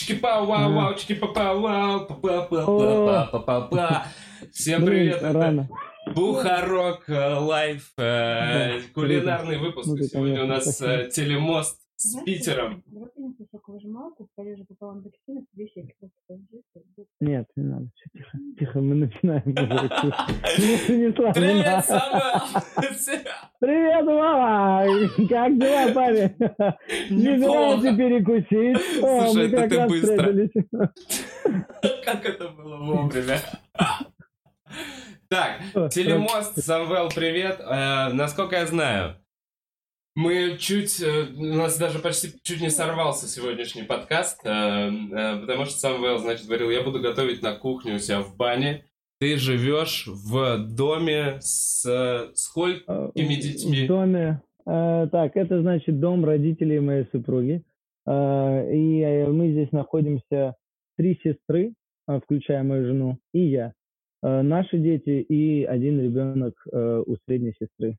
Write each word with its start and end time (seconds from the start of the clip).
Чики-пау, 0.00 0.46
вау, 0.46 0.72
вау, 0.72 0.94
чики-па-пау, 0.94 1.60
вау, 1.60 2.06
па-па-па-па-па-па-па. 2.06 4.06
Всем 4.50 4.86
привет, 4.86 5.22
это 5.22 5.68
Бухарог 6.14 7.04
э, 7.06 7.34
Live, 7.34 7.92
э, 7.98 8.80
кулинарный 8.94 9.58
выпуск. 9.58 9.90
Сегодня 10.10 10.44
у 10.44 10.46
нас 10.46 10.80
э, 10.80 11.10
телемост 11.12 11.79
с 12.00 12.16
Питером. 12.24 12.82
Нет, 17.20 17.46
не 17.56 17.64
надо. 17.64 17.86
Все, 17.94 18.08
тихо. 18.12 18.38
Тихо, 18.58 18.80
мы 18.80 18.94
начинаем. 18.94 19.42
Привет, 21.34 21.84
Самвел! 21.84 21.92
Привет, 23.60 24.04
мама! 24.06 24.86
Как 25.28 25.58
дела, 25.58 25.92
парень? 25.92 26.34
Не 27.10 27.36
желаете 27.36 27.96
перекусить? 27.96 28.78
Слушай, 28.98 29.48
это 29.48 29.56
как 29.56 29.70
ты 29.70 29.86
быстро. 29.88 30.94
Как 32.04 32.24
это 32.24 32.48
было 32.48 32.76
вовремя. 32.78 33.38
Так, 35.28 35.60
телемост, 35.90 36.62
Самвел, 36.62 37.08
привет. 37.08 37.60
Э, 37.60 38.12
Насколько 38.12 38.56
я 38.56 38.66
знаю, 38.66 39.16
мы 40.16 40.56
чуть, 40.58 41.00
э, 41.00 41.26
у 41.36 41.54
нас 41.54 41.78
даже 41.78 41.98
почти 42.00 42.28
чуть 42.42 42.60
не 42.60 42.70
сорвался 42.70 43.26
сегодняшний 43.28 43.82
подкаст, 43.82 44.40
э, 44.44 44.48
э, 44.50 45.40
потому 45.40 45.64
что 45.64 45.78
Самвел, 45.78 46.18
значит, 46.18 46.46
говорил, 46.46 46.70
я 46.70 46.82
буду 46.82 47.00
готовить 47.00 47.42
на 47.42 47.54
кухне 47.54 47.94
у 47.94 47.98
себя 47.98 48.20
в 48.20 48.36
бане. 48.36 48.84
Ты 49.20 49.36
живешь 49.36 50.06
в 50.06 50.66
доме 50.66 51.38
с 51.40 52.30
сколькими 52.34 53.34
детьми? 53.34 53.84
В 53.84 53.88
доме. 53.88 54.42
Так, 54.64 55.36
это 55.36 55.60
значит 55.60 56.00
дом 56.00 56.24
родителей 56.24 56.80
моей 56.80 57.04
супруги. 57.12 57.62
И 58.06 59.26
мы 59.28 59.50
здесь 59.52 59.72
находимся 59.72 60.54
три 60.96 61.18
сестры, 61.22 61.74
включая 62.06 62.62
мою 62.62 62.86
жену, 62.86 63.18
и 63.34 63.40
я. 63.40 63.74
Наши 64.22 64.78
дети 64.78 65.20
и 65.20 65.64
один 65.64 66.00
ребенок 66.00 66.54
у 66.72 67.16
средней 67.26 67.54
сестры. 67.60 67.98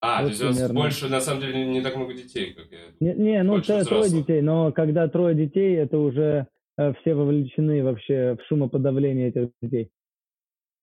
А, 0.00 0.18
то 0.18 0.22
Вот 0.24 0.28
есть 0.30 0.42
у 0.42 0.46
вас 0.46 0.56
примерно. 0.56 0.80
больше, 0.80 1.08
на 1.08 1.20
самом 1.20 1.40
деле, 1.40 1.66
не 1.66 1.80
так 1.82 1.96
много 1.96 2.14
детей, 2.14 2.54
как 2.54 2.66
я. 2.70 2.78
Не, 3.00 3.14
не, 3.14 3.42
ну 3.42 3.54
Больше 3.54 3.84
трое 3.84 4.10
детей, 4.10 4.40
но 4.42 4.70
когда 4.72 5.08
трое 5.08 5.34
детей, 5.34 5.74
это 5.76 5.98
уже 5.98 6.46
э, 6.76 6.94
все 7.00 7.14
вовлечены 7.14 7.82
вообще 7.82 8.36
в 8.36 8.46
шумоподавление 8.46 9.28
этих 9.28 9.50
детей, 9.60 9.90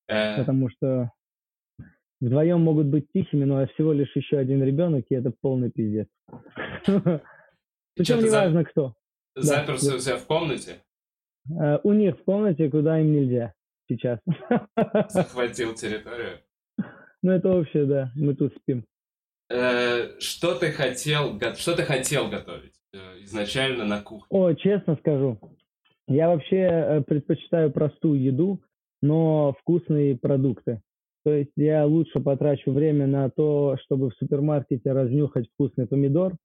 Э, 0.07 0.37
потому 0.37 0.69
что 0.69 1.11
вдвоем 2.19 2.61
могут 2.61 2.87
быть 2.87 3.07
тихими, 3.13 3.45
но 3.45 3.65
всего 3.67 3.93
лишь 3.93 4.13
еще 4.15 4.37
один 4.37 4.63
ребенок, 4.63 5.05
и 5.09 5.15
это 5.15 5.31
полный 5.41 5.71
пиздец. 5.71 6.07
Причем 6.85 8.19
ты 8.19 8.29
за- 8.29 8.37
неважно 8.41 8.65
кто. 8.65 8.93
Заперся 9.35 9.91
да. 9.91 9.95
у 9.95 9.99
себя 9.99 10.17
в 10.17 10.25
комнате, 10.25 10.81
Э, 11.49 11.77
У 11.83 11.93
них 11.93 12.17
в 12.19 12.23
комнате, 12.23 12.69
куда 12.71 12.99
им 12.99 13.13
нельзя 13.13 13.53
сейчас. 13.87 14.19
захватил 15.09 15.73
территорию. 15.75 16.39
Ну 17.21 17.31
это 17.31 17.49
вообще, 17.49 17.85
да, 17.85 18.11
мы 18.15 18.35
тут 18.35 18.55
спим. 18.55 18.83
Э, 19.49 20.19
Что 20.19 20.55
ты 20.55 20.71
хотел, 20.71 21.39
что 21.55 21.75
ты 21.75 21.83
хотел 21.83 22.29
готовить 22.29 22.73
э, 22.93 23.23
изначально 23.23 23.85
на 23.85 24.01
кухне? 24.01 24.27
О, 24.29 24.53
честно 24.53 24.95
скажу, 24.95 25.39
я 26.07 26.29
вообще 26.29 26.57
э, 26.57 27.01
предпочитаю 27.01 27.71
простую 27.71 28.21
еду, 28.21 28.61
но 29.01 29.53
вкусные 29.61 30.17
продукты. 30.17 30.81
То 31.23 31.33
есть 31.33 31.51
я 31.55 31.85
лучше 31.85 32.19
потрачу 32.19 32.71
время 32.71 33.07
на 33.07 33.29
то, 33.31 33.77
чтобы 33.83 34.11
в 34.11 34.13
супермаркете 34.15 34.91
разнюхать 34.91 35.47
вкусный 35.53 35.87
помидор 35.87 36.35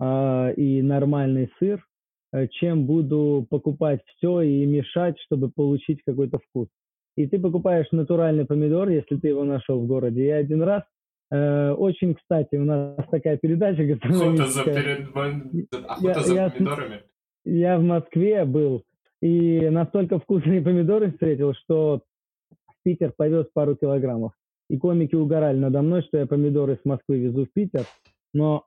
а, 0.00 0.50
и 0.50 0.82
нормальный 0.82 1.52
сыр, 1.58 1.86
э, 2.32 2.48
чем 2.48 2.84
буду 2.84 3.46
покупать 3.48 4.00
все 4.06 4.40
и 4.40 4.66
мешать, 4.66 5.16
чтобы 5.20 5.50
получить 5.50 6.02
какой-то 6.04 6.40
вкус. 6.40 6.68
И 7.16 7.28
ты 7.28 7.38
покупаешь 7.38 7.86
натуральный 7.92 8.44
помидор, 8.44 8.88
если 8.88 9.16
ты 9.16 9.28
его 9.28 9.44
нашел 9.44 9.80
в 9.80 9.86
городе. 9.86 10.26
Я 10.26 10.36
один 10.36 10.62
раз, 10.62 10.82
э, 10.82 10.88
очень 11.30 12.14
кстати, 12.14 12.56
у 12.56 12.64
нас 12.64 12.96
такая 13.10 13.36
передача 13.38 13.82
Охота 14.02 14.46
за, 14.46 14.64
перед... 14.64 15.08
Охота 15.08 16.06
Я- 16.06 16.20
за 16.20 16.34
я- 16.34 16.50
помидорами. 16.50 17.02
Я 17.44 17.78
в 17.78 17.82
Москве 17.82 18.44
был 18.44 18.84
и 19.20 19.68
настолько 19.70 20.18
вкусные 20.18 20.62
помидоры 20.62 21.10
встретил, 21.12 21.54
что 21.54 22.02
в 22.50 22.82
Питер 22.82 23.12
повез 23.16 23.46
пару 23.52 23.76
килограммов. 23.76 24.32
И 24.70 24.78
комики 24.78 25.14
угорали 25.14 25.58
надо 25.58 25.82
мной, 25.82 26.02
что 26.02 26.18
я 26.18 26.26
помидоры 26.26 26.78
с 26.80 26.84
Москвы 26.84 27.18
везу 27.18 27.44
в 27.46 27.52
Питер, 27.52 27.84
но 28.32 28.64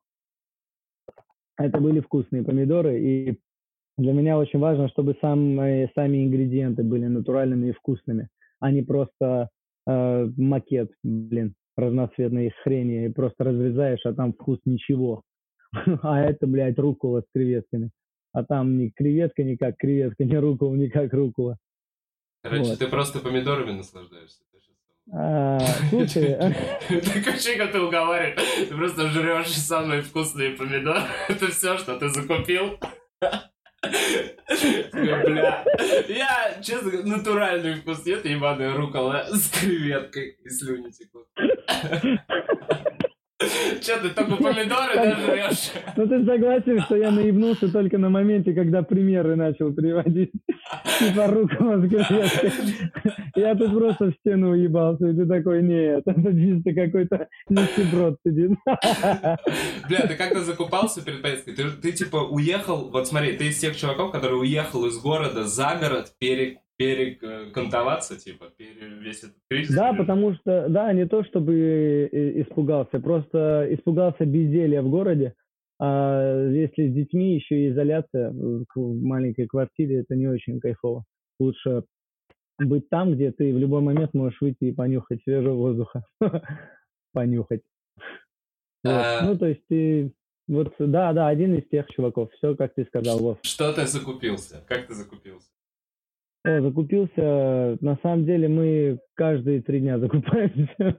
это 1.57 1.79
были 1.79 2.01
вкусные 2.01 2.44
помидоры, 2.44 3.00
и 3.00 3.40
для 3.97 4.13
меня 4.13 4.38
очень 4.38 4.59
важно, 4.59 4.90
чтобы 4.90 5.17
самые, 5.22 5.91
сами 5.96 6.23
ингредиенты 6.23 6.84
были 6.84 7.07
натуральными 7.07 7.69
и 7.69 7.73
вкусными, 7.73 8.29
а 8.59 8.72
не 8.72 8.84
просто 8.84 9.50
э, 9.88 10.29
макет, 10.38 10.91
блин, 11.03 11.56
разноцветной 11.77 12.51
хрени, 12.63 13.05
и 13.05 13.09
просто 13.09 13.43
разрезаешь, 13.43 14.05
а 14.05 14.13
там 14.13 14.33
вкус 14.33 14.59
ничего. 14.65 15.23
А 16.01 16.21
это, 16.21 16.47
блядь, 16.47 16.79
рукола 16.79 17.21
с 17.21 17.25
креветками. 17.33 17.91
А 18.33 18.43
там 18.43 18.77
ни 18.77 18.89
креветка 18.89 19.43
не 19.43 19.57
как 19.57 19.77
креветка, 19.77 20.23
ни 20.25 20.35
рукола 20.35 20.75
не 20.75 20.89
как 20.89 21.13
рукола. 21.13 21.57
Короче, 22.43 22.69
вот. 22.69 22.79
ты 22.79 22.87
просто 22.87 23.19
помидорами 23.19 23.71
наслаждаешься. 23.71 24.39
Ты 24.51 25.13
А, 25.13 25.59
слушай, 25.89 26.37
вообще, 27.25 27.57
как 27.57 27.71
ты 27.71 27.79
уговариваешь, 27.79 28.67
ты 28.69 28.75
просто 28.75 29.09
жрешь 29.09 29.49
самые 29.49 30.01
вкусные 30.01 30.51
помидоры. 30.51 31.01
Это 31.29 31.47
все, 31.47 31.77
что 31.77 31.97
ты 31.97 32.09
закупил. 32.09 32.79
Бля, 34.93 35.65
я, 36.07 36.61
честно, 36.61 36.91
говоря, 36.91 37.07
натуральный 37.07 37.75
вкус 37.75 38.05
нет, 38.05 38.25
ебаная 38.25 38.73
рукола 38.75 39.25
с 39.29 39.49
креветкой 39.49 40.38
и 40.43 40.49
слюни 40.49 40.89
текут. 40.91 41.27
Че, 43.39 43.97
ты 44.01 44.09
только 44.09 44.35
помидоры 44.37 44.95
да, 44.95 45.15
жрешь? 45.15 45.71
ну 45.95 46.07
ты 46.07 46.25
согласен, 46.25 46.81
что 46.81 46.95
я 46.95 47.11
наебнулся 47.11 47.71
только 47.71 47.99
на 47.99 48.09
моменте, 48.09 48.53
когда 48.53 48.81
примеры 48.81 49.35
начал 49.35 49.71
приводить. 49.73 50.31
Типа 50.97 51.27
креветкой. 51.27 52.51
Я 53.35 53.53
тут 53.53 53.77
просто 53.77 54.05
в 54.05 54.13
стену 54.15 54.49
уебался, 54.51 55.09
и 55.09 55.15
ты 55.15 55.27
такой, 55.27 55.61
нет, 55.61 56.01
это 56.05 56.33
чисто 56.33 56.73
какой-то 56.73 57.27
нищеброд 57.49 58.17
сидит. 58.25 58.57
Бля, 58.65 60.07
ты 60.07 60.15
как-то 60.15 60.43
закупался 60.43 61.05
перед 61.05 61.21
поездкой? 61.21 61.53
Ты, 61.53 61.69
ты 61.69 61.91
типа 61.91 62.17
уехал, 62.17 62.89
вот 62.89 63.07
смотри, 63.07 63.37
ты 63.37 63.49
из 63.49 63.59
тех 63.59 63.77
чуваков, 63.77 64.11
который 64.11 64.39
уехал 64.39 64.85
из 64.87 64.97
города 64.97 65.43
за 65.43 65.77
город 65.79 66.11
перек, 66.17 66.57
перекантоваться, 66.77 68.17
типа, 68.17 68.45
пере, 68.55 68.88
весь 68.99 69.23
этот 69.23 69.38
кризис. 69.49 69.75
Да, 69.75 69.89
пережить? 69.89 69.99
потому 69.99 70.33
что, 70.35 70.69
да, 70.69 70.93
не 70.93 71.07
то 71.07 71.23
чтобы 71.23 72.09
э, 72.11 72.41
испугался, 72.41 72.99
просто 72.99 73.67
испугался 73.71 74.25
безделья 74.25 74.81
в 74.81 74.89
городе. 74.89 75.33
А 75.79 76.47
если 76.49 76.89
с 76.89 76.93
детьми 76.93 77.35
еще 77.35 77.66
и 77.66 77.69
изоляция 77.69 78.31
в 78.31 79.03
маленькой 79.03 79.47
квартире, 79.47 79.99
это 79.99 80.16
не 80.16 80.27
очень 80.27 80.59
кайфово. 80.59 81.03
Лучше 81.39 81.83
быть 82.59 82.89
там, 82.89 83.13
где 83.13 83.31
ты 83.31 83.53
в 83.53 83.57
любой 83.57 83.81
момент 83.81 84.13
можешь 84.13 84.41
выйти 84.41 84.66
и 84.66 84.71
понюхать 84.71 85.21
свежего 85.23 85.53
воздуха. 85.53 86.03
Понюхать. 87.13 87.61
А. 88.85 89.25
Ну, 89.25 89.37
то 89.37 89.47
есть 89.47 89.61
ты, 89.67 90.13
вот, 90.47 90.73
да, 90.79 91.13
да, 91.13 91.27
один 91.27 91.55
из 91.55 91.67
тех 91.69 91.87
чуваков. 91.89 92.31
Все, 92.33 92.55
как 92.55 92.73
ты 92.73 92.85
сказал, 92.85 93.19
Вов. 93.19 93.37
Что 93.43 93.73
ты 93.73 93.85
закупился? 93.85 94.63
Как 94.67 94.87
ты 94.87 94.95
закупился? 94.95 95.47
О, 96.47 96.62
закупился. 96.62 97.78
На 97.81 97.97
самом 98.02 98.25
деле 98.25 98.47
мы 98.47 99.00
каждые 99.16 99.62
три 99.62 99.81
дня 99.81 100.00
закупаемся. 100.00 100.97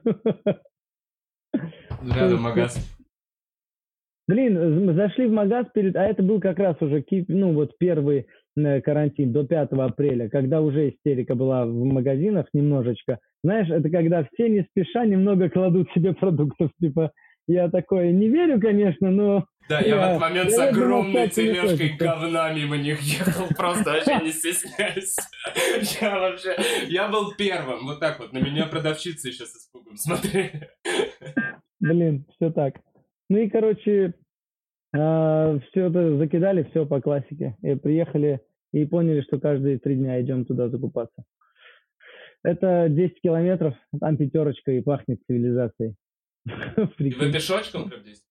Рядом 2.15 2.41
магаз. 2.41 2.77
Блин, 4.27 4.85
мы 4.85 4.93
зашли 4.93 5.25
в 5.25 5.31
магаз 5.31 5.65
перед, 5.73 5.95
а 5.95 6.03
это 6.03 6.21
был 6.21 6.39
как 6.39 6.59
раз 6.59 6.79
уже, 6.81 7.03
ну 7.29 7.53
вот 7.53 7.75
первый 7.79 8.27
э, 8.55 8.81
карантин 8.81 9.31
до 9.31 9.43
5 9.43 9.71
апреля, 9.71 10.29
когда 10.29 10.61
уже 10.61 10.89
истерика 10.89 11.33
была 11.33 11.65
в 11.65 11.83
магазинах 11.83 12.45
немножечко. 12.53 13.17
Знаешь, 13.43 13.71
это 13.71 13.89
когда 13.89 14.27
все 14.31 14.49
не 14.49 14.61
спеша 14.69 15.05
немного 15.05 15.49
кладут 15.49 15.89
себе 15.93 16.13
продуктов, 16.13 16.69
типа, 16.79 17.11
я 17.47 17.69
такой, 17.69 18.11
не 18.11 18.27
верю, 18.27 18.61
конечно, 18.61 19.09
но 19.09 19.45
Да, 19.69 19.81
я 19.81 19.97
в 19.97 19.99
этот 19.99 20.19
момент 20.19 20.49
с 20.49 20.55
думал, 20.55 20.69
огромной 20.69 21.23
не 21.25 21.29
тележкой 21.29 21.89
говна 21.89 22.51
мимо 22.53 22.75
них 22.75 22.99
ехал, 23.01 23.45
просто 23.55 23.91
вообще 23.91 24.19
не 24.25 24.31
стесняюсь. 24.31 25.15
Я 26.01 26.19
вообще, 26.19 26.55
я 26.87 27.07
был 27.07 27.33
первым, 27.35 27.85
вот 27.85 27.99
так 27.99 28.19
вот, 28.19 28.33
на 28.33 28.39
меня 28.39 28.65
продавщица 28.65 29.27
еще 29.27 29.45
с 29.45 29.55
испугом 29.55 29.95
смотрели. 29.95 30.69
Блин, 31.79 32.25
все 32.35 32.51
так. 32.51 32.81
Ну 33.29 33.37
и, 33.37 33.47
короче, 33.47 34.15
все 34.91 35.59
это 35.73 36.17
закидали, 36.17 36.63
все 36.63 36.85
по 36.85 36.99
классике. 36.99 37.55
И 37.61 37.75
приехали 37.75 38.41
и 38.73 38.85
поняли, 38.85 39.21
что 39.21 39.39
каждые 39.39 39.77
три 39.77 39.95
дня 39.95 40.19
идем 40.21 40.45
туда 40.45 40.69
закупаться. 40.69 41.23
Это 42.43 42.87
10 42.89 43.21
километров, 43.21 43.75
там 43.99 44.17
пятерочка 44.17 44.71
и 44.71 44.81
пахнет 44.81 45.19
цивилизацией. 45.27 45.95
Вы 46.45 47.31
пешочком 47.31 47.89
прям 47.89 48.01
здесь? 48.01 48.23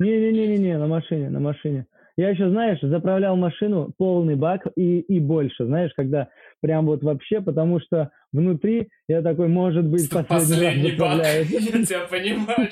Не-не-не-не, 0.00 0.78
на 0.78 0.86
машине, 0.86 1.30
на 1.30 1.40
машине. 1.40 1.86
Я 2.16 2.28
еще, 2.30 2.50
знаешь, 2.50 2.78
заправлял 2.82 3.36
машину 3.36 3.92
полный 3.96 4.34
бак 4.34 4.66
и, 4.76 5.00
и 5.00 5.18
больше, 5.18 5.64
знаешь, 5.64 5.92
когда 5.96 6.28
прям 6.60 6.86
вот 6.86 7.02
вообще, 7.02 7.40
потому 7.40 7.80
что 7.80 8.10
внутри 8.32 8.88
я 9.08 9.22
такой, 9.22 9.48
может 9.48 9.86
быть, 9.86 10.10
последний, 10.10 10.90
последний 10.90 10.90
раз 10.90 10.98
бак. 10.98 11.26
Я 11.50 11.84
тебя 11.84 12.06
понимаю. 12.08 12.68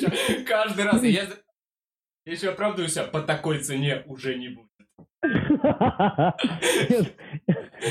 Каждый 0.46 0.84
раз 0.84 1.02
я, 1.02 1.22
еще 2.26 2.50
оправдываю 2.50 2.88
себя, 2.88 3.04
по 3.04 3.20
такой 3.22 3.58
цене 3.60 4.02
уже 4.06 4.34
не 4.36 4.48
будет. 4.48 4.66
Нет, 5.22 7.14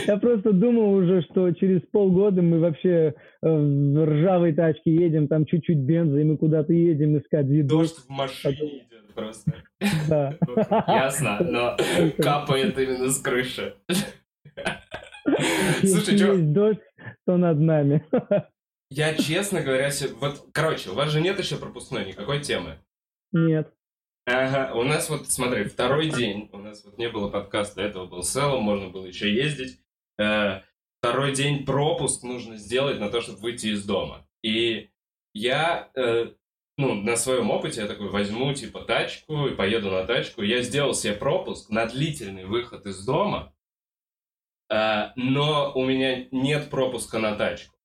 я 0.08 0.18
просто 0.18 0.52
думал 0.52 0.94
уже, 0.94 1.22
что 1.24 1.52
через 1.52 1.82
полгода 1.92 2.42
мы 2.42 2.60
вообще 2.60 2.90
э, 2.90 3.14
в 3.42 4.06
ржавой 4.06 4.54
тачке 4.54 4.94
едем, 4.96 5.28
там 5.28 5.46
чуть-чуть 5.46 5.78
бенза, 5.78 6.20
и 6.20 6.24
мы 6.24 6.38
куда-то 6.38 6.74
едем 6.74 7.18
искать 7.20 7.46
еду. 7.48 7.70
Дождь 7.78 7.98
в 7.98 8.10
машине 8.10 8.89
просто. 9.20 9.64
Да. 10.08 10.38
Ясно, 10.88 11.40
но 11.42 11.78
капает 12.22 12.78
именно 12.78 13.10
с 13.10 13.20
крыши. 13.20 13.76
Слушай, 15.82 16.18
что... 16.18 16.38
дождь, 16.38 16.80
то 17.26 17.38
над 17.38 17.60
нами. 17.60 18.06
Я, 18.92 19.14
честно 19.16 19.62
говоря, 19.62 19.92
вот, 20.20 20.48
короче, 20.52 20.90
у 20.90 20.96
вас 20.96 21.12
же 21.12 21.22
нет 21.22 21.38
еще 21.38 21.58
пропускной 21.58 22.06
никакой 22.06 22.42
темы? 22.42 22.80
Нет. 23.32 23.72
Ага, 24.26 24.74
у 24.74 24.84
нас 24.84 25.10
вот, 25.10 25.28
смотри, 25.28 25.66
второй 25.66 26.10
день, 26.10 26.50
у 26.52 26.58
нас 26.58 26.84
вот 26.84 26.98
не 26.98 27.10
было 27.10 27.30
подкаста, 27.30 27.82
этого 27.82 28.06
был 28.06 28.24
селом, 28.24 28.64
можно 28.64 28.90
было 28.90 29.06
еще 29.06 29.34
ездить. 29.34 29.80
Э, 30.20 30.62
второй 31.00 31.34
день 31.34 31.66
пропуск 31.66 32.24
нужно 32.24 32.58
сделать 32.58 33.00
на 33.00 33.10
то, 33.10 33.22
чтобы 33.22 33.40
выйти 33.40 33.68
из 33.68 33.86
дома. 33.86 34.28
И 34.44 34.90
я, 35.34 35.90
э, 35.96 36.32
ну, 36.80 36.96
на 36.96 37.18
своем 37.18 37.52
опыте 37.52 37.82
я 37.82 37.88
такой 37.88 38.08
возьму, 38.08 38.54
типа, 38.54 38.80
тачку 38.86 39.48
и 39.48 39.54
поеду 39.54 39.92
на 39.92 40.06
тачку. 40.06 40.42
Я 40.42 40.62
сделал 40.62 40.94
себе 40.94 41.12
пропуск 41.12 41.70
на 41.70 41.86
длительный 41.86 42.46
выход 42.46 42.86
из 42.86 43.04
дома, 43.04 43.54
э, 44.72 45.10
но 45.18 45.74
у 45.76 45.84
меня 45.84 46.28
нет 46.32 46.70
пропуска 46.70 47.20
на 47.20 47.36
тачку. 47.36 47.76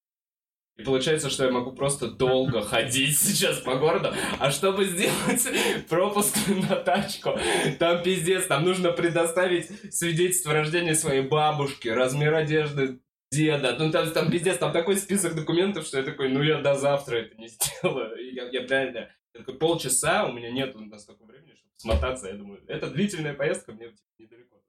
И 0.76 0.84
получается, 0.84 1.28
что 1.28 1.44
я 1.44 1.50
могу 1.50 1.72
просто 1.72 2.08
долго 2.08 2.62
ходить 2.62 3.18
сейчас 3.18 3.58
по 3.58 3.74
городу. 3.74 4.14
А 4.38 4.52
чтобы 4.52 4.84
сделать 4.84 5.44
пропуск 5.88 6.36
на 6.46 6.76
тачку, 6.76 7.36
там 7.80 8.00
пиздец, 8.00 8.46
там 8.46 8.64
нужно 8.64 8.92
предоставить 8.92 9.92
свидетельство 9.92 10.52
рождения 10.52 10.94
своей 10.94 11.22
бабушки, 11.22 11.88
размер 11.88 12.32
одежды 12.32 13.00
деда. 13.34 13.76
Ну 13.78 13.90
там, 13.90 14.10
там 14.12 14.30
пиздец, 14.30 14.58
там 14.58 14.72
такой 14.72 14.96
список 14.96 15.34
документов, 15.34 15.86
что 15.86 15.98
я 15.98 16.04
такой, 16.04 16.28
ну 16.28 16.42
я 16.42 16.60
до 16.60 16.74
завтра 16.74 17.16
это 17.16 17.36
не 17.36 17.48
сделаю. 17.82 18.16
И 18.16 18.34
я, 18.34 18.44
я 18.44 18.66
реально, 18.66 19.10
я 19.34 19.40
такой, 19.40 19.54
полчаса, 19.58 20.26
у 20.26 20.32
меня 20.32 20.50
нет 20.50 20.74
настолько 20.74 21.24
времени, 21.24 21.54
чтобы 21.54 21.72
смотаться. 21.76 22.28
Я 22.28 22.34
думаю, 22.34 22.62
это 22.66 22.90
длительная 22.90 23.34
поездка, 23.34 23.72
мне 23.72 23.88
типа, 23.88 23.98
недалеко. 24.18 24.62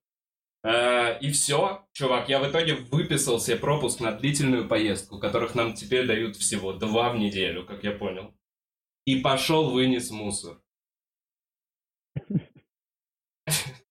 Э, 0.63 1.19
и 1.19 1.31
все, 1.31 1.87
чувак, 1.93 2.29
я 2.29 2.39
в 2.39 2.49
итоге 2.49 2.75
выписал 2.75 3.39
себе 3.39 3.57
пропуск 3.57 3.99
на 3.99 4.11
длительную 4.11 4.67
поездку, 4.67 5.19
которых 5.19 5.55
нам 5.55 5.73
теперь 5.73 6.07
дают 6.07 6.35
всего 6.35 6.73
два 6.73 7.11
в 7.11 7.17
неделю, 7.17 7.65
как 7.65 7.83
я 7.83 7.91
понял. 7.91 8.33
И 9.05 9.21
пошел 9.21 9.69
вынес 9.69 10.09
мусор. 10.11 10.59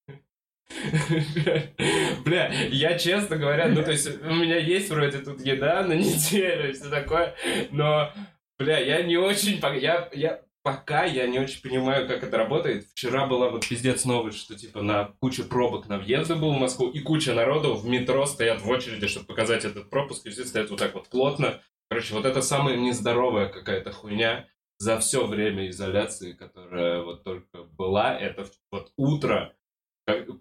Бля, 2.25 2.51
я 2.69 2.97
честно 2.97 3.37
говоря, 3.37 3.67
ну 3.67 3.83
то 3.83 3.91
есть 3.91 4.21
у 4.21 4.33
меня 4.33 4.57
есть 4.57 4.89
вроде 4.89 5.19
тут 5.19 5.45
еда 5.45 5.83
на 5.83 5.93
неделю 5.93 6.69
и 6.69 6.73
все 6.73 6.89
такое, 6.89 7.35
но, 7.71 8.11
бля, 8.57 8.79
я 8.79 9.01
не 9.03 9.17
очень, 9.17 9.59
я, 9.79 10.09
я 10.13 10.41
пока 10.65 11.05
я 11.05 11.27
не 11.27 11.37
очень 11.37 11.61
понимаю, 11.61 12.07
как 12.07 12.23
это 12.23 12.37
работает. 12.37 12.85
Вчера 12.85 13.27
была 13.27 13.49
вот 13.49 13.67
пиздец 13.67 14.03
новость, 14.03 14.39
что 14.39 14.55
типа 14.55 14.81
на 14.81 15.13
куче 15.19 15.43
пробок 15.43 15.87
на 15.87 15.99
въезды 15.99 16.35
был 16.35 16.53
в 16.53 16.59
Москву, 16.59 16.89
и 16.89 17.01
куча 17.01 17.33
народу 17.33 17.75
в 17.75 17.87
метро 17.87 18.25
стоят 18.25 18.61
в 18.61 18.69
очереди, 18.69 19.07
чтобы 19.07 19.27
показать 19.27 19.63
этот 19.63 19.91
пропуск, 19.91 20.25
и 20.25 20.31
все 20.31 20.43
стоят 20.43 20.71
вот 20.71 20.79
так 20.79 20.95
вот 20.95 21.07
плотно. 21.07 21.61
Короче, 21.87 22.15
вот 22.15 22.25
это 22.25 22.41
самая 22.41 22.77
нездоровая 22.77 23.47
какая-то 23.47 23.91
хуйня 23.91 24.47
за 24.79 24.99
все 24.99 25.27
время 25.27 25.69
изоляции, 25.69 26.33
которая 26.33 27.03
вот 27.03 27.23
только 27.23 27.63
была. 27.63 28.17
Это 28.17 28.47
вот 28.71 28.91
утро, 28.97 29.53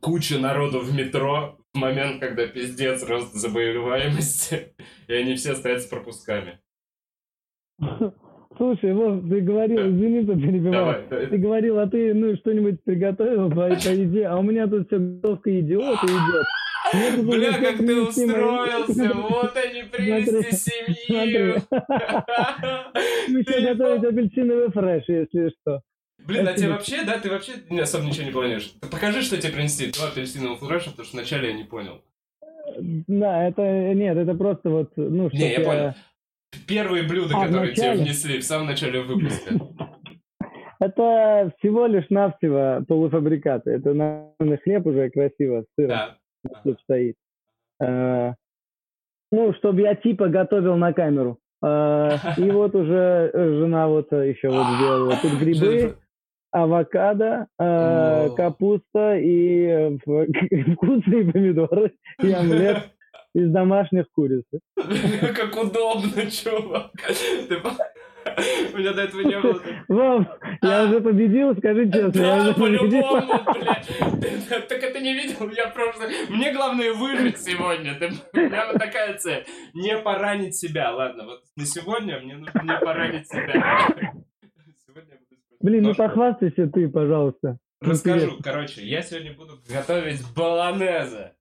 куча 0.01 0.39
народу 0.39 0.81
в 0.81 0.95
метро 0.95 1.59
в 1.73 1.79
момент, 1.79 2.21
когда 2.21 2.47
пиздец 2.47 3.03
рост 3.09 3.35
заболеваемости, 3.35 4.75
и 5.09 5.13
они 5.13 5.35
все 5.35 5.55
стоят 5.55 5.83
с 5.83 5.87
пропусками. 5.87 6.61
Слушай, 8.57 8.95
Вов, 8.95 9.29
ты 9.29 9.41
говорил, 9.41 9.81
извини, 9.91 10.23
что 10.23 10.35
перебиваю. 10.35 11.07
Давай, 11.11 11.27
ты 11.27 11.39
говорил, 11.39 11.79
а 11.81 11.89
ты 11.89 12.15
ну 12.15 12.37
что-нибудь 12.37 12.85
приготовил 12.85 13.49
по, 13.49 13.69
по 13.69 13.89
еде, 13.89 14.27
а 14.27 14.37
у 14.37 14.43
меня 14.43 14.69
тут 14.69 14.87
все 14.87 14.99
готовка 14.99 15.61
идиота 15.61 16.07
идет. 16.07 16.47
Бля, 17.25 17.53
как 17.59 17.79
ты 17.79 18.01
устроился! 18.01 19.13
Вот 19.13 19.57
они, 19.57 19.83
прелести 19.85 20.55
семьи! 20.55 21.55
Мы 23.29 23.41
еще 23.41 23.75
готовить 23.75 24.05
апельсиновый 24.05 24.71
фреш, 24.71 25.05
если 25.09 25.53
что. 25.61 25.81
Блин, 26.27 26.49
а 26.49 26.55
тебе 26.55 26.71
вообще, 26.71 27.05
да, 27.05 27.19
ты 27.19 27.31
вообще 27.31 27.53
особо 27.81 28.07
ничего 28.07 28.25
не 28.25 28.33
планируешь? 28.33 28.73
Покажи, 28.91 29.23
что 29.23 29.37
тебе 29.37 29.53
принести. 29.53 29.93
Два 29.93 30.09
апельсиновых 30.09 30.61
фреша, 30.61 30.91
потому 30.91 31.07
что 31.07 31.17
вначале 31.17 31.51
я 31.51 31.55
не 31.55 31.65
понял. 31.65 32.03
Да, 32.79 33.47
это, 33.47 33.63
нет, 33.95 34.17
это 34.17 34.35
просто 34.35 34.71
вот, 34.71 34.93
ну, 34.97 35.29
что 35.29 35.37
Не, 35.37 35.53
я 35.53 35.61
понял. 35.61 35.95
Первые 36.67 37.03
блюда, 37.03 37.35
а, 37.37 37.47
которые 37.47 37.75
тебе 37.75 37.93
внесли 37.93 38.39
в 38.39 38.45
самом 38.45 38.67
начале 38.67 39.01
выпуска. 39.01 39.55
Это 40.81 41.53
всего 41.59 41.87
лишь 41.87 42.09
навсего 42.11 42.85
полуфабрикаты. 42.87 43.71
Это 43.71 43.95
на 43.95 44.33
хлеб 44.65 44.87
уже 44.87 45.09
красиво, 45.09 45.63
с 45.63 45.67
сыром. 45.77 45.99
Да. 46.45 46.75
Стоит. 46.83 47.17
А, 47.81 48.35
ну, 49.33 49.55
чтобы 49.55 49.83
я 49.83 49.95
типа 49.95 50.29
готовил 50.29 50.77
на 50.77 50.93
камеру. 50.93 51.39
А, 51.63 52.35
и 52.37 52.51
вот 52.51 52.75
уже 52.75 53.31
жена 53.33 53.89
вот 53.89 54.13
еще 54.13 54.51
вот 54.51 54.67
сделала. 54.77 55.17
Тут 55.23 55.33
грибы, 55.41 55.97
авокадо, 56.55 57.49
а, 57.59 58.29
капуста 58.31 59.17
и 59.17 59.67
э, 59.67 59.91
вкусные 60.75 61.31
помидоры 61.33 61.93
и 62.23 62.31
омлет 62.31 62.79
из 63.35 63.51
домашних 63.51 64.05
куриц. 64.13 64.45
Как 64.77 65.57
удобно, 65.61 66.31
чувак. 66.31 66.93
У 68.73 68.79
меня 68.79 68.93
до 68.93 69.03
этого 69.03 69.21
не 69.21 69.39
было. 69.39 69.61
Вам, 69.89 70.29
я 70.63 70.85
уже 70.85 71.01
победил, 71.01 71.55
скажи 71.57 71.91
честно. 71.91 72.11
Да, 72.13 72.55
по-любому, 72.55 73.41
блядь. 73.53 74.69
Так 74.69 74.83
это 74.83 75.01
не 75.01 75.13
видел, 75.13 75.51
я 75.51 75.67
просто... 75.69 76.09
Мне 76.31 76.53
главное 76.53 76.93
выжить 76.95 77.39
сегодня. 77.39 77.99
У 78.33 78.39
меня 78.39 78.67
вот 78.73 78.81
такая 78.81 79.19
цель. 79.19 79.45
Не 79.75 79.99
поранить 79.99 80.57
себя. 80.57 80.93
Ладно, 80.93 81.25
вот 81.27 81.43
на 81.57 81.67
сегодня 81.67 82.19
мне 82.21 82.37
нужно 82.37 82.63
не 82.63 82.79
поранить 82.79 83.29
себя. 83.29 84.24
Блин, 85.65 85.85
ну 85.85 85.95
похвастайся 85.95 86.67
ты, 86.67 86.91
пожалуйста. 86.91 87.59
Расскажу. 87.81 88.39
Короче, 88.43 88.87
я 88.87 89.01
сегодня 89.01 89.33
буду 89.33 89.59
готовить 89.67 90.21
баланеза. 90.35 91.35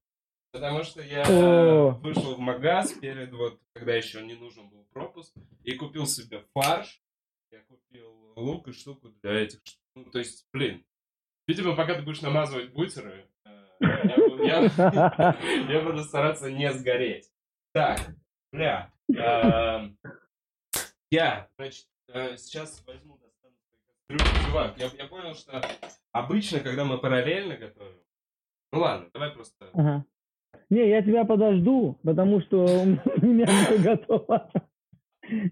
Потому 0.54 0.84
что 0.84 1.02
я 1.02 1.26
О. 1.28 1.90
вышел 2.02 2.36
в 2.36 2.40
магаз 2.40 2.94
перед 2.94 3.34
вот, 3.34 3.60
когда 3.74 3.96
еще 3.96 4.26
не 4.26 4.36
нужен 4.36 4.70
был 4.70 4.86
пропуск, 4.94 5.34
и 5.64 5.74
купил 5.74 6.06
себе 6.06 6.42
фарш, 6.54 7.02
я 7.52 7.60
купил 7.64 8.34
лук 8.38 8.70
и 8.70 8.72
штуку 8.72 9.10
для 9.22 9.42
этих, 9.42 9.60
ну, 9.94 10.06
то 10.06 10.20
есть, 10.20 10.48
блин, 10.54 10.86
видимо, 11.46 11.76
пока 11.76 11.96
ты 11.96 12.04
будешь 12.04 12.22
намазывать 12.22 12.72
бутеры, 12.72 13.28
э, 13.44 13.66
я, 13.82 14.16
буду, 14.16 14.44
я, 14.44 15.38
я 15.70 15.82
буду 15.82 16.02
стараться 16.02 16.50
не 16.50 16.72
сгореть. 16.72 17.30
Так, 17.74 18.00
бля, 18.54 18.94
э, 19.12 19.90
я, 21.12 21.50
значит, 21.58 21.88
э, 22.08 22.38
сейчас 22.38 22.84
возьму, 22.86 23.18
достану 24.14 24.46
чувак, 24.46 24.74
я, 24.78 24.90
я 24.98 25.08
понял, 25.08 25.34
что 25.36 25.62
обычно, 26.12 26.60
когда 26.60 26.86
мы 26.86 26.98
параллельно 26.98 27.56
готовим, 27.56 28.00
ну 28.72 28.80
ладно, 28.80 29.08
давай 29.14 29.32
просто... 29.32 29.70
Ага. 29.74 30.06
Не, 30.70 30.90
я 30.90 31.02
тебя 31.02 31.26
подожду, 31.26 32.00
потому 32.04 32.42
что 32.42 32.66
у 32.66 32.86
меня 33.26 33.46
все 33.46 33.78
готово. 33.78 34.50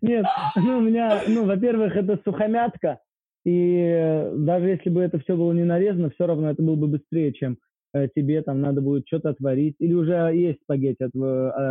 Нет, 0.02 0.26
ну, 0.56 0.80
у 0.80 0.82
меня, 0.82 1.24
ну, 1.28 1.46
во-первых, 1.46 1.96
это 1.96 2.20
сухомятка, 2.24 3.00
и 3.46 4.30
даже 4.36 4.70
если 4.70 4.90
бы 4.90 5.02
это 5.02 5.20
все 5.20 5.36
было 5.36 5.52
не 5.54 5.64
нарезано, 5.64 6.10
все 6.12 6.28
равно 6.28 6.52
это 6.52 6.62
было 6.62 6.76
бы 6.76 6.88
быстрее, 6.88 7.34
чем 7.34 7.58
э, 7.94 8.08
тебе 8.16 8.42
там 8.44 8.62
надо 8.62 8.82
будет 8.82 9.08
что-то 9.08 9.30
отварить. 9.30 9.76
Или 9.80 9.94
уже 9.94 10.14
есть 10.34 10.62
спагетти 10.62 11.04
от, 11.04 11.16
э, 11.16 11.20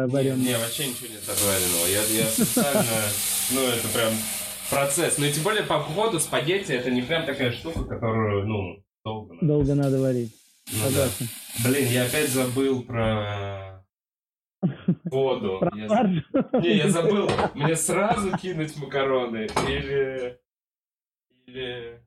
вареного? 0.08 0.38
Не, 0.38 0.48
не, 0.48 0.54
вообще 0.54 0.88
ничего 0.88 1.08
нет 1.12 1.22
отваренного. 1.22 1.86
Я, 1.86 2.02
я 2.18 2.26
специально, 2.26 2.82
ну, 3.54 3.60
это 3.68 3.86
прям 3.94 4.12
процесс. 4.70 5.18
Ну, 5.18 5.26
и 5.26 5.32
тем 5.32 5.42
более, 5.42 5.62
по 5.64 5.80
ходу 5.80 6.20
спагетти 6.20 6.72
это 6.72 6.90
не 6.90 7.02
прям 7.02 7.26
такая 7.26 7.52
штука, 7.52 7.84
которую, 7.84 8.46
ну, 8.46 8.84
долго 9.04 9.34
надо. 9.34 9.46
Долго 9.46 9.74
надо 9.74 10.00
варить. 10.00 10.32
Ну, 10.72 10.84
да. 10.94 11.08
Блин, 11.64 11.88
я 11.88 12.04
опять 12.04 12.28
забыл 12.28 12.82
про 12.82 13.70
воду. 15.04 15.58
Про 15.60 15.76
я... 15.76 16.60
Не, 16.60 16.76
я 16.76 16.88
забыл. 16.88 17.30
Мне 17.54 17.76
сразу 17.76 18.36
кинуть 18.36 18.76
макароны 18.76 19.48
или... 19.68 20.38
Или... 21.46 22.00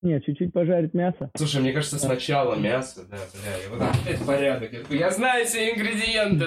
Не, 0.00 0.20
чуть-чуть 0.20 0.52
пожарить 0.52 0.94
мясо. 0.94 1.28
Слушай, 1.36 1.60
мне 1.60 1.72
кажется, 1.72 1.98
сначала 1.98 2.54
мясо, 2.54 3.04
да, 3.10 3.16
бля, 3.34 3.64
и 3.64 3.68
вот 3.68 3.82
опять 3.82 4.24
порядок. 4.24 4.72
Я, 4.72 4.80
такой, 4.82 4.98
я 4.98 5.10
знаю 5.10 5.44
все 5.44 5.74
ингредиенты. 5.74 6.46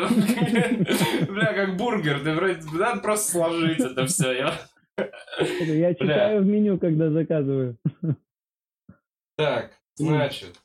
Бля, 1.31 1.53
как 1.53 1.75
бургер, 1.75 2.23
ты 2.23 2.33
вроде, 2.33 2.61
надо 2.71 3.01
просто 3.01 3.31
сложить 3.31 3.81
это 3.81 4.05
все. 4.05 4.53
Я 5.39 5.93
читаю 5.93 6.41
в 6.41 6.45
меню, 6.45 6.77
когда 6.79 7.09
заказываю. 7.09 7.77
Так, 9.37 9.71
значит, 9.95 10.59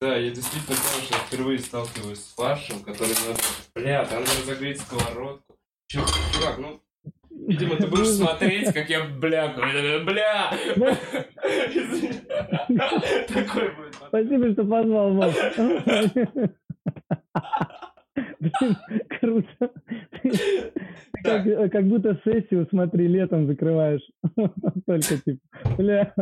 да, 0.00 0.16
я 0.16 0.30
действительно 0.30 0.76
помню, 0.76 1.06
что 1.06 1.14
я 1.14 1.20
впервые 1.20 1.58
сталкиваюсь 1.58 2.18
с 2.18 2.34
фаршем, 2.34 2.80
который 2.80 3.14
надо... 3.26 3.40
Бля, 3.74 4.04
там 4.04 4.20
надо 4.20 4.44
загреть 4.44 4.80
сковородку. 4.80 5.56
Чувак, 5.88 6.58
ну, 6.58 6.80
Видимо, 7.30 7.76
ты 7.76 7.86
будешь 7.86 8.08
смотреть, 8.08 8.72
как 8.72 8.90
я 8.90 9.04
бля, 9.04 9.48
бля. 10.04 10.50
Такой 13.28 13.70
будет. 13.76 13.94
Спасибо, 14.08 14.52
что 14.52 14.64
позвал, 14.64 15.14
Вов. 15.14 15.36
Блин, 18.40 18.76
круто. 19.20 19.70
Как, 21.26 21.72
как 21.72 21.84
будто 21.86 22.20
сессию, 22.24 22.66
смотри, 22.70 23.08
летом 23.08 23.46
закрываешь. 23.46 24.02
Только 24.86 25.18
типа, 25.18 25.40
бля. 25.76 26.14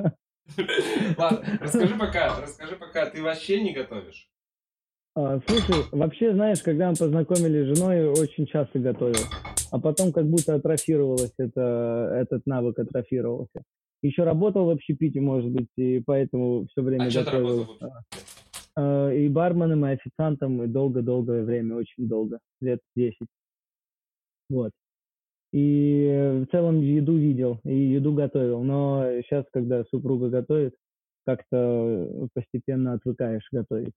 Ладно, 1.16 1.44
расскажи 1.60 1.94
пока, 1.98 2.40
расскажи 2.40 2.76
пока, 2.76 3.06
ты 3.06 3.22
вообще 3.22 3.62
не 3.62 3.72
готовишь? 3.72 4.28
А, 5.16 5.40
слушай, 5.46 5.84
вообще, 5.92 6.32
знаешь, 6.32 6.60
когда 6.62 6.90
мы 6.90 6.96
познакомились 6.96 7.66
с 7.72 7.78
женой, 7.78 8.08
очень 8.08 8.46
часто 8.46 8.78
готовил. 8.78 9.22
А 9.70 9.80
потом 9.80 10.12
как 10.12 10.26
будто 10.26 10.54
атрофировалось 10.54 11.32
это, 11.38 12.10
этот 12.20 12.46
навык 12.46 12.78
атрофировался. 12.78 13.62
Еще 14.02 14.24
работал 14.24 14.66
в 14.66 14.70
общепите, 14.70 15.20
может 15.20 15.50
быть, 15.50 15.68
и 15.76 16.00
поэтому 16.04 16.66
все 16.66 16.82
время 16.82 17.06
а 17.06 17.10
готовил. 17.10 17.78
А, 18.76 19.10
и 19.10 19.28
барменом, 19.28 19.86
и 19.86 19.92
официантом, 19.92 20.62
и 20.62 20.66
долго-долгое 20.66 21.42
время, 21.42 21.76
очень 21.76 22.08
долго, 22.08 22.38
лет 22.60 22.80
10. 22.96 23.16
Вот. 24.50 24.72
И 25.54 26.42
в 26.42 26.50
целом 26.50 26.80
еду 26.80 27.16
видел, 27.16 27.60
и 27.62 27.72
еду 27.72 28.12
готовил. 28.12 28.64
Но 28.64 29.04
сейчас, 29.22 29.44
когда 29.52 29.84
супруга 29.84 30.28
готовит, 30.28 30.74
как-то 31.24 32.28
постепенно 32.34 32.94
отвыкаешь 32.94 33.46
готовить. 33.52 33.92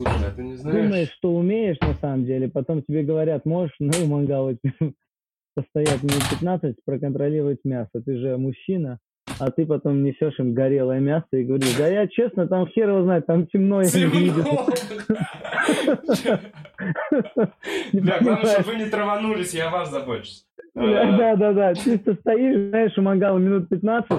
Слушай, 0.00 0.28
а 0.28 0.30
ты 0.30 0.44
не 0.44 0.54
знаешь... 0.54 0.84
Думаешь, 0.84 1.10
что 1.16 1.34
умеешь 1.34 1.80
на 1.80 1.94
самом 1.94 2.26
деле, 2.26 2.48
потом 2.48 2.84
тебе 2.84 3.02
говорят, 3.02 3.44
можешь 3.44 3.74
ну, 3.80 4.06
мангал 4.06 4.52
постоять 5.56 6.02
минут 6.04 6.22
15, 6.30 6.76
проконтролировать 6.84 7.58
мясо. 7.64 8.00
Ты 8.04 8.16
же 8.16 8.36
мужчина, 8.36 9.00
а 9.40 9.50
ты 9.50 9.66
потом 9.66 10.04
несешь 10.04 10.38
им 10.38 10.54
горелое 10.54 11.00
мясо 11.00 11.26
и 11.32 11.42
говоришь, 11.42 11.76
да 11.76 11.88
я 11.88 12.06
честно, 12.06 12.46
там 12.46 12.68
хер 12.68 12.88
его 12.88 13.02
знает, 13.02 13.26
там 13.26 13.48
темно, 13.48 13.82
я 13.82 13.90
не 13.92 14.04
видел. 14.04 14.44
Да, 17.92 18.18
главное, 18.20 18.60
чтобы 18.60 18.70
вы 18.70 18.84
не 18.84 18.90
траванулись, 18.90 19.54
я 19.54 19.70
вас 19.70 19.90
забочусь. 19.90 20.44
Да, 20.74 21.36
да, 21.36 21.52
да. 21.52 21.74
Чисто 21.74 22.14
стоишь, 22.14 22.70
знаешь, 22.70 22.98
у 22.98 23.02
мангала 23.02 23.38
минут 23.38 23.68
15, 23.68 24.10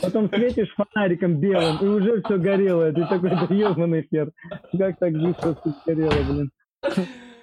потом 0.00 0.28
светишь 0.28 0.74
фонариком 0.74 1.40
белым, 1.40 1.78
и 1.80 1.86
уже 1.86 2.22
все 2.22 2.38
горело. 2.38 2.92
Ты 2.92 3.04
такой, 3.06 3.30
да 3.30 3.54
ебаный 3.54 4.06
хер. 4.08 4.30
Как 4.78 4.98
так 4.98 5.12
быстро 5.12 5.56
все 5.60 5.74
горело, 5.86 6.32
блин. 6.32 6.50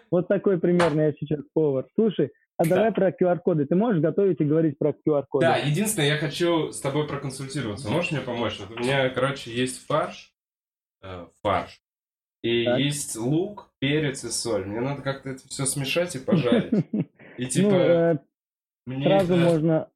Вот 0.09 0.27
такой 0.27 0.59
примерно 0.59 1.01
я 1.01 1.13
сейчас 1.13 1.39
повар. 1.53 1.85
Слушай, 1.95 2.31
а 2.57 2.63
да. 2.63 2.75
давай 2.75 2.91
про 2.91 3.09
QR-коды. 3.09 3.65
Ты 3.65 3.75
можешь 3.75 4.01
готовить 4.01 4.39
и 4.39 4.45
говорить 4.45 4.77
про 4.77 4.89
QR-коды? 4.89 5.45
Да, 5.45 5.57
единственное, 5.57 6.09
я 6.09 6.17
хочу 6.17 6.71
с 6.71 6.79
тобой 6.79 7.07
проконсультироваться. 7.07 7.89
Можешь 7.89 8.11
мне 8.11 8.21
помочь? 8.21 8.59
Вот 8.59 8.77
у 8.77 8.79
меня, 8.79 9.09
короче, 9.09 9.51
есть 9.51 9.85
фарш. 9.85 10.33
Э, 11.01 11.25
фарш. 11.41 11.81
И 12.43 12.65
так. 12.65 12.79
есть 12.79 13.15
лук, 13.15 13.71
перец 13.79 14.23
и 14.23 14.29
соль. 14.29 14.65
Мне 14.65 14.79
надо 14.79 15.01
как-то 15.01 15.29
это 15.29 15.47
все 15.47 15.65
смешать 15.65 16.15
и 16.15 16.19
пожарить. 16.25 16.85
И 17.37 17.45
типа... 17.47 18.21
Ну, 18.85 18.93
э, 18.93 18.97
мне 18.97 19.05
сразу 19.05 19.33
это... 19.33 19.43
можно... 19.43 19.88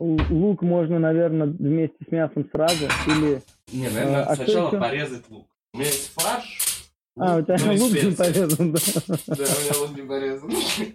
Лук 0.00 0.62
можно, 0.62 0.98
наверное, 1.00 1.48
вместе 1.48 1.96
с 2.08 2.12
мясом 2.12 2.48
сразу, 2.52 2.84
или... 3.08 3.42
Не, 3.72 3.88
наверное, 3.88 4.24
а 4.24 4.36
сначала 4.36 4.70
порезать 4.70 5.28
лук. 5.28 5.48
У 5.74 5.78
меня 5.78 5.88
есть 5.88 6.12
фарш. 6.14 6.88
А, 7.18 7.36
у 7.38 7.42
тебя 7.42 7.56
ну, 7.58 7.72
лук 7.72 7.92
не 7.92 8.12
порезан, 8.12 8.72
да? 8.72 8.80
Да, 9.26 9.34
у 9.34 9.36
меня 9.36 9.80
лук 9.80 9.96
не 9.96 10.02
порезан. 10.02 10.50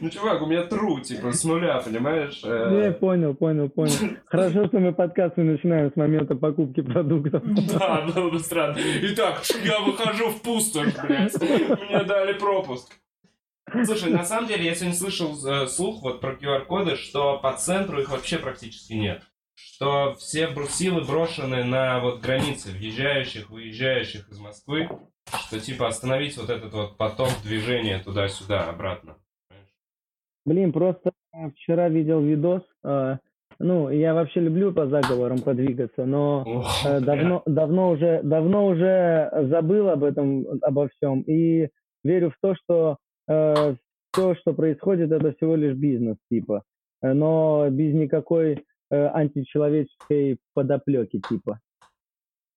Ну, 0.00 0.08
чувак, 0.08 0.40
у 0.40 0.46
меня 0.46 0.62
тру, 0.62 1.00
типа, 1.00 1.32
с 1.32 1.44
нуля, 1.44 1.78
понимаешь? 1.84 2.40
Э. 2.42 2.70
Не, 2.70 2.92
понял, 2.92 3.34
понял, 3.34 3.68
понял. 3.68 3.92
Хорошо, 4.24 4.66
что 4.66 4.78
мы 4.78 4.94
подкасты 4.94 5.42
начинаем 5.42 5.92
с 5.92 5.96
момента 5.96 6.34
покупки 6.34 6.80
продуктов. 6.80 7.42
Да, 7.44 8.06
было 8.14 8.30
бы 8.30 8.38
странно. 8.38 8.78
Итак, 8.78 9.42
я 9.62 9.80
выхожу 9.80 10.30
в 10.30 10.40
пустошь, 10.40 10.94
блядь. 11.06 11.38
Мне 11.38 12.02
дали 12.04 12.32
пропуск. 12.32 12.94
Слушай, 13.84 14.10
на 14.10 14.24
самом 14.24 14.48
деле, 14.48 14.64
я 14.64 14.74
сегодня 14.74 14.96
слышал 14.96 15.34
э, 15.46 15.66
слух 15.66 16.02
вот 16.02 16.20
про 16.20 16.32
QR-коды, 16.32 16.96
что 16.96 17.38
по 17.38 17.52
центру 17.52 18.00
их 18.00 18.10
вообще 18.10 18.38
практически 18.38 18.94
нет. 18.94 19.22
Что 19.54 20.14
все 20.14 20.48
брусилы 20.48 21.02
брошены 21.02 21.64
на 21.64 22.00
вот 22.00 22.20
границы 22.20 22.70
въезжающих, 22.70 23.50
выезжающих 23.50 24.28
из 24.30 24.38
Москвы, 24.38 24.88
что 25.26 25.60
типа 25.60 25.88
остановить 25.88 26.36
вот 26.36 26.50
этот 26.50 26.72
вот 26.72 26.96
поток 26.96 27.30
движения 27.42 27.98
туда-сюда, 27.98 28.68
обратно. 28.68 29.16
Блин, 30.46 30.72
просто 30.72 31.10
вчера 31.54 31.88
видел 31.88 32.20
видос. 32.20 32.62
Э, 32.84 33.18
ну, 33.58 33.90
я 33.90 34.14
вообще 34.14 34.40
люблю 34.40 34.72
по 34.72 34.86
заговорам 34.86 35.40
подвигаться, 35.40 36.04
но 36.04 36.64
э, 36.84 37.00
давно, 37.00 37.42
давно 37.44 37.90
уже, 37.90 38.20
давно 38.22 38.66
уже 38.66 39.30
забыл 39.50 39.90
об 39.90 40.04
этом, 40.04 40.46
обо 40.62 40.88
всем 40.88 41.22
и 41.22 41.68
верю 42.04 42.30
в 42.30 42.36
то, 42.40 42.54
что 42.54 42.98
э, 43.28 43.74
все, 44.12 44.34
что 44.36 44.54
происходит, 44.54 45.12
это 45.12 45.32
всего 45.32 45.54
лишь 45.56 45.76
бизнес, 45.76 46.16
типа, 46.30 46.62
но 47.02 47.68
без 47.70 47.94
никакой 47.94 48.64
э, 48.90 49.06
античеловеческой 49.06 50.38
подоплеки, 50.54 51.20
типа. 51.28 51.60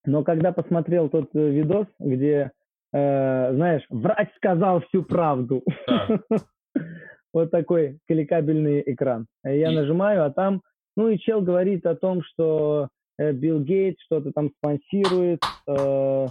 Но 0.05 0.23
когда 0.23 0.51
посмотрел 0.51 1.09
тот 1.09 1.29
э, 1.35 1.49
видос, 1.49 1.87
где, 1.99 2.51
э, 2.93 3.53
знаешь, 3.53 3.83
врач 3.89 4.29
сказал 4.37 4.81
всю 4.81 5.03
правду, 5.03 5.63
вот 7.33 7.51
такой 7.51 7.99
кликабельный 8.07 8.83
экран. 8.85 9.27
Я 9.43 9.71
нажимаю, 9.71 10.25
а 10.25 10.31
там, 10.31 10.61
ну 10.95 11.09
и 11.09 11.19
чел 11.19 11.41
говорит 11.41 11.85
о 11.85 11.95
том, 11.95 12.23
что 12.23 12.89
э, 13.17 13.31
Билл 13.31 13.59
Гейтс 13.61 14.01
что-то 14.03 14.31
там 14.31 14.49
спонсирует, 14.57 15.41
э, 15.67 16.27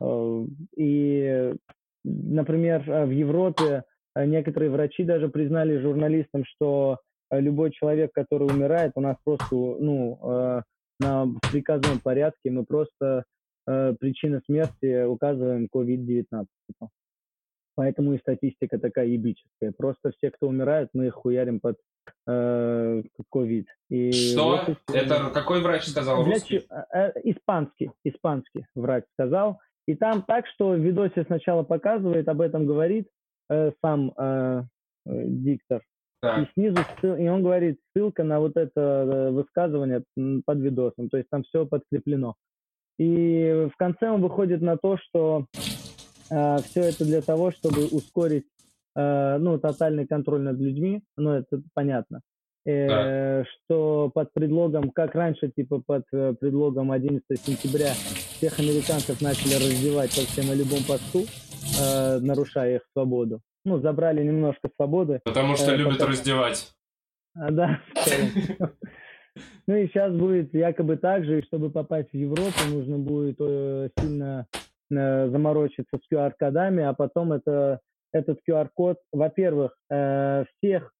э, 0.00 0.44
и 0.76 1.54
например, 2.08 2.88
э, 2.88 3.04
в 3.06 3.10
Европе 3.10 3.84
э, 4.14 4.24
некоторые 4.24 4.70
врачи 4.70 5.04
даже 5.04 5.28
признали 5.28 5.78
журналистам, 5.78 6.44
что 6.44 6.98
э, 7.30 7.40
любой 7.40 7.70
человек, 7.70 8.12
который 8.12 8.48
умирает, 8.48 8.92
у 8.94 9.00
нас 9.00 9.16
просто, 9.24 9.54
ну, 9.54 10.62
на 11.00 11.28
приказном 11.52 12.00
порядке 12.00 12.50
мы 12.50 12.64
просто 12.64 13.24
причина 13.64 14.40
смерти 14.46 15.04
указываем 15.04 15.68
COVID-19. 15.72 16.46
Типа. 16.66 16.88
Поэтому 17.76 18.14
и 18.14 18.18
статистика 18.18 18.78
такая 18.78 19.06
ебическая. 19.06 19.72
Просто 19.76 20.10
все, 20.10 20.32
кто 20.32 20.48
умирает, 20.48 20.88
мы 20.94 21.06
их 21.06 21.14
хуярим 21.14 21.60
под 21.60 21.76
COVID. 22.26 23.66
И 23.90 24.10
Что? 24.10 24.64
Вот 24.66 24.78
Это 24.92 25.30
какой 25.30 25.60
врач 25.60 25.84
сказал? 25.84 26.24
Для 26.24 26.34
русский? 26.34 26.66
Испанский. 27.22 27.92
Испанский 28.02 28.66
врач 28.74 29.04
сказал. 29.12 29.60
И 29.88 29.94
там 29.94 30.22
так, 30.22 30.46
что 30.48 30.72
в 30.72 30.80
видосе 30.80 31.24
сначала 31.24 31.62
показывает, 31.62 32.28
об 32.28 32.42
этом 32.42 32.66
говорит 32.66 33.08
э, 33.48 33.72
сам 33.82 34.12
э, 34.18 34.62
э 35.06 35.24
диктор. 35.24 35.80
Так. 36.20 36.42
И 36.42 36.52
снизу, 36.52 36.80
и 37.02 37.26
он 37.26 37.42
говорит, 37.42 37.80
ссылка 37.96 38.22
на 38.22 38.38
вот 38.38 38.58
это 38.58 38.80
э, 38.80 39.30
высказывание 39.30 40.04
под 40.44 40.58
видосом. 40.58 41.08
То 41.08 41.16
есть 41.16 41.30
там 41.30 41.42
все 41.44 41.64
подкреплено. 41.64 42.34
И 42.98 43.68
в 43.72 43.76
конце 43.78 44.10
он 44.10 44.20
выходит 44.20 44.60
на 44.60 44.76
то, 44.76 44.98
что 44.98 45.46
э, 46.30 46.56
все 46.58 46.82
это 46.82 47.06
для 47.06 47.22
того, 47.22 47.50
чтобы 47.50 47.86
ускорить 47.86 48.44
э, 48.94 49.38
ну, 49.38 49.58
тотальный 49.58 50.06
контроль 50.06 50.42
над 50.42 50.58
людьми. 50.58 51.02
Ну, 51.16 51.30
это 51.30 51.62
понятно. 51.72 52.20
Э, 52.66 53.44
что 53.44 54.10
под 54.10 54.32
предлогом, 54.32 54.90
как 54.90 55.14
раньше, 55.14 55.48
типа 55.48 55.80
под 55.84 56.04
э, 56.12 56.34
предлогом 56.38 56.90
11 56.92 57.22
сентября 57.40 57.92
всех 57.92 58.58
американцев 58.58 59.20
начали 59.22 59.54
раздевать 59.54 60.16
вообще 60.16 60.42
на 60.42 60.54
любом 60.54 60.80
посту, 60.86 61.20
э, 61.80 62.18
нарушая 62.18 62.76
их 62.76 62.82
свободу. 62.92 63.40
Ну, 63.64 63.80
забрали 63.80 64.22
немножко 64.22 64.68
свободы. 64.76 65.20
Потому 65.24 65.56
что 65.56 65.72
э, 65.72 65.76
любят 65.76 65.94
потому... 65.94 66.12
раздевать. 66.12 66.72
А, 67.34 67.50
да. 67.50 67.80
Ну 69.68 69.76
и 69.76 69.86
сейчас 69.86 70.12
будет 70.12 70.52
якобы 70.52 70.96
так 70.96 71.24
же, 71.24 71.38
и 71.38 71.44
чтобы 71.44 71.70
попасть 71.70 72.10
в 72.10 72.16
Европу, 72.16 72.58
нужно 72.70 72.98
будет 72.98 73.36
э, 73.38 73.88
сильно 73.98 74.46
заморочиться 74.90 75.96
с 75.96 76.12
QR-кодами, 76.12 76.82
а 76.82 76.94
потом 76.94 77.34
это, 77.34 77.80
этот 78.12 78.40
QR-код, 78.48 78.96
во-первых, 79.12 79.76
всех 79.86 80.92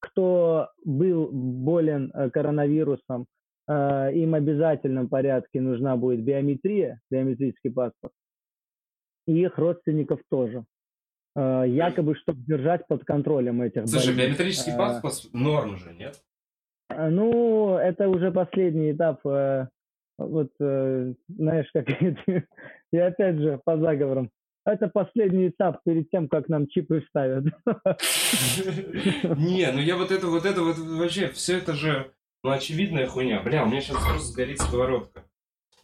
кто 0.00 0.68
был 0.84 1.28
болен 1.32 2.10
э, 2.14 2.30
коронавирусом, 2.30 3.26
э, 3.68 4.12
им 4.14 4.30
в 4.32 4.34
обязательном 4.34 5.08
порядке 5.08 5.60
нужна 5.60 5.96
будет 5.96 6.22
биометрия, 6.22 7.00
биометрический 7.10 7.70
паспорт, 7.72 8.12
и 9.26 9.40
их 9.40 9.58
родственников 9.58 10.20
тоже. 10.30 10.64
Э, 11.36 11.64
якобы, 11.66 12.14
чтобы 12.16 12.40
держать 12.42 12.86
под 12.86 13.04
контролем 13.04 13.62
этих 13.62 13.86
Слушай, 13.86 14.08
больных. 14.08 14.26
биометрический 14.26 14.72
Э, 14.72 14.78
паспорт 14.78 15.14
норм 15.32 15.76
же, 15.76 15.92
нет? 15.92 16.20
Ну, 16.90 17.76
это 17.76 18.08
уже 18.08 18.32
последний 18.32 18.92
этап. 18.92 19.24
э, 19.26 19.68
Вот, 20.18 20.50
э, 20.60 21.14
знаешь, 21.28 21.70
как. 21.72 21.86
И 22.92 22.96
опять 22.98 23.36
же, 23.36 23.60
по 23.64 23.76
заговорам. 23.76 24.30
Это 24.68 24.88
последний 24.88 25.48
этап 25.48 25.82
перед 25.82 26.10
тем, 26.10 26.28
как 26.28 26.50
нам 26.50 26.66
чипы 26.66 27.00
вставят. 27.00 27.44
Не, 29.38 29.72
ну 29.72 29.80
я 29.80 29.96
вот 29.96 30.10
это, 30.10 30.26
вот 30.26 30.44
это, 30.44 30.60
вот 30.62 30.76
вообще, 30.76 31.28
все 31.28 31.56
это 31.56 31.72
же, 31.72 32.10
ну, 32.44 32.50
очевидная 32.50 33.06
хуйня. 33.06 33.40
Бля, 33.40 33.64
у 33.64 33.66
меня 33.66 33.80
сейчас 33.80 33.96
просто 33.96 34.28
сгорит 34.28 34.60
сковородка. 34.60 35.24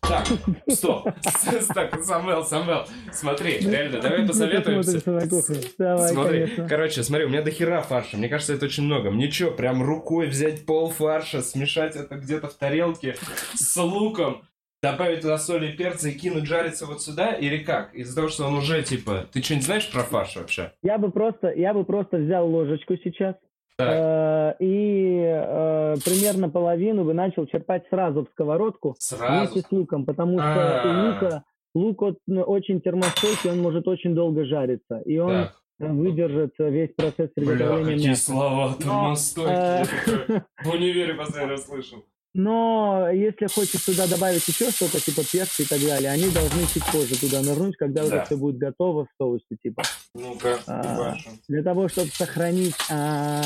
Так, 0.03 0.27
стоп. 0.69 1.09
Так, 1.75 2.05
Самвел, 2.05 2.45
Самвел, 2.45 2.87
смотри, 3.11 3.59
реально, 3.59 4.03
давай 4.03 4.27
посоветуемся. 4.27 5.01
Смотри, 5.01 6.47
короче, 6.69 7.03
смотри, 7.03 7.25
у 7.25 7.31
меня 7.31 7.41
до 7.41 7.51
хера 7.51 7.81
фарша. 7.81 8.19
Мне 8.19 8.29
кажется, 8.29 8.53
это 8.53 8.67
очень 8.67 8.85
много. 8.85 9.11
Мне 9.11 9.31
что, 9.31 9.51
прям 9.51 9.83
рукой 9.83 10.27
взять 10.27 10.67
пол 10.67 10.91
фарша, 10.91 11.41
смешать 11.41 11.97
это 11.97 12.17
где-то 12.17 12.49
в 12.49 12.55
тарелке 12.55 13.17
с 13.55 13.75
луком, 13.83 14.43
добавить 14.91 15.23
туда 15.23 15.39
соли 15.39 15.69
и 15.69 15.77
перца 15.77 16.09
и 16.09 16.13
кинуть 16.13 16.47
жариться 16.47 16.87
вот 16.87 17.03
сюда? 17.03 17.33
Или 17.33 17.59
как? 17.59 17.95
Из-за 17.95 18.15
того, 18.17 18.29
что 18.29 18.45
он 18.47 18.55
уже, 18.55 18.83
типа... 18.83 19.27
Ты 19.33 19.43
что-нибудь 19.43 19.67
знаешь 19.67 19.91
про 19.91 20.03
фарш 20.03 20.37
вообще? 20.37 20.73
Я 20.83 20.99
бы 20.99 21.11
просто, 21.11 21.51
я 21.53 21.73
бы 21.75 21.85
просто 21.85 22.19
взял 22.19 22.49
ложечку 22.49 22.97
сейчас 23.03 23.35
Так. 23.77 23.89
э, 23.91 24.65
и 24.65 25.21
э, 25.25 25.95
примерно 26.05 26.49
половину 26.51 27.05
бы 27.05 27.15
начал 27.15 27.47
черпать 27.47 27.85
сразу 27.91 28.25
в 28.25 28.29
сковородку 28.33 28.95
Сразу? 28.99 29.33
вместе 29.33 29.61
с 29.69 29.73
луком, 29.73 30.05
потому 30.05 30.39
что 30.39 30.83
у 30.85 30.89
А. 30.89 31.11
лука 31.11 31.45
лук 31.75 32.01
вот, 32.03 32.19
ну, 32.29 32.43
очень 32.43 32.81
термостойкий, 32.81 33.51
он 33.51 33.59
может 33.61 33.89
очень 33.89 34.15
долго 34.15 34.45
жариться, 34.45 34.99
и 35.05 35.19
он 35.19 35.31
Так. 35.33 35.55
выдержит 35.81 36.53
весь 36.59 36.91
процесс 36.95 37.31
Бля, 37.35 37.47
приготовления 37.47 37.95
какие 37.95 38.09
мяса. 38.11 38.25
слова 38.31 38.75
термостойкие. 38.79 39.87
э, 40.29 40.41
В 40.65 40.71
универе 40.73 41.15
постоянно 41.15 41.57
слышал. 41.57 42.05
Но 42.37 43.09
если 43.13 43.47
хочешь 43.47 43.85
туда 43.85 44.09
добавить 44.09 44.47
еще 44.49 44.71
что-то, 44.73 45.01
типа 45.01 45.23
перца 45.31 45.63
и 45.63 45.67
так 45.67 45.81
далее, 45.81 46.11
они 46.11 46.29
должны 46.31 46.67
чуть 46.67 46.85
позже 46.91 47.19
туда 47.19 47.41
нырнуть, 47.43 47.77
когда 47.77 48.01
Да. 48.03 48.07
уже 48.09 48.25
все 48.27 48.37
будет 48.37 48.59
готово 48.59 49.05
в 49.07 49.09
соусе, 49.17 49.57
типа. 49.63 49.83
Ну-ка, 50.17 50.59
А. 50.67 51.15
Для 51.49 51.63
того, 51.63 51.89
чтобы 51.89 52.09
сохранить 52.09 52.75
а, 52.91 53.41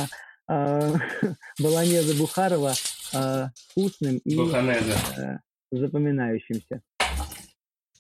а, 0.49 0.95
баланеза 1.61 2.17
Бухарова 2.19 2.73
а, 3.15 3.51
вкусным 3.71 4.17
и 4.25 4.39
э, 4.39 5.39
запоминающимся. 5.71 6.81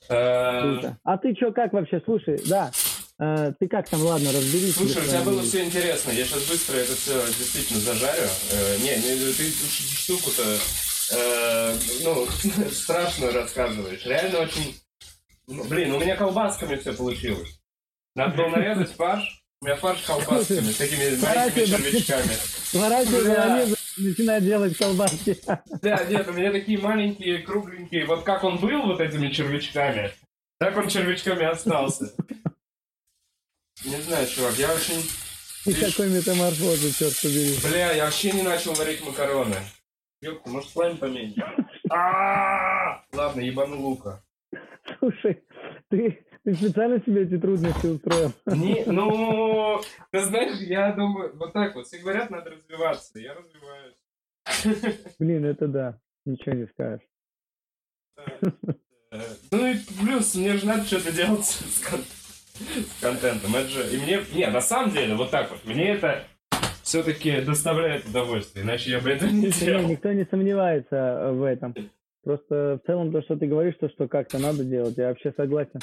Э, 0.09 0.63
Круто. 0.63 0.99
А 1.05 1.19
ты 1.19 1.35
что, 1.35 1.53
как 1.53 1.75
вообще? 1.75 2.01
Слушай, 2.03 2.41
да, 2.49 2.71
э, 3.19 3.53
ты 3.59 3.69
как 3.69 3.89
там, 3.89 4.03
ладно, 4.03 4.33
разберись. 4.33 4.75
Слушай, 4.75 5.03
у 5.03 5.07
тебя 5.07 5.23
было 5.23 5.43
все 5.43 5.65
интересно. 5.65 6.11
Я 6.11 6.25
сейчас 6.25 6.45
быстро 6.45 6.77
это 6.77 6.95
все 6.95 7.25
действительно 7.27 7.81
зажарю. 7.81 8.29
Э, 8.51 8.77
не, 8.79 8.97
не, 8.97 9.33
ты 9.33 9.51
штуку-то, 9.51 10.59
э, 11.13 11.75
ну, 12.03 12.27
страшно 12.73 13.31
рассказываешь. 13.31 14.05
Реально 14.05 14.41
очень... 14.41 14.75
ну, 15.47 15.65
Блин, 15.65 15.93
у 15.93 16.01
меня 16.01 16.17
колбасками 16.17 16.77
все 16.77 16.93
получилось. 16.93 17.61
Надо 18.15 18.37
было 18.37 18.49
нарезать 18.49 18.93
фарш. 18.93 19.43
У 19.61 19.67
меня 19.67 19.77
фарш 19.77 20.03
колбасками, 20.03 20.71
с 20.71 20.77
такими 20.77 21.17
маленькими 21.21 21.65
червячками. 21.65 22.33
Сворачивай 22.65 23.77
начинай 23.99 24.41
делать 24.41 24.77
колбаски. 24.77 25.37
Да, 25.83 26.05
нет, 26.05 26.29
у 26.29 26.33
меня 26.33 26.53
такие 26.53 26.79
маленькие, 26.79 27.39
кругленькие. 27.39 28.07
Вот 28.07 28.25
как 28.25 28.45
он 28.45 28.59
был 28.59 28.83
вот 28.83 29.01
этими 29.01 29.29
червячками, 29.29 30.13
так 30.59 30.77
он 30.77 30.89
червячками 30.89 31.45
остался. 31.45 32.13
Не 33.85 34.01
знаю, 34.03 34.27
чувак, 34.27 34.55
я 34.59 34.73
очень... 34.75 35.03
И 35.67 35.73
какой 35.75 36.09
метаморфозы, 36.11 36.93
черт 36.93 37.15
побери. 37.21 37.57
Бля, 37.63 37.93
я 37.93 38.05
вообще 38.05 38.33
не 38.33 38.43
начал 38.43 38.73
варить 38.75 39.05
макароны. 39.05 39.57
Ёпта, 40.21 40.49
может 40.51 40.73
пламя 40.73 40.97
поменьше? 40.97 41.43
Ладно, 43.13 43.41
ебану 43.41 43.81
лука. 43.81 44.23
Слушай, 44.99 45.43
ты, 45.91 46.25
ты 46.45 46.55
специально 46.55 46.99
себе 47.01 47.25
эти 47.25 47.39
трудности 47.39 47.87
устроил? 47.87 48.33
Не, 48.47 48.85
ну, 48.87 49.81
ты 50.11 50.25
знаешь, 50.25 50.59
я 50.61 50.93
думаю, 50.93 51.37
вот 51.37 51.53
так 51.53 51.75
вот, 51.75 51.87
все 51.87 51.99
говорят, 51.99 52.31
надо 52.31 52.51
развиваться, 52.51 53.19
я 53.19 53.35
развиваюсь. 53.35 53.97
Блин, 55.19 55.45
это 55.45 55.69
да, 55.69 56.01
ничего 56.25 56.55
не 56.55 56.67
скажешь. 56.69 57.07
Э, 59.11 59.21
Ну 59.51 59.67
и 59.67 59.77
плюс, 60.01 60.35
мне 60.35 60.57
же 60.57 60.67
надо 60.67 60.85
что-то 60.85 61.13
делать 61.13 61.45
с, 61.45 61.81
кон- 61.89 62.03
с 62.05 62.18
контентом. 63.01 63.55
Это 63.55 63.69
же, 63.69 63.87
и 63.93 63.97
мне, 63.99 64.21
не, 64.35 64.47
на 64.47 64.61
самом 64.61 64.91
деле, 64.93 65.15
вот 65.15 65.31
так 65.31 65.51
вот, 65.51 65.65
мне 65.65 65.91
это 65.91 66.25
все-таки 66.83 67.41
доставляет 67.41 68.07
удовольствие, 68.07 68.65
иначе 68.65 68.91
я 68.91 69.01
бы 69.01 69.11
это 69.11 69.27
не 69.27 69.47
Не, 69.47 69.51
делал. 69.51 69.89
никто 69.89 70.13
не 70.13 70.25
сомневается 70.31 70.97
э, 70.97 71.33
в 71.33 71.43
этом. 71.45 71.75
Просто 72.25 72.81
в 72.83 72.87
целом 72.87 73.13
то, 73.13 73.23
что 73.23 73.37
ты 73.37 73.47
говоришь, 73.47 73.75
то, 73.81 73.89
что 73.89 74.09
как-то 74.09 74.39
надо 74.39 74.65
делать, 74.65 74.97
я 74.97 75.09
вообще 75.09 75.33
согласен. 75.37 75.81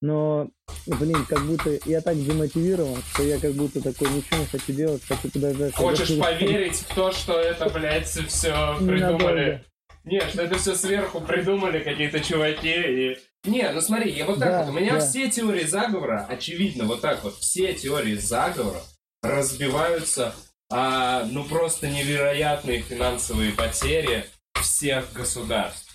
Но, 0.00 0.50
блин, 0.86 1.24
как 1.28 1.40
будто 1.46 1.70
я 1.86 2.00
так 2.00 2.16
демотивирован, 2.16 2.96
что 3.14 3.22
я 3.22 3.38
как 3.38 3.52
будто 3.52 3.80
такой 3.80 4.08
ничего 4.08 4.40
не 4.40 4.46
хочу 4.46 4.72
делать, 4.72 5.02
хочу 5.06 5.30
подождать. 5.30 5.74
Хочешь 5.74 6.18
поверить 6.18 6.74
в 6.74 6.94
то, 6.94 7.12
что 7.12 7.40
это, 7.40 7.70
блядь, 7.70 8.08
все 8.08 8.76
придумали? 8.80 9.62
Нет, 10.04 10.30
что 10.30 10.42
это 10.42 10.58
все 10.58 10.74
сверху 10.74 11.20
придумали 11.20 11.82
какие-то 11.82 12.20
чуваки 12.20 12.74
и... 12.74 13.18
Не, 13.44 13.70
ну 13.70 13.80
смотри, 13.80 14.12
я 14.12 14.26
вот 14.26 14.38
так 14.38 14.48
Да, 14.48 14.62
вот, 14.64 14.70
у 14.70 14.78
меня 14.78 14.94
да. 14.94 15.00
все 15.00 15.28
теории 15.28 15.64
заговора, 15.64 16.26
очевидно, 16.28 16.84
вот 16.84 17.00
так 17.00 17.22
вот, 17.24 17.36
все 17.36 17.72
теории 17.74 18.14
заговора 18.14 18.80
разбиваются 19.22 20.34
а, 20.70 21.24
ну 21.30 21.44
просто 21.44 21.88
невероятные 21.88 22.80
финансовые 22.80 23.52
потери 23.52 24.24
всех 24.60 25.12
государств. 25.12 25.92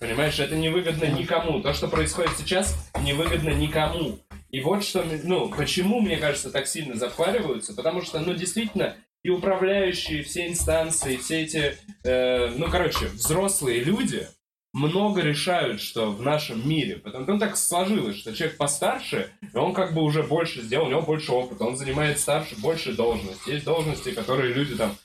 Понимаешь, 0.00 0.38
это 0.38 0.56
невыгодно 0.56 1.04
никому. 1.06 1.60
То, 1.60 1.72
что 1.72 1.88
происходит 1.88 2.32
сейчас, 2.36 2.74
невыгодно 3.00 3.50
никому. 3.50 4.18
И 4.50 4.60
вот 4.60 4.84
что, 4.84 5.04
ну, 5.24 5.48
почему, 5.50 6.00
мне 6.00 6.16
кажется, 6.16 6.50
так 6.50 6.66
сильно 6.66 6.96
запариваются, 6.96 7.74
потому 7.74 8.02
что, 8.02 8.18
ну, 8.20 8.32
действительно, 8.34 8.96
и 9.22 9.30
управляющие, 9.30 10.22
все 10.22 10.48
инстанции, 10.48 11.16
все 11.16 11.42
эти, 11.42 11.76
э, 12.04 12.50
ну, 12.56 12.70
короче, 12.70 13.06
взрослые 13.06 13.82
люди 13.82 14.26
много 14.72 15.22
решают, 15.22 15.80
что 15.80 16.12
в 16.12 16.22
нашем 16.22 16.68
мире. 16.68 16.96
Потому 16.96 17.24
ну, 17.26 17.38
так 17.38 17.56
сложилось, 17.56 18.16
что 18.16 18.34
человек 18.34 18.56
постарше, 18.56 19.30
и 19.52 19.56
он 19.56 19.74
как 19.74 19.94
бы 19.94 20.02
уже 20.02 20.22
больше 20.22 20.62
сделал, 20.62 20.86
у 20.86 20.90
него 20.90 21.02
больше 21.02 21.32
опыта, 21.32 21.64
он 21.64 21.76
занимает 21.76 22.18
старше, 22.18 22.56
больше 22.60 22.94
должности. 22.94 23.50
Есть 23.50 23.64
должности, 23.64 24.12
которые 24.12 24.54
люди 24.54 24.76
там 24.76 24.96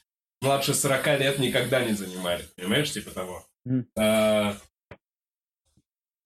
младше 0.41 0.73
40 0.73 1.07
лет 1.19 1.39
никогда 1.39 1.83
не 1.83 1.93
занимали, 1.93 2.45
понимаешь, 2.55 2.91
типа 2.91 3.11
того. 3.11 3.45
Э, 3.97 4.53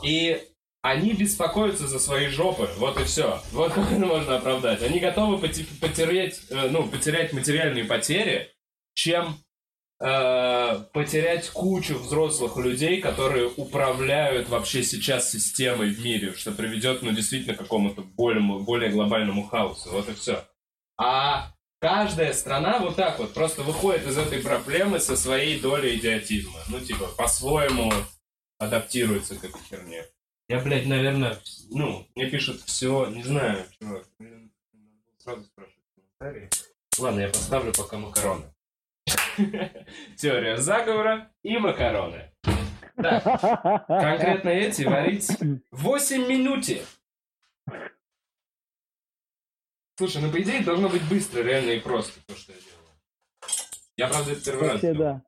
и 0.03 0.41
они 0.81 1.13
беспокоятся 1.13 1.87
за 1.87 1.99
свои 1.99 2.27
жопы, 2.27 2.69
вот 2.77 2.99
и 2.99 3.03
все. 3.03 3.41
Вот 3.51 3.73
как 3.75 3.89
можно 3.91 4.37
оправдать. 4.37 4.81
Они 4.83 4.99
готовы 4.99 5.37
поте- 5.37 5.65
потерять, 5.81 6.39
э, 6.49 6.69
ну, 6.69 6.87
потерять 6.87 7.33
материальные 7.33 7.85
потери, 7.85 8.51
чем 8.93 9.37
э, 9.99 10.79
потерять 10.93 11.49
кучу 11.49 11.97
взрослых 11.97 12.57
людей, 12.57 13.01
которые 13.01 13.47
управляют 13.47 14.49
вообще 14.49 14.83
сейчас 14.83 15.31
системой 15.31 15.89
в 15.89 15.99
мире, 16.03 16.33
что 16.33 16.51
приведет, 16.51 17.01
ну, 17.01 17.11
действительно, 17.11 17.55
к 17.55 17.59
какому-то 17.59 18.01
более, 18.01 18.41
более 18.41 18.91
глобальному 18.91 19.47
хаосу. 19.47 19.89
Вот 19.91 20.07
и 20.09 20.13
все. 20.13 20.43
А 20.99 21.51
каждая 21.79 22.33
страна 22.33 22.79
вот 22.79 22.95
так 22.95 23.19
вот 23.19 23.33
просто 23.33 23.61
выходит 23.63 24.07
из 24.07 24.17
этой 24.17 24.41
проблемы 24.41 24.99
со 24.99 25.17
своей 25.17 25.59
долей 25.59 25.97
идиотизма. 25.97 26.59
Ну, 26.69 26.79
типа, 26.79 27.07
по-своему 27.17 27.91
адаптируется 28.59 29.35
к 29.35 29.43
этой 29.43 29.61
херне. 29.69 30.05
Я, 30.49 30.61
блядь, 30.61 30.87
наверное, 30.87 31.37
ну, 31.69 32.07
мне 32.15 32.29
пишут 32.29 32.61
все, 32.61 33.07
не 33.07 33.23
знаю, 33.23 33.65
чувак. 33.79 34.07
Сразу 35.17 35.43
спрашивать 35.43 35.83
комментарии. 35.93 36.49
Ладно, 36.99 37.19
я 37.19 37.27
поставлю 37.27 37.73
пока 37.73 37.97
макароны. 37.97 38.45
Теория 40.15 40.57
заговора 40.57 41.31
и 41.43 41.57
макароны. 41.57 42.31
Так, 42.95 43.23
конкретно 43.87 44.49
эти 44.49 44.83
варить 44.83 45.29
8 45.71 46.27
минут. 46.27 46.65
Слушай, 49.97 50.21
ну 50.21 50.31
по 50.31 50.41
идее 50.41 50.63
должно 50.63 50.89
быть 50.89 51.07
быстро, 51.09 51.41
реально 51.41 51.71
и 51.71 51.79
просто 51.79 52.19
то, 52.25 52.35
что 52.35 52.53
я 52.53 52.59
делаю. 52.59 52.77
Я, 53.97 54.07
правда, 54.07 54.31
это 54.31 54.45
первый 54.45 54.61
раз 54.61 54.71
Вообще, 54.73 54.93
делаю. 54.93 54.99
да. 54.99 55.23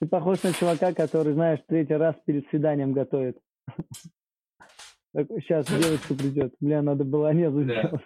Ты 0.00 0.06
похож 0.06 0.42
на 0.42 0.52
чувака, 0.52 0.92
который, 0.92 1.32
знаешь, 1.32 1.60
третий 1.66 1.94
раз 1.94 2.14
перед 2.26 2.48
свиданием 2.48 2.92
готовит. 2.92 3.38
Сейчас 5.16 5.66
девочка 5.66 6.14
придет. 6.14 6.54
Бля, 6.60 6.82
надо 6.82 7.04
было 7.04 7.32
Да. 7.32 7.62
сделать. 7.62 8.02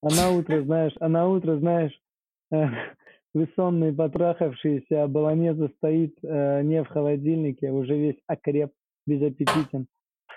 А 0.00 0.08
на 0.14 0.30
утро, 0.30 0.62
знаешь, 0.62 0.92
а 1.00 1.08
на 1.08 1.28
утро, 1.28 1.56
знаешь, 1.58 1.98
вы 2.50 3.48
сонные, 3.56 3.92
потрахавшиеся, 3.92 5.02
а 5.02 5.08
баланеза 5.08 5.68
стоит 5.76 6.16
э, 6.22 6.62
не 6.62 6.82
в 6.84 6.88
холодильнике, 6.88 7.70
уже 7.70 7.96
весь 7.98 8.16
окреп, 8.26 8.72
безаппетитен, 9.06 9.86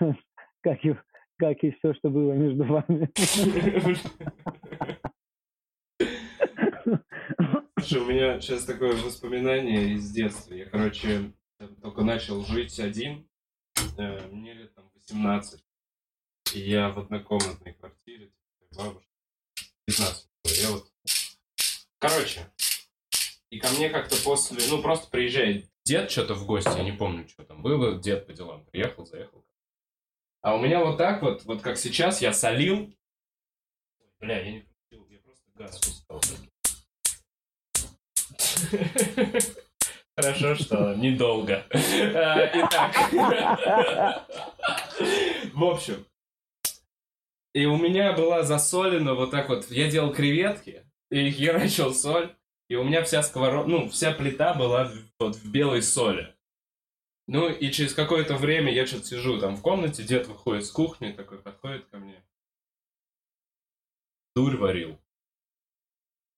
как 0.62 0.84
и, 0.84 0.96
как 1.38 1.62
и 1.62 1.70
все, 1.72 1.94
что 1.94 2.10
было 2.10 2.32
между 2.32 2.64
вами. 2.64 3.08
Слушай, 7.78 8.02
у 8.02 8.06
меня 8.06 8.40
сейчас 8.40 8.64
такое 8.64 8.92
воспоминание 8.92 9.94
из 9.94 10.10
детства. 10.12 10.54
Я, 10.54 10.66
короче, 10.66 11.32
только 11.68 12.02
начал 12.02 12.44
жить 12.44 12.78
один. 12.80 13.28
Э, 13.98 14.26
мне 14.28 14.54
лет 14.54 14.74
там 14.74 14.90
18. 14.94 15.62
И 16.54 16.60
я 16.60 16.90
в 16.90 16.98
однокомнатной 16.98 17.74
квартире, 17.74 18.32
бабушка. 18.76 19.08
15. 19.86 20.28
Я 20.44 20.70
вот... 20.70 20.92
Короче, 21.98 22.50
и 23.50 23.58
ко 23.58 23.68
мне 23.70 23.90
как-то 23.90 24.16
после... 24.24 24.58
Ну, 24.70 24.80
просто 24.82 25.10
приезжает 25.10 25.70
дед 25.84 26.10
что-то 26.10 26.34
в 26.34 26.46
гости, 26.46 26.76
я 26.76 26.82
не 26.82 26.92
помню, 26.92 27.28
что 27.28 27.44
там 27.44 27.62
было. 27.62 28.00
Дед 28.00 28.26
по 28.26 28.32
делам 28.32 28.64
приехал, 28.66 29.04
заехал. 29.04 29.44
А 30.40 30.56
у 30.56 30.58
меня 30.60 30.84
вот 30.84 30.98
так 30.98 31.22
вот, 31.22 31.44
вот 31.44 31.62
как 31.62 31.76
сейчас, 31.76 32.20
я 32.20 32.32
солил. 32.32 32.92
Бля, 34.18 34.40
я 34.40 34.52
не 34.52 34.60
включил, 34.60 35.06
я 35.08 35.18
просто 35.18 35.50
газ 35.54 35.78
пускал. 35.80 36.20
Хорошо, 40.22 40.54
что 40.54 40.94
недолго. 40.94 41.66
Итак. 41.72 42.94
В 45.52 45.64
общем. 45.64 46.06
И 47.54 47.66
у 47.66 47.76
меня 47.76 48.12
была 48.12 48.44
засолена 48.44 49.14
вот 49.14 49.32
так 49.32 49.48
вот. 49.48 49.68
Я 49.70 49.90
делал 49.90 50.12
креветки 50.12 50.86
и 51.10 51.30
херачил 51.30 51.92
соль. 51.92 52.34
И 52.68 52.76
у 52.76 52.84
меня 52.84 53.02
вся 53.02 53.22
сковородка, 53.22 53.68
ну, 53.68 53.88
вся 53.90 54.12
плита 54.12 54.54
была 54.54 54.90
вот 55.18 55.36
в 55.36 55.50
белой 55.50 55.82
соли. 55.82 56.34
Ну, 57.26 57.50
и 57.50 57.70
через 57.70 57.92
какое-то 57.92 58.36
время 58.36 58.72
я 58.72 58.86
что-то 58.86 59.06
сижу 59.06 59.38
там 59.38 59.56
в 59.56 59.60
комнате, 59.60 60.04
дед 60.04 60.26
выходит 60.26 60.64
с 60.64 60.70
кухни, 60.70 61.12
такой 61.12 61.38
подходит 61.38 61.84
ко 61.86 61.98
мне. 61.98 62.24
Дурь 64.34 64.56
варил. 64.56 64.98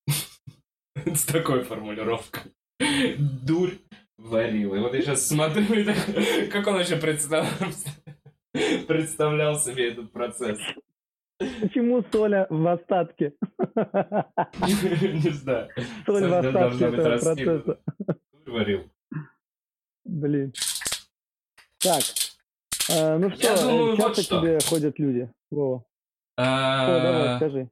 С 0.97 1.25
такой 1.25 1.63
формулировкой. 1.63 2.53
Дурь 2.79 3.79
варил. 4.19 4.75
И 4.75 4.79
вот 4.79 4.95
я 4.95 5.03
сейчас 5.03 5.27
смотрю, 5.27 5.65
как 6.51 6.67
он 6.67 6.75
вообще 6.75 6.97
представлял, 6.97 7.47
представлял 8.87 9.59
себе 9.59 9.91
этот 9.93 10.13
процесс. 10.13 10.59
Почему 11.61 12.05
соля 12.13 12.47
в 12.49 12.67
остатке? 12.67 13.35
Не 13.75 15.31
знаю. 15.31 15.69
Соль 16.07 16.29
в 16.29 16.35
остатке 16.35 16.85
этого 16.87 17.19
процесса. 17.19 17.81
Варил. 18.47 18.91
Блин. 20.05 20.53
Так. 21.81 22.03
Э, 22.91 23.17
ну 23.19 23.31
что, 23.31 23.63
думаю, 23.63 23.97
часто 23.97 24.03
вот 24.09 24.19
что. 24.19 24.41
тебе 24.41 24.59
ходят 24.69 24.99
люди? 24.99 25.31
Вова. 25.51 25.85
Давай, 26.37 27.29
А, 27.29 27.37
скажи. 27.39 27.71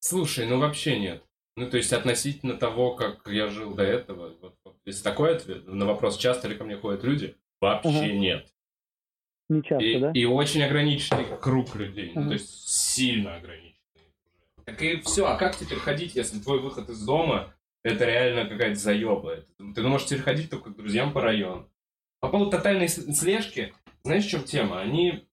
Слушай, 0.00 0.46
ну 0.46 0.58
вообще 0.58 0.98
нет. 0.98 1.22
Ну, 1.56 1.70
то 1.70 1.78
есть 1.78 1.92
относительно 1.94 2.54
того, 2.54 2.94
как 2.94 3.26
я 3.28 3.48
жил 3.48 3.74
до 3.74 3.82
этого, 3.82 4.34
вот, 4.42 4.56
вот, 4.62 4.76
если 4.84 5.02
такой 5.02 5.34
ответ 5.36 5.66
на 5.66 5.86
вопрос, 5.86 6.18
часто 6.18 6.48
ли 6.48 6.54
ко 6.56 6.64
мне 6.64 6.76
ходят 6.76 7.02
люди, 7.02 7.34
вообще 7.62 7.88
Ага. 7.88 8.12
нет. 8.12 8.52
Не 9.48 9.62
часто, 9.62 9.84
И, 9.84 9.98
да? 10.00 10.10
и 10.12 10.24
очень 10.26 10.62
ограниченный 10.62 11.24
круг 11.40 11.74
людей. 11.76 12.12
Ну, 12.14 12.20
Ага. 12.22 12.28
то 12.30 12.32
есть 12.34 12.68
сильно 12.68 13.36
ограниченный. 13.36 13.72
Так 14.66 14.82
и 14.82 15.00
все. 15.00 15.24
А 15.26 15.36
как 15.38 15.56
теперь 15.56 15.78
ходить, 15.78 16.14
если 16.14 16.38
твой 16.40 16.60
выход 16.60 16.90
из 16.90 17.02
дома 17.06 17.54
это 17.82 18.04
реально 18.04 18.50
какая-то 18.50 18.74
заеба? 18.78 19.34
Это- 19.34 19.46
Ты 19.74 19.82
можешь 19.82 20.08
теперь 20.08 20.22
ходить 20.24 20.50
только 20.50 20.70
к 20.70 20.76
друзьям 20.76 21.12
по 21.12 21.22
району. 21.22 21.70
По 22.20 22.28
поводу 22.28 22.50
тотальной 22.50 22.88
слежки, 22.88 23.72
знаешь, 24.02 24.26
в 24.26 24.28
чем 24.28 24.42
тема? 24.44 24.80
Они... 24.80 25.26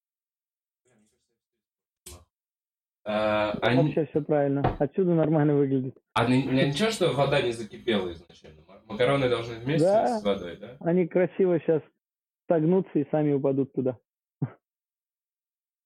А, 3.03 3.51
они... 3.61 3.83
Вообще 3.83 4.05
все 4.05 4.21
правильно. 4.21 4.61
Отсюда 4.79 5.15
нормально 5.15 5.55
выглядит. 5.55 5.97
А 6.13 6.25
ни- 6.27 6.43
ни- 6.43 6.67
ничего, 6.67 6.91
что 6.91 7.11
вода 7.13 7.41
не 7.41 7.51
закипела 7.51 8.11
изначально? 8.11 8.61
Макароны 8.85 9.29
должны 9.29 9.55
вместе 9.55 9.87
Да. 9.87 10.19
с 10.19 10.23
водой, 10.23 10.57
да? 10.57 10.77
Они 10.81 11.07
красиво 11.07 11.59
сейчас 11.59 11.81
согнутся 12.47 12.99
и 12.99 13.09
сами 13.09 13.33
упадут 13.33 13.73
туда. 13.73 13.97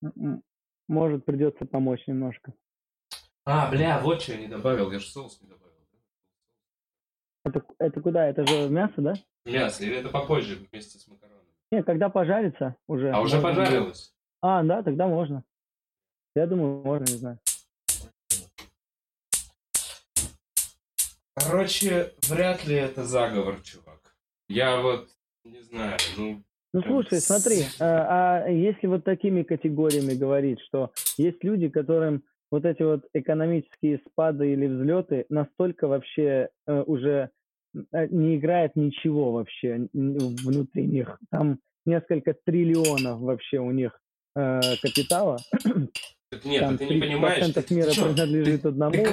М-м. 0.03 0.43
Может, 0.89 1.25
придется 1.25 1.65
помочь 1.65 2.05
немножко. 2.07 2.53
А, 3.45 3.69
бля, 3.71 3.99
вот 4.01 4.21
что 4.21 4.33
я 4.33 4.39
не 4.39 4.47
добавил, 4.47 4.91
я 4.91 4.99
же 4.99 5.07
соус 5.07 5.41
не 5.41 5.47
добавил. 5.47 5.73
Это, 7.45 7.63
это 7.79 8.01
куда? 8.01 8.27
Это 8.27 8.45
же 8.45 8.69
мясо, 8.69 8.93
да? 8.97 9.13
Мясо, 9.45 9.83
или 9.85 9.95
это 9.97 10.09
попозже 10.09 10.55
вместе 10.55 10.99
с 10.99 11.07
макаронами? 11.07 11.47
Нет, 11.71 11.85
когда 11.85 12.09
пожарится 12.09 12.75
уже. 12.87 13.11
А 13.11 13.21
уже 13.21 13.41
пожарилось? 13.41 14.13
А, 14.41 14.61
да, 14.63 14.83
тогда 14.83 15.07
можно. 15.07 15.43
Я 16.35 16.45
думаю, 16.47 16.83
можно, 16.83 17.05
не 17.05 17.17
знаю. 17.17 17.39
Короче, 21.47 22.13
вряд 22.29 22.65
ли 22.67 22.75
это 22.75 23.03
заговор, 23.05 23.62
чувак. 23.63 23.99
Я 24.49 24.81
вот 24.81 25.07
не 25.45 25.62
знаю, 25.62 25.97
ну... 26.17 26.43
Ну 26.73 26.81
слушай, 26.83 27.19
смотри, 27.21 27.63
а, 27.79 28.43
а 28.45 28.49
если 28.49 28.88
вот 28.88 29.03
такими 29.05 29.43
категориями 29.43 30.13
говорить, 30.13 30.60
что 30.67 30.91
есть 31.17 31.43
люди, 31.43 31.69
которым 31.69 32.23
вот 32.51 32.65
эти 32.65 32.83
вот 32.83 33.05
экономические 33.13 34.01
спады 34.10 34.51
или 34.51 34.67
взлеты 34.67 35.25
настолько 35.29 35.88
вообще 35.88 36.49
э, 36.67 36.81
уже 36.86 37.29
э, 37.93 38.07
не 38.10 38.36
играет 38.36 38.75
ничего 38.75 39.31
вообще 39.31 39.88
внутри 39.93 40.86
них. 40.86 41.17
Там 41.31 41.60
несколько 41.86 42.36
триллионов 42.45 43.19
вообще 43.21 43.60
у 43.60 43.71
них 43.71 43.97
э, 44.36 44.60
капитала. 44.81 45.38
Нет, 46.43 46.62
Там 46.62 46.77
ты 46.77 46.86
не 46.86 46.99
понимаешь. 46.99 47.45
30% 47.45 47.62
ты- 47.63 47.73
мира 47.75 47.89
ты 47.89 48.01
принадлежит 48.03 48.65
одному. 48.65 48.93
ты- 48.93 49.10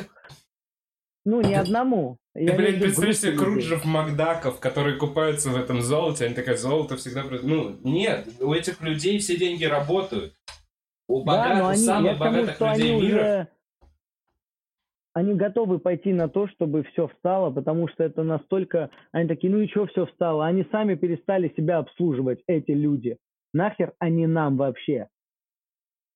Ну, 1.24 1.40
не 1.40 1.54
одному. 1.54 2.18
Ты, 2.34 2.44
Я 2.44 2.56
блядь, 2.56 2.78
группу 2.78 3.12
себе. 3.12 3.36
Круджев 3.36 3.84
Макдаков, 3.84 4.60
которые 4.60 4.96
купаются 4.96 5.50
в 5.50 5.56
этом 5.56 5.80
золоте, 5.80 6.26
они 6.26 6.34
такая, 6.34 6.56
золото 6.56 6.96
всегда... 6.96 7.24
Ну, 7.42 7.76
нет, 7.82 8.28
у 8.40 8.52
этих 8.52 8.80
людей 8.82 9.18
все 9.18 9.36
деньги 9.36 9.64
работают. 9.64 10.34
У 11.08 11.24
Да, 11.24 11.32
богатых, 11.32 11.58
но 11.58 11.68
они, 11.68 11.78
самых 11.78 12.18
тому, 12.18 12.30
богатых 12.30 12.54
что 12.56 12.72
людей 12.72 12.92
они 12.94 13.06
мира... 13.06 13.16
уже, 13.16 13.48
они 15.14 15.34
готовы 15.34 15.78
пойти 15.78 16.12
на 16.12 16.28
то, 16.28 16.48
чтобы 16.48 16.82
все 16.82 17.08
встало, 17.08 17.50
потому 17.50 17.88
что 17.88 18.02
это 18.02 18.24
настолько, 18.24 18.90
они 19.12 19.28
такие, 19.28 19.50
ну 19.52 19.60
и 19.60 19.68
что 19.68 19.86
все 19.86 20.06
встало? 20.06 20.44
Они 20.44 20.66
сами 20.72 20.96
перестали 20.96 21.52
себя 21.56 21.78
обслуживать, 21.78 22.42
эти 22.48 22.72
люди. 22.72 23.16
Нахер 23.52 23.94
они 24.00 24.26
нам 24.26 24.56
вообще? 24.56 25.08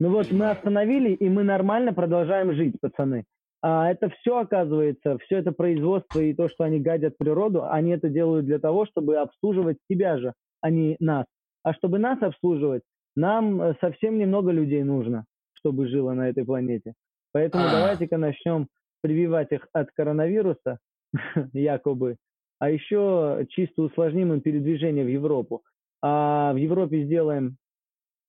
Ну 0.01 0.11
вот 0.11 0.33
мы 0.33 0.51
остановили, 0.51 1.13
и 1.13 1.29
мы 1.29 1.45
нормально 1.45 1.93
продолжаем 1.93 2.53
жить, 2.55 2.75
пацаны. 2.81 3.25
А 3.61 3.91
это 3.91 4.09
все, 4.11 4.39
оказывается, 4.39 5.19
все 5.19 5.39
это 5.39 5.53
производство 5.53 6.21
и 6.21 6.35
то, 6.35 6.49
что 6.49 6.65
они 6.65 6.79
гадят 6.79 7.19
природу, 7.19 7.65
они 7.69 7.91
это 7.91 8.09
делают 8.09 8.47
для 8.47 8.59
того, 8.59 8.87
чтобы 8.87 9.17
обслуживать 9.17 9.79
себя 9.91 10.19
же, 10.19 10.33
а 10.61 10.71
не 10.71 10.97
нас. 11.01 11.27
А 11.65 11.75
чтобы 11.75 11.99
нас 11.99 12.23
обслуживать, 12.23 12.83
нам 13.17 13.61
э, 13.61 13.75
совсем 13.81 14.17
немного 14.17 14.53
людей 14.53 14.85
нужно, 14.85 15.25
чтобы 15.55 15.89
жило 15.89 16.13
на 16.13 16.29
этой 16.29 16.45
планете. 16.45 16.95
Поэтому 17.33 17.65
А. 17.65 17.71
давайте-ка 17.71 18.17
начнем 18.17 18.69
прививать 19.03 19.51
их 19.51 19.67
от 19.73 19.91
коронавируса, 19.91 20.79
якобы, 21.53 22.17
а 22.61 22.71
еще 22.71 23.45
чисто 23.51 23.83
усложним 23.83 24.33
им 24.33 24.41
передвижение 24.41 25.05
в 25.05 25.09
Европу. 25.09 25.63
А 26.01 26.53
в 26.53 26.57
Европе 26.57 27.05
сделаем 27.05 27.57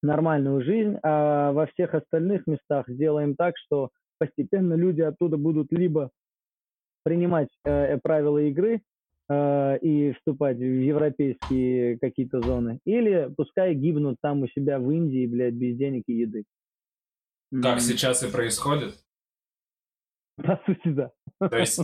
нормальную 0.02 0.64
жизнь, 0.64 0.98
а 1.04 1.52
во 1.52 1.68
всех 1.68 1.94
остальных 1.94 2.48
местах 2.48 2.88
сделаем 2.88 3.36
так, 3.36 3.56
что 3.58 3.90
постепенно 4.20 4.76
люди 4.76 5.02
оттуда 5.02 5.38
будут 5.38 5.72
либо 5.72 6.12
принимать 7.04 7.50
э, 7.66 7.98
правила 7.98 8.38
игры 8.38 8.82
э, 9.30 9.78
и 9.80 10.12
вступать 10.14 10.58
в 10.58 10.62
европейские 10.62 11.98
какие-то 11.98 12.42
зоны, 12.42 12.80
или 12.86 13.34
пускай 13.36 13.74
гибнут 13.74 14.18
там 14.22 14.44
у 14.44 14.48
себя 14.48 14.80
в 14.80 14.92
Индии, 14.92 15.26
блядь, 15.26 15.56
без 15.56 15.78
денег 15.78 16.04
и 16.08 16.14
еды. 16.14 16.44
Как 17.62 17.82
сейчас 17.82 18.22
и 18.24 18.32
происходит. 18.32 18.94
По 20.36 20.62
сути, 20.66 20.90
да. 20.90 21.12
То 21.40 21.58
есть 21.58 21.80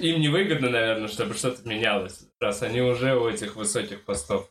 им 0.00 0.20
невыгодно, 0.20 0.70
наверное, 0.70 1.08
чтобы 1.08 1.34
что-то 1.34 1.68
менялось, 1.68 2.30
раз 2.40 2.62
они 2.62 2.80
уже 2.80 3.16
у 3.16 3.28
этих 3.28 3.56
высоких 3.56 4.04
постов. 4.04 4.50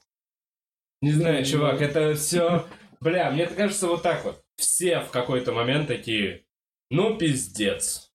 Не 1.02 1.12
знаю, 1.12 1.46
чувак, 1.46 1.82
это 1.82 2.13
все... 2.15 2.65
Бля, 3.00 3.30
мне 3.32 3.46
кажется 3.46 3.88
вот 3.88 4.02
так 4.02 4.26
вот. 4.26 4.43
Все 4.56 5.02
в 5.02 5.12
какой-то 5.12 5.52
момент 5.52 5.88
такие, 5.88 6.47
ну, 6.89 7.17
пиздец. 7.17 8.12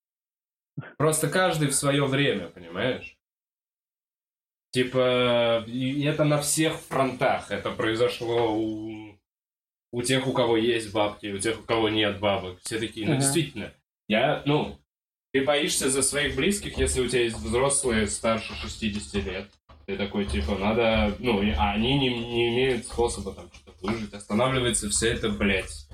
Просто 0.96 1.28
каждый 1.28 1.68
в 1.68 1.74
свое 1.74 2.04
время, 2.06 2.48
понимаешь? 2.48 3.16
Типа, 4.72 5.64
и 5.66 6.02
это 6.04 6.24
на 6.24 6.40
всех 6.40 6.80
фронтах. 6.80 7.50
Это 7.50 7.70
произошло 7.70 8.56
у, 8.56 9.18
у 9.92 10.02
тех, 10.02 10.26
у 10.26 10.32
кого 10.32 10.56
есть 10.56 10.92
бабки, 10.92 11.26
у 11.26 11.38
тех, 11.38 11.60
у 11.60 11.62
кого 11.62 11.90
нет 11.90 12.20
бабок. 12.20 12.58
Все 12.62 12.78
такие, 12.78 13.06
ну, 13.06 13.12
Ага. 13.12 13.20
действительно. 13.20 13.74
Я, 14.08 14.42
ну, 14.46 14.78
Ты 15.32 15.44
боишься 15.44 15.90
за 15.90 16.02
своих 16.02 16.36
близких, 16.36 16.76
если 16.78 17.00
у 17.02 17.08
тебя 17.08 17.22
есть 17.22 17.36
взрослые 17.36 18.06
старше 18.06 18.54
60 18.54 19.24
лет. 19.24 19.50
Ты 19.86 19.96
такой, 19.96 20.24
типа, 20.26 20.56
надо... 20.56 21.14
Ну, 21.18 21.42
а 21.58 21.72
они 21.72 21.98
не, 21.98 22.08
не 22.08 22.48
имеют 22.50 22.86
способа 22.86 23.34
там 23.34 23.50
что-то 23.52 23.76
выжить. 23.86 24.14
Останавливается 24.14 24.88
все 24.88 25.08
это, 25.12 25.28
блядь. 25.28 25.88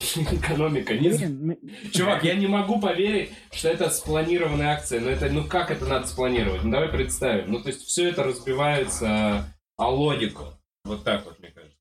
Экономика. 0.32 0.94
Не... 0.94 1.10
Блин, 1.10 1.58
Чувак, 1.92 2.24
я 2.24 2.34
не 2.34 2.46
могу 2.46 2.80
поверить, 2.80 3.30
что 3.52 3.68
это 3.68 3.90
спланированная 3.90 4.72
акция. 4.72 5.00
Но 5.00 5.10
это, 5.10 5.28
ну 5.30 5.46
как 5.46 5.70
это 5.70 5.84
надо 5.86 6.06
спланировать? 6.06 6.64
Ну 6.64 6.70
давай 6.70 6.88
представим. 6.88 7.52
Ну 7.52 7.62
то 7.62 7.68
есть 7.68 7.86
все 7.86 8.08
это 8.08 8.24
разбивается 8.24 9.54
о 9.76 9.90
логику. 9.90 10.54
Вот 10.84 11.04
так 11.04 11.24
вот, 11.26 11.38
мне 11.38 11.50
кажется. 11.50 11.76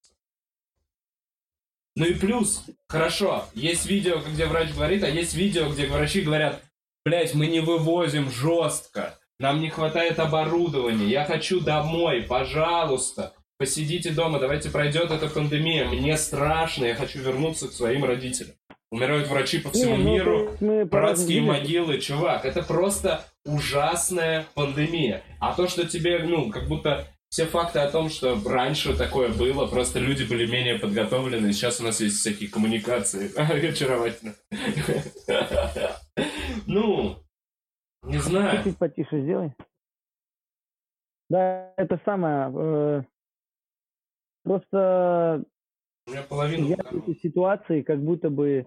Ну 1.95 2.05
и 2.05 2.13
плюс, 2.13 2.65
хорошо, 2.87 3.45
есть 3.53 3.85
видео, 3.85 4.19
где 4.19 4.45
врач 4.45 4.73
говорит, 4.73 5.03
а 5.03 5.09
есть 5.09 5.33
видео, 5.33 5.69
где 5.69 5.87
врачи 5.87 6.21
говорят, 6.21 6.63
блять, 7.05 7.33
мы 7.33 7.47
не 7.47 7.59
вывозим 7.59 8.29
жестко, 8.31 9.19
нам 9.37 9.59
не 9.59 9.69
хватает 9.69 10.19
оборудования, 10.19 11.07
я 11.07 11.25
хочу 11.25 11.59
домой, 11.59 12.21
пожалуйста, 12.21 13.33
посидите 13.59 14.11
дома, 14.11 14.39
давайте 14.39 14.71
пройдет 14.71 15.11
эта 15.11 15.27
пандемия, 15.27 15.85
мне 15.85 16.17
страшно, 16.17 16.85
я 16.85 16.95
хочу 16.95 17.19
вернуться 17.19 17.67
к 17.67 17.73
своим 17.73 18.05
родителям. 18.05 18.55
Умирают 18.89 19.27
врачи 19.27 19.59
по 19.59 19.69
всему 19.69 19.97
не, 19.97 20.03
ну, 20.03 20.13
миру, 20.13 20.57
мы 20.61 20.85
братские 20.85 21.41
могилы, 21.41 21.99
чувак, 21.99 22.45
это 22.45 22.63
просто 22.63 23.25
ужасная 23.45 24.47
пандемия. 24.55 25.21
А 25.39 25.53
то, 25.53 25.67
что 25.67 25.85
тебе, 25.85 26.19
ну, 26.19 26.49
как 26.49 26.67
будто 26.67 27.05
все 27.27 27.45
факты 27.45 27.79
о 27.79 27.91
том, 27.91 28.09
что 28.09 28.39
раньше 28.49 28.97
такое 28.97 29.29
было, 29.29 29.67
просто 29.67 29.99
люди 29.99 30.23
были 30.23 30.49
менее 30.49 30.79
подготовлены, 30.79 31.53
сейчас 31.53 31.79
у 31.81 31.83
нас 31.83 31.99
есть 32.01 32.17
всякие 32.17 32.49
коммуникации. 32.49 33.29
Очаровательно. 33.69 34.33
Ну, 36.65 37.17
не 38.03 38.19
знаю. 38.19 38.57
Чуть-чуть 38.57 38.77
потише 38.77 39.21
сделай. 39.21 39.53
Да, 41.29 41.73
это 41.77 41.99
самое. 42.05 43.05
Э, 44.43 44.47
Просто 44.47 45.45
У 46.07 46.11
меня 46.11 46.23
половина 46.23 46.67
я 46.67 46.75
в 46.77 46.97
этой 46.97 47.15
ситуации 47.21 47.81
как 47.81 47.99
будто 48.03 48.29
бы 48.29 48.65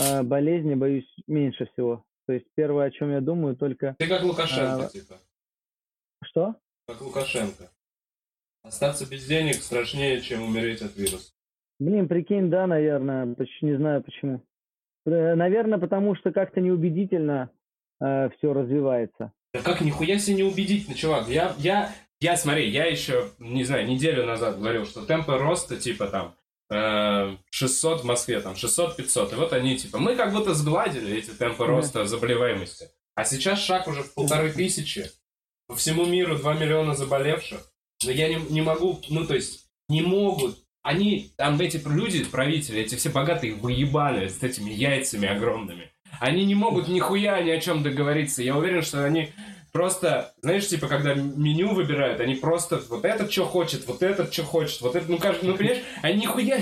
э, 0.00 0.22
болезни 0.22 0.74
боюсь 0.74 1.10
меньше 1.26 1.66
всего. 1.72 2.04
То 2.26 2.32
есть 2.32 2.46
первое, 2.54 2.86
о 2.86 2.90
чем 2.90 3.10
я 3.12 3.20
думаю, 3.20 3.56
только 3.56 3.94
Ты 3.98 4.08
как 4.08 4.22
Лукашенко, 4.22 4.86
А, 4.86 4.88
типа. 4.88 5.14
что? 6.24 6.56
Как 6.88 7.00
Лукашенко. 7.00 7.70
Остаться 8.62 9.08
без 9.08 9.24
денег 9.26 9.56
страшнее, 9.56 10.20
чем 10.20 10.42
умереть 10.42 10.82
от 10.82 10.96
вируса. 10.96 11.32
Блин, 11.78 12.08
прикинь, 12.08 12.50
да, 12.50 12.66
наверное, 12.66 13.32
почти 13.34 13.66
не 13.66 13.76
знаю 13.76 14.02
почему. 14.02 14.42
Э, 15.04 15.34
Наверное, 15.34 15.78
потому 15.78 16.14
что 16.16 16.32
как-то 16.32 16.60
неубедительно 16.60 17.50
все 17.98 18.52
развивается. 18.52 19.32
Да 19.54 19.62
как 19.62 19.80
нихуя 19.80 20.18
себе 20.18 20.36
неубедительно, 20.36 20.94
чувак. 20.94 21.28
Я, 21.28 21.54
я, 21.58 21.90
я, 22.20 22.36
смотри, 22.36 22.68
я 22.68 22.86
еще, 22.86 23.30
не 23.38 23.64
знаю, 23.64 23.86
неделю 23.86 24.24
назад 24.24 24.58
говорил, 24.58 24.86
что 24.86 25.04
темпы 25.04 25.36
роста, 25.36 25.76
типа 25.76 26.06
там, 26.06 26.34
э, 26.70 27.36
600 27.50 28.02
в 28.02 28.04
Москве, 28.04 28.40
там, 28.40 28.54
600-500. 28.54 29.32
И 29.32 29.36
вот 29.36 29.52
они, 29.52 29.76
типа, 29.76 29.98
мы 29.98 30.16
как 30.16 30.32
будто 30.32 30.54
сгладили 30.54 31.16
эти 31.16 31.30
темпы 31.30 31.66
роста 31.66 32.06
заболеваемости. 32.06 32.88
А 33.14 33.24
сейчас 33.24 33.60
шаг 33.60 33.86
уже 33.88 34.02
в 34.02 34.14
полторы 34.14 34.52
тысячи. 34.52 35.10
По 35.66 35.74
всему 35.74 36.06
миру 36.06 36.38
2 36.38 36.54
миллиона 36.54 36.94
заболевших. 36.94 37.60
Но 38.04 38.10
я 38.10 38.28
не, 38.28 38.36
не 38.50 38.62
могу, 38.62 39.00
ну, 39.08 39.26
то 39.26 39.34
есть, 39.34 39.66
не 39.88 40.02
могут. 40.02 40.58
Они, 40.82 41.32
там 41.36 41.60
эти 41.60 41.78
люди, 41.86 42.24
правители, 42.24 42.80
эти 42.80 42.94
все 42.94 43.10
богатые 43.10 43.54
выебаны 43.54 44.28
с 44.28 44.42
этими 44.42 44.70
яйцами 44.70 45.26
огромными. 45.28 45.90
Они 46.20 46.44
не 46.44 46.54
могут 46.54 46.88
нихуя 46.88 47.42
ни 47.42 47.50
о 47.50 47.60
чем 47.60 47.82
договориться. 47.82 48.42
Я 48.42 48.56
уверен, 48.56 48.82
что 48.82 49.04
они 49.04 49.32
просто, 49.76 50.32
знаешь, 50.40 50.66
типа, 50.68 50.88
когда 50.88 51.12
меню 51.12 51.74
выбирают, 51.74 52.18
они 52.20 52.34
просто 52.34 52.80
вот 52.88 53.04
этот 53.04 53.30
что 53.30 53.44
хочет, 53.44 53.86
вот 53.86 54.02
этот 54.02 54.32
что 54.32 54.42
хочет, 54.42 54.80
вот 54.80 54.96
это, 54.96 55.04
ну, 55.10 55.18
каждый, 55.18 55.50
ну, 55.50 55.56
понимаешь, 55.56 55.82
они 56.00 56.22
нихуя 56.22 56.58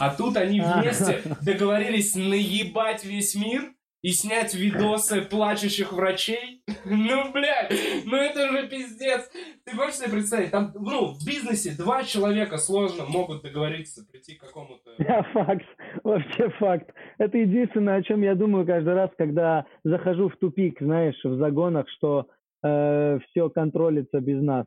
А 0.00 0.08
тут 0.14 0.38
они 0.38 0.62
вместе 0.62 1.20
договорились 1.42 2.14
наебать 2.14 3.04
весь 3.04 3.34
мир 3.34 3.74
и 4.00 4.08
снять 4.12 4.54
видосы 4.54 5.20
плачущих 5.20 5.92
врачей. 5.92 6.62
Ну, 6.88 7.32
блядь, 7.32 7.72
ну 8.04 8.16
это 8.16 8.48
же 8.48 8.68
пиздец. 8.68 9.28
Ты 9.64 9.74
можешь 9.74 9.96
себе 9.96 10.10
представить, 10.10 10.52
там, 10.52 10.72
ну, 10.74 11.14
в 11.14 11.26
бизнесе 11.26 11.74
два 11.76 12.04
человека 12.04 12.58
сложно 12.58 13.04
могут 13.06 13.42
договориться, 13.42 14.06
прийти 14.10 14.36
к 14.36 14.42
какому-то... 14.42 14.92
Да, 14.98 15.24
факт, 15.32 15.66
вообще 16.04 16.48
факт. 16.60 16.88
Это 17.18 17.36
единственное, 17.36 17.96
о 17.96 18.02
чем 18.02 18.22
я 18.22 18.36
думаю 18.36 18.64
каждый 18.64 18.94
раз, 18.94 19.10
когда 19.18 19.66
захожу 19.82 20.28
в 20.28 20.36
тупик, 20.36 20.78
знаешь, 20.80 21.18
в 21.24 21.36
загонах, 21.38 21.86
что 21.96 22.28
все 23.30 23.48
контролится 23.50 24.20
без 24.20 24.42
нас. 24.42 24.66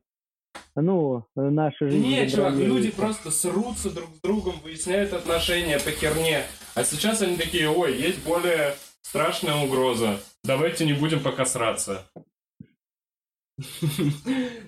Ну, 0.76 1.26
э, 1.36 1.42
наша 1.42 1.90
жизнь. 1.90 2.06
Нет, 2.08 2.32
чувак, 2.32 2.54
люди 2.56 2.92
просто 2.92 3.32
срутся 3.32 3.94
друг 3.94 4.10
с 4.16 4.22
другом, 4.22 4.56
выясняют 4.64 5.14
отношения 5.14 5.78
по 5.80 5.92
херне. 5.92 6.44
А 6.76 6.84
сейчас 6.84 7.22
они 7.22 7.38
такие, 7.38 7.70
ой, 7.70 7.96
есть 7.98 8.26
более 8.26 8.76
страшная 9.02 9.56
угроза. 9.66 10.20
Давайте 10.44 10.86
не 10.86 10.94
будем 10.94 11.22
пока 11.22 11.46
сраться. 11.46 12.10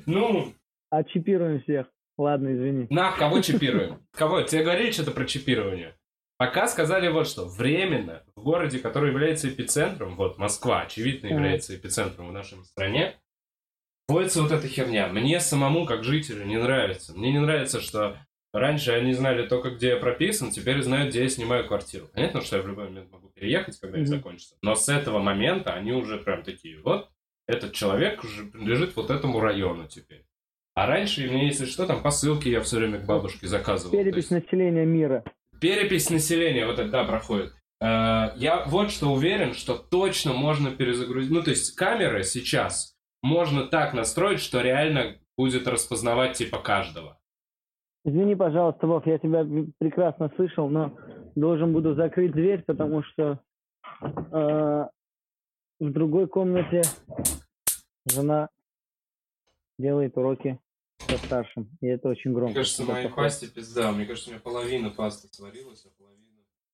Ну, 0.06 0.54
А 0.90 1.04
чипируем 1.04 1.62
всех. 1.62 1.88
Ладно, 2.18 2.54
извини. 2.54 2.88
на, 2.90 3.12
кого 3.14 3.40
чипируем? 3.42 4.00
Кого? 4.12 4.42
Тебе 4.42 4.64
говорили 4.64 4.92
что-то 4.92 5.12
про 5.12 5.26
чипирование? 5.26 5.96
Пока 6.38 6.68
сказали 6.68 7.08
вот 7.08 7.28
что, 7.28 7.46
временно 7.48 8.24
в 8.36 8.44
городе, 8.44 8.80
который 8.80 9.12
является 9.12 9.48
эпицентром, 9.48 10.16
вот 10.16 10.40
Москва, 10.40 10.82
очевидно, 10.82 11.28
является 11.28 11.76
эпицентром 11.76 12.30
в 12.30 12.32
нашей 12.34 12.58
стране, 12.66 13.21
вводится 14.12 14.42
вот 14.42 14.52
эта 14.52 14.68
херня. 14.68 15.08
Мне 15.08 15.40
самому, 15.40 15.86
как 15.86 16.04
жителю, 16.04 16.46
не 16.46 16.58
нравится. 16.58 17.14
Мне 17.14 17.32
не 17.32 17.40
нравится, 17.40 17.82
что 17.82 18.18
раньше 18.54 18.92
они 18.92 19.14
знали 19.14 19.48
только, 19.48 19.72
где 19.72 19.90
я 19.90 19.98
прописан, 19.98 20.52
теперь 20.52 20.82
знают, 20.82 21.10
где 21.12 21.24
я 21.24 21.30
снимаю 21.30 21.66
квартиру. 21.68 22.08
Понятно, 22.14 22.42
что 22.42 22.58
я 22.58 22.64
в 22.64 22.68
любой 22.68 22.86
момент 22.90 23.12
могу 23.12 23.30
переехать, 23.30 23.80
когда 23.80 23.98
это 24.00 24.08
Мгм. 24.10 24.18
закончится. 24.18 24.56
Но 24.62 24.76
с 24.76 24.90
этого 24.90 25.20
момента 25.20 25.74
они 25.74 25.94
уже 25.94 26.18
прям 26.18 26.44
такие, 26.44 26.80
вот, 26.82 27.10
этот 27.48 27.74
человек 27.74 28.24
уже 28.24 28.46
принадлежит 28.46 28.96
вот 28.96 29.10
этому 29.10 29.40
району 29.40 29.88
теперь. 29.88 30.26
А 30.74 30.86
раньше 30.88 31.28
мне, 31.30 31.48
если 31.48 31.66
что, 31.66 31.86
там 31.86 32.02
посылки 32.02 32.48
я 32.48 32.62
все 32.62 32.78
время 32.78 33.00
к 33.00 33.06
бабушке 33.06 33.48
заказывал. 33.48 33.92
Перепись 33.92 34.16
есть- 34.18 34.32
населения 34.32 34.86
мира. 34.86 35.24
Перепись 35.60 36.10
населения, 36.10 36.66
вот 36.66 36.80
это 36.80 36.90
да, 36.90 37.04
проходит. 37.04 37.54
Э, 37.82 38.32
Я 38.38 38.64
вот 38.68 38.92
что 38.92 39.08
уверен, 39.12 39.54
что 39.54 39.76
точно 39.76 40.34
можно 40.34 40.72
перезагрузить. 40.72 41.32
Ну, 41.32 41.42
то 41.44 41.50
есть 41.50 41.76
камеры 41.76 42.24
сейчас 42.24 42.96
можно 43.22 43.68
так 43.68 43.94
настроить, 43.94 44.40
что 44.40 44.62
реально 44.62 45.18
будет 45.38 45.68
распознавать 45.68 46.38
типа 46.38 46.60
каждого. 46.60 47.20
Извини, 48.04 48.36
пожалуйста, 48.36 48.88
Вов, 48.88 49.06
я 49.06 49.20
тебя 49.20 49.46
прекрасно 49.78 50.32
слышал, 50.36 50.70
но 50.70 50.98
должен 51.36 51.72
буду 51.72 51.94
закрыть 51.94 52.32
дверь, 52.32 52.64
потому 52.64 53.04
что 53.04 53.40
э, 54.02 54.86
в 55.80 55.92
другой 55.92 56.28
комнате 56.28 56.82
жена 58.06 58.50
делает 59.78 60.18
уроки 60.18 60.60
со 61.00 61.18
старшим, 61.18 61.70
и 61.82 61.88
это 61.88 62.10
очень 62.10 62.34
громко. 62.34 62.54
Мне 62.54 62.56
кажется, 62.56 62.84
моей 62.84 63.10
пасте 63.10 63.48
пизда. 63.48 63.92
Мне 63.92 64.06
кажется, 64.06 64.30
у 64.30 64.34
меня 64.34 64.42
половина 64.42 64.90
пасты 64.90 65.28
сварилась, 65.32 65.86
а 65.86 65.90
половина... 65.98 66.22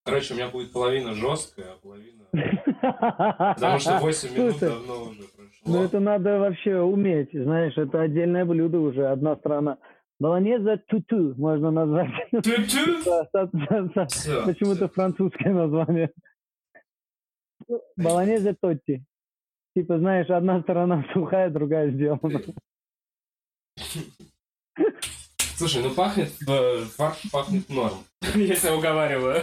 Короче, 0.04 0.34
у 0.34 0.38
меня 0.38 0.48
будет 0.48 0.72
половина 0.72 1.14
жесткая, 1.14 1.74
а 1.74 1.78
половина... 1.78 2.24
Потому 3.56 3.80
что 3.80 4.00
8 4.00 4.34
минут 4.34 4.60
давно 4.60 5.04
уже. 5.04 5.24
Ну 5.68 5.84
это 5.84 6.00
надо 6.00 6.40
вообще 6.40 6.80
уметь, 6.80 7.32
знаешь, 7.34 7.78
это 7.78 8.02
отдельное 8.02 8.46
блюдо 8.46 8.80
уже, 8.80 9.08
одна 9.08 9.36
страна. 9.36 9.78
Болонеза 10.20 10.78
туту 10.88 11.36
можно 11.38 11.70
назвать. 11.72 12.10
Всё, 14.12 14.46
Почему-то 14.46 14.88
французское 14.88 15.54
название. 15.54 16.12
Болонезе 17.96 18.56
тотти. 18.60 19.04
Типа, 19.76 20.00
знаешь, 20.00 20.30
одна 20.30 20.62
сторона 20.62 21.06
сухая, 21.14 21.50
другая 21.50 21.92
сделана. 21.92 22.42
Слушай, 25.56 25.84
ну 25.84 25.94
пахнет, 25.94 26.32
э, 26.48 26.82
фарш 26.96 27.32
пахнет 27.32 27.70
норм. 27.70 27.98
Я 28.36 28.56
себя 28.56 28.76
уговариваю. 28.76 29.42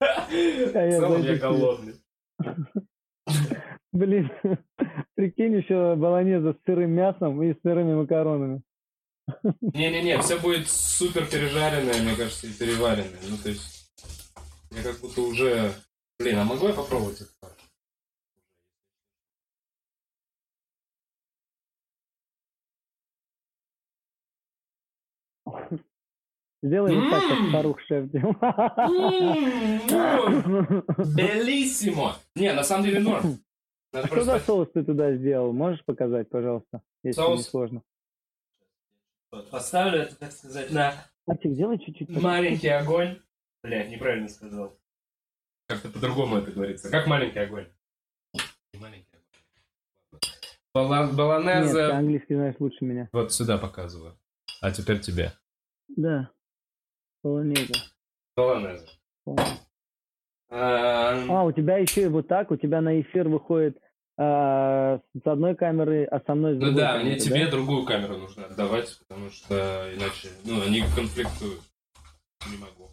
В 0.00 0.74
я 0.74 1.36
голодный. 1.36 1.94
Блин, 3.98 4.30
прикинь, 5.16 5.56
еще 5.56 5.96
болонеза 5.96 6.52
с 6.52 6.56
сырым 6.64 6.92
мясом 6.92 7.42
и 7.42 7.52
с 7.52 7.60
сырыми 7.62 7.96
макаронами. 7.96 8.62
Не-не-не, 9.60 10.20
все 10.20 10.38
будет 10.38 10.68
супер 10.68 11.26
пережаренное, 11.26 12.00
мне 12.00 12.14
кажется, 12.14 12.46
и 12.46 12.52
переваренное. 12.52 13.18
Ну, 13.28 13.36
то 13.42 13.48
есть, 13.48 13.90
я 14.70 14.84
как 14.84 15.00
будто 15.00 15.22
уже... 15.22 15.72
Блин, 16.20 16.38
а 16.38 16.44
могу 16.44 16.68
я 16.68 16.74
попробовать 16.74 17.24
фарш? 17.40 17.56
Сделай 26.62 26.94
вот 26.94 27.10
так, 27.10 27.28
как 27.28 27.48
старух 27.48 27.80
шеф 27.80 28.08
делал. 28.12 28.34
Белиссимо! 31.16 32.14
Не, 32.36 32.52
на 32.52 32.62
самом 32.62 32.84
деле 32.84 33.00
норм. 33.00 33.40
А 33.92 34.06
что 34.06 34.22
за 34.24 34.38
соус 34.40 34.68
ты 34.72 34.84
туда 34.84 35.14
сделал? 35.14 35.52
Можешь 35.52 35.84
показать, 35.84 36.28
пожалуйста, 36.28 36.82
если 37.02 37.20
не 37.22 37.42
сложно? 37.42 37.82
Поставлю 39.50 40.00
это, 40.00 40.16
так 40.16 40.32
сказать, 40.32 40.70
на 40.70 40.94
Мальчик, 41.26 41.52
сделай 41.52 41.78
чуть-чуть. 41.78 42.08
маленький 42.10 42.68
огонь. 42.68 43.20
Блядь, 43.62 43.90
неправильно 43.90 44.28
сказал. 44.28 44.78
Как-то 45.66 45.90
по-другому 45.90 46.38
это 46.38 46.50
говорится. 46.52 46.90
Как 46.90 47.06
маленький 47.06 47.38
огонь. 47.38 47.68
Маленький 48.74 49.06
огонь. 49.12 50.20
Бала- 50.74 51.00
Нет, 51.02 51.10
ты 51.10 51.16
Баланеза. 51.16 51.96
английский 51.96 52.34
знаешь 52.36 52.54
лучше 52.58 52.84
меня. 52.84 53.08
Вот 53.12 53.32
сюда 53.32 53.58
показываю. 53.58 54.18
А 54.62 54.70
теперь 54.70 55.00
тебе. 55.00 55.32
Да. 55.88 56.30
Полонеза. 57.22 57.74
Баланеза. 58.36 58.86
Полонеза. 59.24 59.60
А, 60.50 61.24
А, 61.28 61.44
у 61.44 61.52
тебя 61.52 61.76
еще 61.78 62.04
и 62.04 62.08
вот 62.08 62.26
так, 62.28 62.50
у 62.50 62.56
тебя 62.56 62.80
на 62.80 63.00
эфир 63.00 63.28
выходит 63.28 63.78
а, 64.16 65.00
с 65.14 65.26
одной 65.26 65.54
камеры, 65.54 66.04
а 66.06 66.20
со 66.26 66.34
мной 66.34 66.54
с 66.54 66.56
Ну 66.56 66.60
другой 66.66 66.80
да, 66.82 66.92
камеры, 66.92 67.06
мне 67.10 67.18
тебе 67.18 67.46
другую 67.48 67.84
камеру 67.84 68.16
нужно 68.18 68.46
отдавать, 68.46 68.98
потому 69.06 69.30
что 69.30 69.54
иначе, 69.94 70.28
ну, 70.44 70.62
они 70.62 70.82
конфликтуют. 70.96 71.60
Не 72.50 72.56
могу. 72.56 72.90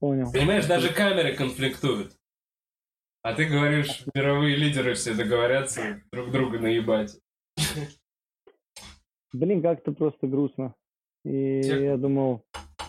Понял. 0.00 0.30
Понимаешь, 0.32 0.66
даже 0.66 0.92
камеры 0.92 1.34
конфликтуют. 1.34 2.12
А 3.22 3.32
ты 3.34 3.46
говоришь, 3.46 4.04
мировые 4.14 4.56
лидеры 4.56 4.94
все 4.94 5.14
договорятся 5.14 6.02
друг 6.12 6.30
друга 6.30 6.58
наебать. 6.58 7.18
Блин, 9.32 9.62
как-то 9.62 9.92
просто 9.92 10.26
грустно. 10.26 10.74
И 11.24 11.62
Тех- 11.62 11.80
я 11.80 11.96
думал, 11.96 12.45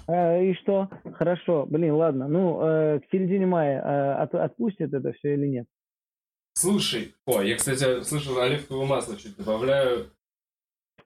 а, 0.08 0.40
и 0.42 0.54
что? 0.56 0.90
Хорошо, 1.14 1.66
блин, 1.66 1.94
ладно. 1.94 2.28
Ну, 2.28 2.62
э, 2.62 3.00
к 3.00 3.04
середине 3.12 3.46
мая 3.46 3.82
э, 3.82 4.14
от- 4.24 4.36
отпустят 4.36 4.94
это 4.94 5.12
все 5.14 5.34
или 5.34 5.48
нет? 5.48 5.68
Слушай, 6.54 7.14
о, 7.26 7.42
я, 7.42 7.56
кстати, 7.56 8.02
слышал, 8.04 8.40
оливковое 8.40 8.88
масло 8.88 9.16
чуть 9.16 9.38
добавляю. 9.38 10.08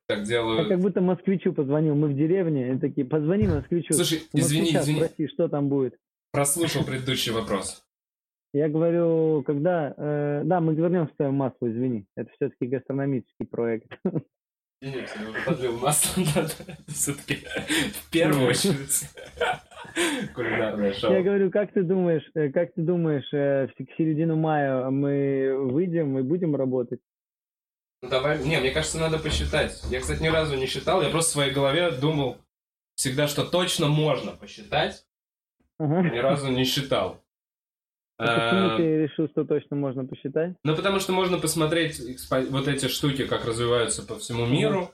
Так 0.08 0.20
Я 0.20 0.26
делаю. 0.26 0.68
как 0.70 0.80
будто 0.80 1.02
москвичу 1.02 1.54
позвонил. 1.54 1.96
Мы 1.96 2.08
в 2.10 2.16
деревне, 2.16 2.74
и 2.74 2.78
такие, 2.80 3.06
позвони 3.06 3.48
москвичу. 3.48 3.94
Слушай, 3.94 4.22
извини, 4.34 4.72
извини, 4.76 5.00
Спроси, 5.04 5.28
что 5.28 5.48
там 5.50 5.68
будет. 5.70 5.98
прослушал 6.32 6.84
предыдущий 6.86 7.32
вопрос. 7.34 7.84
Я 8.54 8.68
говорю, 8.68 9.44
когда... 9.44 9.94
э, 9.96 10.42
да, 10.44 10.60
мы 10.60 10.76
вернемся 10.76 11.14
к 11.14 11.16
твоему 11.18 11.38
маслу, 11.38 11.70
извини. 11.70 12.06
Это 12.18 12.30
все-таки 12.36 12.66
гастрономический 12.68 13.46
проект. 13.46 13.90
Нет, 14.82 15.10
я 15.20 15.30
уже 15.30 15.42
подлил 15.46 15.78
масло, 15.78 16.24
надо 16.36 16.54
все-таки 16.88 17.36
в 17.36 18.10
первую 18.10 18.50
очередь. 18.50 19.10
Кулинарное 20.34 20.94
шоу. 20.94 21.12
Я 21.14 21.22
говорю, 21.22 21.52
как 21.52 21.72
ты 21.74 21.84
думаешь, 21.84 22.24
э, 22.34 22.50
как 22.50 22.74
ты 22.74 22.82
думаешь, 22.82 23.32
э, 23.34 23.68
в- 23.68 23.74
к 23.86 23.96
середину 23.98 24.36
мая 24.38 24.90
мы 24.90 25.56
выйдем 25.72 26.18
и 26.18 26.24
будем 26.24 26.56
работать? 26.56 27.00
Ну 28.02 28.10
давай, 28.10 28.42
не, 28.44 28.60
мне 28.60 28.72
кажется, 28.72 28.98
надо 28.98 29.20
посчитать. 29.20 29.80
Я, 29.92 30.00
кстати, 30.00 30.24
ни 30.24 30.30
разу 30.30 30.56
не 30.58 30.66
считал, 30.66 31.04
я 31.04 31.10
просто 31.10 31.30
в 31.30 31.34
своей 31.34 31.54
голове 31.54 31.92
думал 31.92 32.38
всегда, 32.96 33.28
что 33.28 33.44
точно 33.46 33.88
можно 33.88 34.32
посчитать, 34.32 35.06
Ага. 35.78 36.10
ни 36.10 36.18
разу 36.18 36.50
не 36.50 36.64
считал. 36.64 37.21
А 38.24 38.50
почему 38.50 38.68
Э, 38.74 38.78
ты 38.78 38.98
решил, 39.04 39.28
что 39.30 39.44
точно 39.46 39.76
можно 39.76 40.06
посчитать? 40.06 40.56
Ну, 40.64 40.76
потому 40.76 41.00
что 41.00 41.12
можно 41.14 41.38
посмотреть 41.40 42.00
вот 42.30 42.68
эти 42.68 42.88
штуки, 42.88 43.26
как 43.26 43.46
развиваются 43.46 44.04
по 44.04 44.18
всему 44.20 44.46
миру. 44.46 44.92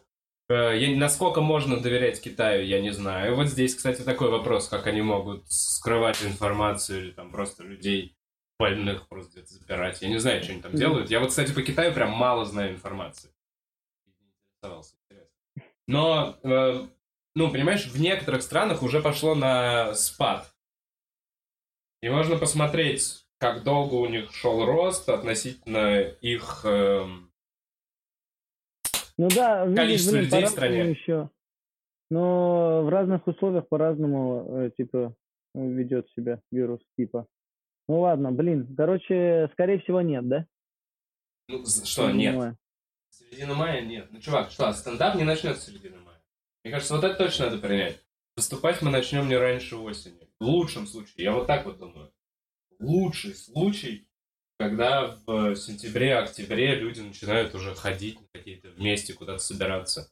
Э, 0.49 0.77
я- 0.77 0.95
насколько 0.97 1.41
можно 1.41 1.79
доверять 1.81 2.21
Китаю, 2.21 2.65
я 2.65 2.79
не 2.79 2.91
знаю. 2.91 3.35
Вот 3.35 3.47
здесь, 3.47 3.75
кстати, 3.75 4.01
такой 4.01 4.29
вопрос, 4.29 4.69
как 4.69 4.87
они 4.87 5.01
могут 5.01 5.43
скрывать 5.51 6.23
информацию 6.23 7.01
или 7.05 7.11
там 7.11 7.31
просто 7.31 7.63
людей 7.63 8.15
больных 8.59 9.07
просто 9.07 9.33
где-то 9.33 9.53
запирать. 9.53 10.01
Я 10.01 10.07
не 10.09 10.19
знаю, 10.19 10.41
что 10.41 10.53
они 10.53 10.61
там 10.61 10.71
делают. 10.79 11.11
Я 11.11 11.19
вот, 11.19 11.29
кстати, 11.29 11.51
по 11.53 11.61
Китаю 11.61 11.93
прям 11.93 12.11
мало 12.11 12.45
знаю 12.45 12.71
информации. 12.71 13.29
Но, 15.87 16.37
э, 16.43 16.85
ну, 17.35 17.51
понимаешь, 17.51 17.85
в 17.87 17.99
некоторых 17.99 18.41
странах 18.41 18.83
уже 18.83 19.01
пошло 19.01 19.35
на 19.35 19.93
спад. 19.93 20.53
И 22.01 22.09
можно 22.09 22.37
посмотреть, 22.37 23.25
как 23.39 23.63
долго 23.63 23.95
у 23.95 24.07
них 24.07 24.33
шел 24.33 24.65
рост 24.65 25.09
относительно 25.09 25.99
их... 26.01 26.61
эм, 26.65 27.31
Ну 29.17 29.29
да, 29.29 29.65
видишь, 29.65 29.77
Количество 29.77 30.11
блин, 30.11 30.23
людей 30.25 30.45
в 30.45 30.49
стране. 30.49 30.89
еще. 30.91 31.29
Но 32.09 32.83
в 32.83 32.89
разных 32.89 33.27
условиях 33.27 33.67
по-разному, 33.67 34.45
э, 34.47 34.71
типа, 34.77 35.13
ведет 35.53 36.09
себя 36.11 36.39
вирус, 36.51 36.79
типа. 36.97 37.27
Ну 37.87 38.01
ладно, 38.01 38.31
блин, 38.31 38.75
короче, 38.75 39.49
скорее 39.53 39.79
всего 39.79 40.01
нет, 40.01 40.27
да? 40.27 40.45
ну, 41.49 41.65
что, 41.65 42.11
нет. 42.11 42.33
понимаю. 42.33 42.57
Середина 43.09 43.53
мая 43.55 43.81
нет. 43.81 44.07
Ну, 44.11 44.19
чувак, 44.19 44.51
что, 44.51 44.71
стендап 44.73 45.15
не 45.15 45.23
начнется 45.23 45.71
середины 45.71 45.97
мая. 45.99 46.21
Мне 46.63 46.73
кажется, 46.73 46.95
вот 46.95 47.03
это 47.03 47.15
точно 47.15 47.45
надо 47.45 47.57
принять. 47.59 48.03
Выступать 48.37 48.83
мы 48.83 48.91
начнем 48.91 49.27
не 49.27 49.35
раньше 49.35 49.75
осени. 49.77 50.29
В 50.39 50.45
лучшем 50.45 50.85
случае. 50.85 51.25
Я 51.25 51.33
вот 51.33 51.47
так 51.47 51.65
вот 51.65 51.79
думаю. 51.79 52.13
Лучший 52.79 53.33
случай, 53.33 54.07
когда 54.59 55.17
в 55.25 55.55
сентябре-октябре 55.55 56.75
люди 56.75 56.99
начинают 56.99 57.55
уже 57.55 57.73
ходить 57.73 58.21
на 58.21 58.27
какие-то 58.31 58.69
вместе 58.69 59.13
куда-то 59.13 59.39
собираться. 59.39 60.11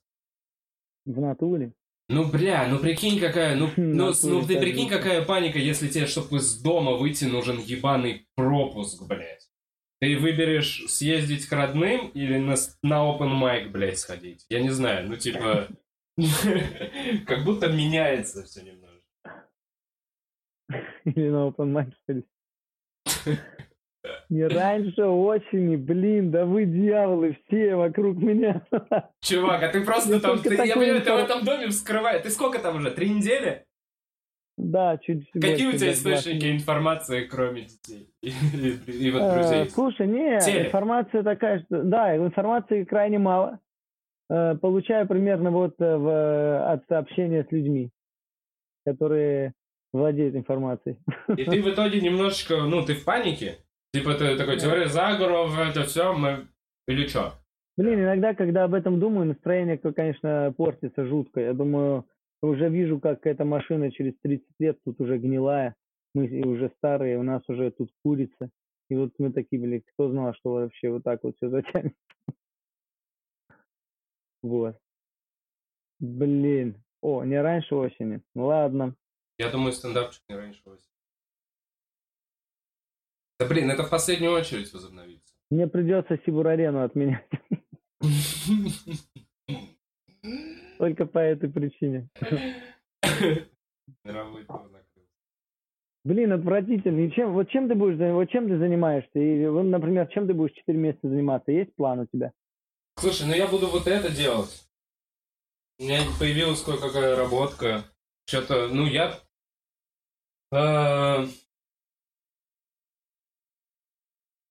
В 1.05 1.21
натуре. 1.21 1.73
Ну, 2.09 2.25
бля, 2.27 2.67
ну 2.67 2.79
прикинь, 2.79 3.19
какая, 3.19 3.55
ну, 3.55 3.69
ну, 3.77 4.07
Натуре 4.07 4.33
ну 4.33 4.47
ты 4.47 4.59
прикинь, 4.59 4.89
какая 4.89 5.23
паника, 5.23 5.59
если 5.59 5.87
тебе, 5.87 6.07
чтобы 6.07 6.37
из 6.37 6.59
дома 6.59 6.93
выйти, 6.93 7.25
нужен 7.25 7.59
ебаный 7.59 8.27
пропуск, 8.33 9.03
блядь. 9.03 9.47
Ты 10.01 10.17
выберешь 10.17 10.83
съездить 10.87 11.45
к 11.45 11.51
родным 11.51 12.09
или 12.09 12.37
на, 12.39 12.55
на 12.81 12.95
open 13.07 13.39
mic, 13.39 13.69
блядь, 13.69 13.99
сходить? 13.99 14.45
Я 14.49 14.61
не 14.61 14.69
знаю, 14.69 15.07
ну, 15.07 15.15
типа, 15.15 15.67
как 17.27 17.43
будто 17.43 17.67
меняется 17.69 18.43
все 18.43 18.61
немножко. 18.63 19.01
Или 21.05 21.29
на 21.29 21.47
open 21.49 21.71
mic 21.73 21.91
сходить. 22.03 22.25
Не 24.29 24.47
раньше 24.47 25.03
осени, 25.03 25.75
блин, 25.75 26.31
да 26.31 26.45
вы 26.45 26.65
дьяволы 26.65 27.37
все 27.47 27.75
вокруг 27.75 28.17
меня. 28.17 28.65
Чувак, 29.21 29.63
а 29.63 29.69
ты 29.69 29.83
просто 29.83 30.13
Я 30.13 30.19
там, 30.19 30.41
ты- 30.41 30.53
я 30.55 30.75
понимаю, 30.75 31.01
ты 31.01 31.11
в 31.11 31.17
этом 31.17 31.43
доме 31.43 31.67
вскрываешь. 31.69 32.21
Ты 32.23 32.29
сколько 32.29 32.59
там 32.59 32.77
уже, 32.77 32.91
три 32.91 33.09
недели? 33.09 33.65
Да, 34.57 34.97
чуть 34.99 35.29
Какие 35.31 35.67
у 35.67 35.73
тебя 35.73 35.91
источники 35.91 36.49
информации, 36.51 37.25
кроме 37.25 37.63
детей 37.63 38.09
и, 38.21 38.29
и- 38.29 38.91
и 39.07 39.11
вот 39.11 39.21
Э, 39.23 39.33
друзей? 39.33 39.69
Слушай, 39.73 40.07
не, 40.07 40.39
Телек. 40.39 40.67
информация 40.67 41.23
такая, 41.23 41.59
что 41.63 41.83
да, 41.83 42.15
информации 42.15 42.83
крайне 42.85 43.19
мало. 43.19 43.59
Э, 44.29 44.55
Получаю 44.55 45.07
примерно 45.07 45.51
вот 45.51 45.75
э, 45.79 45.97
в, 45.97 46.71
от 46.71 46.91
общения 46.91 47.45
с 47.47 47.51
людьми, 47.51 47.91
которые 48.85 49.53
владеют 49.93 50.35
информацией. 50.35 50.97
И 51.37 51.45
ты 51.45 51.61
в 51.61 51.69
итоге 51.69 52.01
немножечко, 52.01 52.63
ну, 52.63 52.83
ты 52.85 52.95
в 52.95 53.05
панике? 53.05 53.59
Типа 53.93 54.13
ты 54.15 54.35
такой, 54.37 54.57
теория 54.57 54.87
заговоров, 54.87 55.57
это 55.57 55.83
все, 55.83 56.13
мы... 56.13 56.47
Или 56.87 57.07
что? 57.07 57.33
Блин, 57.77 58.01
иногда, 58.01 58.33
когда 58.33 58.63
об 58.63 58.73
этом 58.73 58.99
думаю, 58.99 59.27
настроение, 59.27 59.77
конечно, 59.77 60.53
портится 60.55 61.05
жутко. 61.05 61.41
Я 61.41 61.53
думаю, 61.53 62.05
уже 62.41 62.69
вижу, 62.69 62.99
как 62.99 63.25
эта 63.25 63.43
машина 63.43 63.91
через 63.91 64.13
30 64.21 64.45
лет 64.59 64.77
тут 64.85 64.99
уже 65.01 65.17
гнилая. 65.17 65.75
Мы 66.13 66.41
уже 66.45 66.71
старые, 66.77 67.17
у 67.17 67.23
нас 67.23 67.41
уже 67.47 67.71
тут 67.71 67.89
курица. 68.03 68.49
И 68.89 68.95
вот 68.95 69.11
мы 69.17 69.33
такие, 69.33 69.61
блин, 69.61 69.81
кто 69.93 70.09
знал, 70.09 70.33
что 70.35 70.53
вообще 70.53 70.89
вот 70.89 71.03
так 71.03 71.23
вот 71.23 71.35
все 71.37 71.49
затянет. 71.49 71.93
Вот. 74.45 74.77
Блин. 75.99 76.81
О, 77.01 77.23
не 77.23 77.41
раньше 77.41 77.75
осени. 77.75 78.21
Ну 78.35 78.45
ладно. 78.45 78.95
Я 79.39 79.49
думаю, 79.49 79.73
стендапчик 79.73 80.21
не 80.29 80.35
раньше 80.35 80.61
осени. 80.65 80.93
Да 83.39 83.47
блин, 83.47 83.71
это 83.71 83.83
в 83.83 83.89
последнюю 83.89 84.33
очередь 84.33 84.71
возобновится. 84.71 85.33
Мне 85.49 85.67
придется 85.67 86.19
Сибур-арену 86.25 86.83
отменять. 86.83 87.27
Только 90.77 91.05
по 91.05 91.19
этой 91.19 91.49
причине. 91.49 92.09
Блин, 96.03 96.33
отвратительно. 96.33 96.99
И 96.99 97.11
чем, 97.11 97.33
вот 97.33 97.49
чем 97.49 97.67
ты 97.67 97.73
будешь, 97.73 97.97
вот 97.97 98.29
чем 98.29 98.47
ты 98.47 98.59
занимаешься? 98.59 99.19
И, 99.19 99.47
например, 99.47 100.05
чем 100.07 100.27
ты 100.27 100.35
будешь 100.35 100.53
4 100.53 100.77
месяца 100.77 101.09
заниматься? 101.09 101.51
Есть 101.51 101.73
план 101.75 102.01
у 102.01 102.05
тебя? 102.05 102.31
Слушай, 102.97 103.27
ну 103.27 103.33
я 103.33 103.47
буду 103.47 103.67
вот 103.67 103.87
это 103.87 104.09
делать. 104.09 104.65
У 105.79 105.83
меня 105.83 106.03
появилась 106.19 106.61
кое-какая 106.61 107.15
работка. 107.15 107.83
Что-то, 108.25 108.67
ну 108.69 108.85
я... 108.85 109.19
э, 110.51 111.27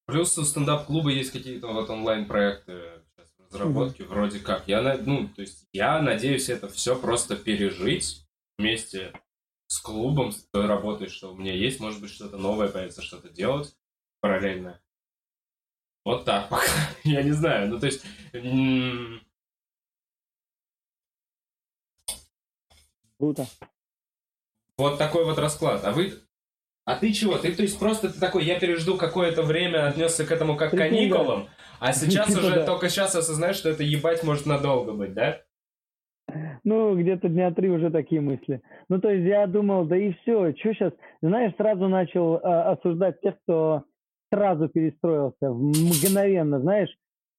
Плюс 0.07 0.37
у 0.37 0.45
стендап-клуба 0.45 1.11
есть 1.11 1.31
какие-то 1.31 1.69
вот 1.69 1.89
онлайн-проекты 1.89 3.03
сейчас 3.17 3.33
в 3.39 3.45
разработке, 3.45 4.05
вроде 4.05 4.39
как. 4.39 4.69
Я, 4.69 4.83
ну, 4.99 5.29
то 5.29 5.41
есть 5.41 5.67
я 5.73 6.01
надеюсь 6.03 6.51
это 6.51 6.69
все 6.69 6.99
просто 7.01 7.37
пережить 7.37 8.27
вместе 8.59 9.19
с 9.67 9.81
клубом, 9.81 10.33
с 10.33 10.45
той 10.51 10.67
работой, 10.67 11.09
что 11.09 11.33
у 11.33 11.37
меня 11.37 11.55
есть, 11.55 11.81
может 11.81 12.03
быть, 12.03 12.11
что-то 12.11 12.37
новое 12.37 12.69
появится, 12.69 13.01
что-то 13.01 13.31
делать 13.31 13.75
параллельно. 14.21 14.81
Вот 16.05 16.25
так 16.25 16.49
пока. 16.49 16.65
Я 17.05 17.23
не 17.23 17.33
знаю. 17.33 17.69
Ну, 17.69 17.81
то 17.81 17.87
есть... 17.87 18.05
Круто. 23.19 23.47
Вот 24.77 24.99
такой 24.99 25.25
вот 25.25 25.39
расклад. 25.39 25.85
А 25.85 25.93
вы... 25.93 26.13
А 26.85 26.97
ты 26.97 27.13
чего? 27.13 27.39
Ты, 27.39 27.55
то 27.55 27.63
есть, 27.63 27.79
просто 27.79 28.13
ты 28.13 28.21
такой, 28.21 28.45
я 28.45 28.61
пережду 28.61 28.99
какое-то 28.99 29.43
время, 29.43 29.87
отнесся 29.87 30.27
к 30.27 30.31
этому 30.31 30.55
как 30.55 30.73
к 30.73 30.77
каникулам, 30.77 31.49
а 31.81 31.95
сейчас 31.95 32.27
Типа 32.27 32.41
уже 32.41 32.65
только 32.65 32.91
сейчас 32.91 33.15
осознаешь, 33.15 33.57
что 33.57 33.71
это 33.71 33.83
ебать 33.83 34.23
может 34.23 34.45
надолго 34.45 34.93
быть, 34.93 35.15
да? 35.15 35.41
Ну, 36.63 36.95
где-то 36.95 37.31
дня 37.31 37.53
три 37.53 37.71
уже 37.71 37.91
такие 37.91 38.21
мысли. 38.21 38.61
Ну, 38.91 39.01
то 39.01 39.09
есть 39.09 39.27
я 39.27 39.47
думал, 39.47 39.87
да 39.87 39.97
и 39.97 40.13
все, 40.13 40.53
что 40.57 40.75
сейчас? 40.75 40.93
Знаешь, 41.23 41.55
сразу 41.57 41.89
начал 41.89 42.35
а, 42.43 42.73
осуждать 42.73 43.19
тех, 43.23 43.35
кто 43.45 43.85
сразу 44.33 44.68
перестроился, 44.68 45.51
мгновенно, 45.51 46.61
знаешь. 46.61 46.91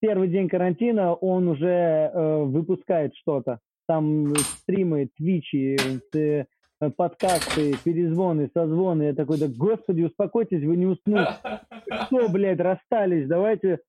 Первый 0.01 0.27
день 0.27 0.49
карантина 0.49 1.13
он 1.13 1.47
уже 1.47 1.67
э, 1.67 2.43
выпускает 2.43 3.15
что-то. 3.15 3.59
Там 3.87 4.33
э, 4.33 4.35
стримы, 4.35 5.09
твичи, 5.15 5.77
э, 6.13 6.45
э, 6.81 6.89
подкасты, 6.91 7.75
перезвоны, 7.83 8.49
созвоны. 8.53 9.03
Я 9.03 9.13
такой, 9.13 9.37
да 9.39 9.47
господи, 9.47 10.03
успокойтесь, 10.03 10.63
вы 10.63 10.75
не 10.75 10.85
уснули. 10.85 11.27
Что, 12.07 12.29
блядь, 12.29 12.59
расстались, 12.59 13.27
давайте... 13.27 13.79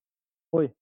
Ой, 0.52 0.72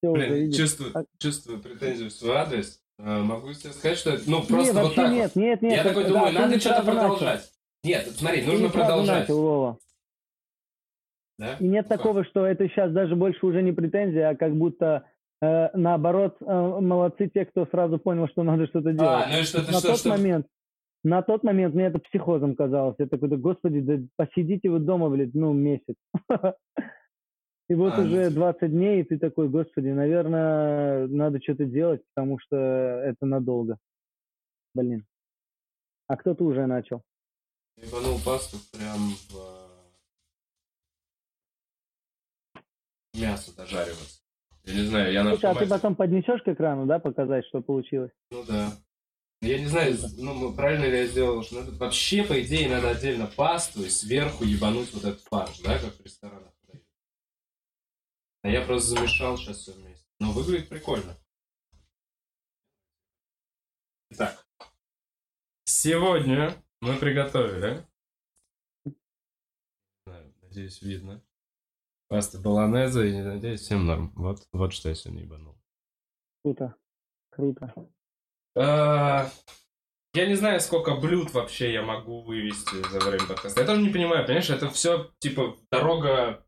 все 0.00 0.10
уже, 0.10 0.26
Блин, 0.26 0.34
видишь. 0.34 0.56
чувствую, 0.56 0.90
А- 0.94 1.04
чувствую 1.18 1.60
претензию 1.60 2.08
в 2.08 2.12
свой 2.12 2.36
адрес. 2.36 2.80
Э, 2.98 3.22
Могу 3.22 3.52
тебе 3.52 3.72
сказать, 3.72 3.98
что 3.98 4.10
это, 4.10 4.22
ну, 4.26 4.42
просто 4.42 4.72
вот 4.72 4.82
вообще 4.82 4.96
так 4.96 5.12
нет, 5.12 5.30
вот. 5.34 5.42
нет, 5.42 5.62
нет. 5.62 5.72
Я 5.72 5.80
это- 5.80 5.88
такой 5.90 6.02
да, 6.04 6.08
думаю, 6.08 6.32
надо 6.32 6.60
что-то 6.60 6.74
сразу 6.82 6.86
начал. 6.92 7.00
продолжать. 7.10 7.52
Нет, 7.84 8.08
смотри, 8.16 8.42
нужно 8.42 8.68
продолжать. 8.70 9.20
начал, 9.28 9.40
Вова. 9.42 9.78
Да? 11.38 11.56
И 11.60 11.68
нет 11.68 11.86
Ну 11.90 11.96
такого, 11.96 12.24
что 12.24 12.46
это 12.46 12.68
сейчас 12.68 12.92
даже 12.92 13.14
больше 13.16 13.44
уже 13.44 13.62
не 13.62 13.72
претензия, 13.72 14.30
а 14.30 14.36
как 14.36 14.54
будто 14.56 15.04
э, 15.42 15.68
наоборот 15.74 16.36
э, 16.40 16.44
молодцы 16.44 17.28
те, 17.32 17.44
кто 17.44 17.66
сразу 17.66 17.98
понял, 17.98 18.26
что 18.28 18.42
надо 18.42 18.66
что-то 18.66 18.92
делать. 18.92 19.24
А, 19.26 19.28
ну 19.36 19.42
что 19.44 19.64
ты 19.64 19.72
на 19.72 19.78
что, 19.78 19.88
тот 19.88 19.98
что? 19.98 20.08
момент, 20.08 20.46
на 21.04 21.22
тот 21.22 21.44
момент 21.44 21.74
мне 21.74 21.84
это 21.86 21.98
психозом 21.98 22.56
казалось. 22.56 22.96
Я 22.98 23.06
такой, 23.06 23.28
да 23.28 23.36
господи, 23.36 23.80
да 23.80 23.98
посидите 24.16 24.70
вы 24.70 24.78
дома, 24.78 25.10
блядь, 25.10 25.34
ну 25.34 25.52
месяц. 25.52 25.94
И 27.68 27.74
вот 27.74 27.94
А, 27.94 28.00
ну 28.00 28.06
уже 28.06 28.28
ты- 28.28 28.34
20 28.34 28.70
дней, 28.70 29.00
и 29.00 29.04
ты 29.04 29.18
такой, 29.18 29.48
господи, 29.48 29.88
наверное, 29.88 31.08
надо 31.08 31.40
что-то 31.42 31.64
делать, 31.64 32.00
потому 32.14 32.38
что 32.38 32.56
это 32.56 33.26
надолго. 33.26 33.76
Блин. 34.72 35.04
А 36.06 36.16
кто-то 36.16 36.44
уже 36.44 36.64
начал. 36.66 37.02
Ебанул 37.76 38.18
пасту 38.24 38.58
прям 38.72 38.98
в 39.28 39.55
мясо 43.16 43.54
дожариваться. 43.56 44.20
Я 44.64 44.74
не 44.74 44.82
знаю, 44.82 45.12
я 45.12 45.22
на 45.24 45.30
Слушай, 45.30 45.50
а 45.50 45.54
ты 45.54 45.64
автомате- 45.64 45.68
потом 45.70 45.94
поднесешь 45.96 46.42
к 46.42 46.48
экрану, 46.48 46.86
да, 46.86 46.98
показать, 46.98 47.46
что 47.46 47.60
получилось? 47.60 48.10
Ну 48.30 48.44
да. 48.44 48.72
Я 49.42 49.58
не 49.58 49.66
знаю, 49.66 49.96
ну, 50.16 50.54
правильно 50.54 50.86
ли 50.86 50.98
я 50.98 51.06
сделал, 51.06 51.42
что 51.44 51.60
надо 51.60 51.72
вообще, 51.72 52.24
по 52.24 52.40
идее, 52.42 52.68
надо 52.68 52.90
отдельно 52.90 53.26
пасту 53.26 53.84
и 53.84 53.88
сверху 53.88 54.44
ебануть 54.44 54.92
вот 54.94 55.04
этот 55.04 55.20
фарш, 55.22 55.60
да, 55.60 55.78
как 55.78 55.94
в 55.94 56.00
ресторанах. 56.00 56.52
А 58.42 58.48
я 58.48 58.62
просто 58.62 58.90
замешал 58.90 59.36
сейчас 59.36 59.58
все 59.58 59.72
вместе. 59.72 60.06
Но 60.20 60.30
выглядит 60.32 60.68
прикольно. 60.68 61.16
Итак, 64.10 64.46
сегодня 65.64 66.54
мы 66.80 66.96
приготовили, 66.96 67.84
надеюсь, 70.42 70.80
видно, 70.80 71.20
паста 72.08 72.38
баланеза, 72.38 73.04
и 73.04 73.20
надеюсь, 73.20 73.60
всем 73.60 73.86
норм. 73.86 74.12
Вот, 74.16 74.46
вот 74.52 74.72
что 74.72 74.88
я 74.88 74.94
сегодня 74.94 75.22
ебанул. 75.22 75.56
Круто. 76.44 76.74
Круто. 77.30 77.72
А, 78.56 79.28
Я 80.14 80.26
не 80.26 80.34
знаю, 80.34 80.60
сколько 80.60 80.94
блюд 80.96 81.32
вообще 81.32 81.72
я 81.72 81.82
могу 81.82 82.22
вывести 82.22 82.76
за 82.90 83.00
время 83.00 83.26
подкаста. 83.26 83.60
Я 83.60 83.66
тоже 83.66 83.82
не 83.82 83.90
понимаю, 83.90 84.24
понимаешь, 84.24 84.48
это 84.50 84.70
все 84.70 85.10
типа 85.18 85.56
дорога, 85.70 86.46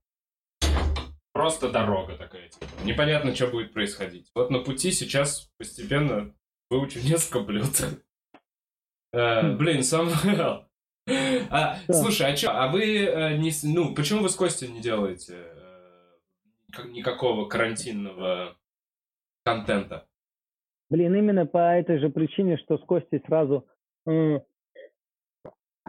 просто 1.33 1.71
дорога 1.71 2.17
такая. 2.17 2.49
Типа. 2.49 2.67
Непонятно, 2.85 3.35
что 3.35 3.49
будет 3.49 3.73
происходить. 3.75 4.31
Вот 4.35 4.51
на 4.51 4.61
пути 4.61 4.91
сейчас 4.93 5.51
постепенно 5.59 6.35
выучу 6.71 7.01
несколько 7.01 7.41
блюд. 7.41 7.81
Э, 9.13 9.57
Блин, 9.57 9.83
Самвел. 9.83 10.68
А, 11.51 11.77
Да. 11.89 11.95
слушай, 11.95 12.33
а 12.33 12.37
что, 12.37 12.51
а 12.53 12.69
вы 12.69 13.05
э, 13.05 13.37
не, 13.39 13.51
ну, 13.65 13.95
почему 13.95 14.23
вы 14.23 14.29
с 14.29 14.37
Костей 14.37 14.69
не 14.69 14.81
делаете 14.81 15.35
э, 15.37 16.17
как- 16.73 16.91
никакого 16.91 17.47
карантинного 17.49 18.57
контента? 19.45 20.07
Блин, 20.91 21.15
именно 21.15 21.47
по 21.47 21.77
этой 21.77 21.99
же 21.99 22.09
причине, 22.11 22.57
что 22.59 22.79
с 22.79 22.85
Костей 22.85 23.23
сразу, 23.27 23.67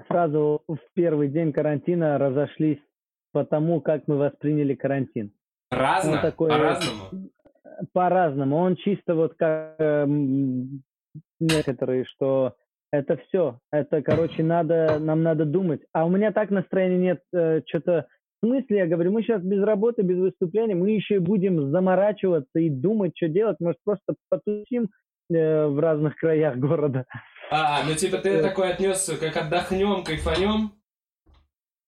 сразу 0.08 0.64
в 0.68 0.78
первый 0.94 1.30
день 1.30 1.54
карантина 1.54 2.18
разошлись 2.18 2.80
по 3.32 3.46
тому, 3.46 3.82
как 3.82 4.08
мы 4.08 4.18
восприняли 4.18 4.76
карантин. 4.76 5.32
Разно? 5.72 6.14
Он 6.14 6.22
такой- 6.22 6.50
По-разному? 6.50 7.30
По-разному. 7.94 8.56
Он 8.58 8.76
чисто 8.76 9.16
вот 9.16 9.36
как 9.36 9.76
эм, 9.80 10.84
некоторые, 11.40 12.06
что 12.06 12.56
это 12.92 13.18
все. 13.18 13.60
Это, 13.72 14.02
короче, 14.02 14.44
надо, 14.44 14.98
нам 15.00 15.24
надо 15.24 15.46
думать. 15.46 15.82
А 15.94 16.06
у 16.06 16.10
меня 16.10 16.32
так 16.32 16.50
настроения 16.50 16.98
нет, 17.32 17.64
что-то 17.68 18.08
в 18.42 18.46
смысле, 18.46 18.78
я 18.78 18.88
говорю, 18.88 19.12
мы 19.12 19.22
сейчас 19.22 19.42
без 19.42 19.62
работы, 19.62 20.02
без 20.02 20.18
выступления, 20.18 20.74
мы 20.74 20.92
еще 20.92 21.16
и 21.16 21.20
будем 21.20 21.72
заморачиваться 21.72 22.60
и 22.60 22.70
думать, 22.70 23.12
что 23.16 23.28
делать. 23.28 23.58
Может, 23.60 23.80
просто 23.84 24.16
потусим 24.30 24.90
э, 25.30 25.66
в 25.68 25.78
разных 25.78 26.16
краях 26.16 26.58
города. 26.58 27.06
А, 27.52 27.84
ну 27.86 27.96
типа 27.96 28.18
ты 28.20 28.30
Э. 28.30 28.42
такой 28.42 28.72
отнесся, 28.72 29.18
как 29.18 29.36
отдохнем, 29.36 30.04
кайфанем? 30.06 30.72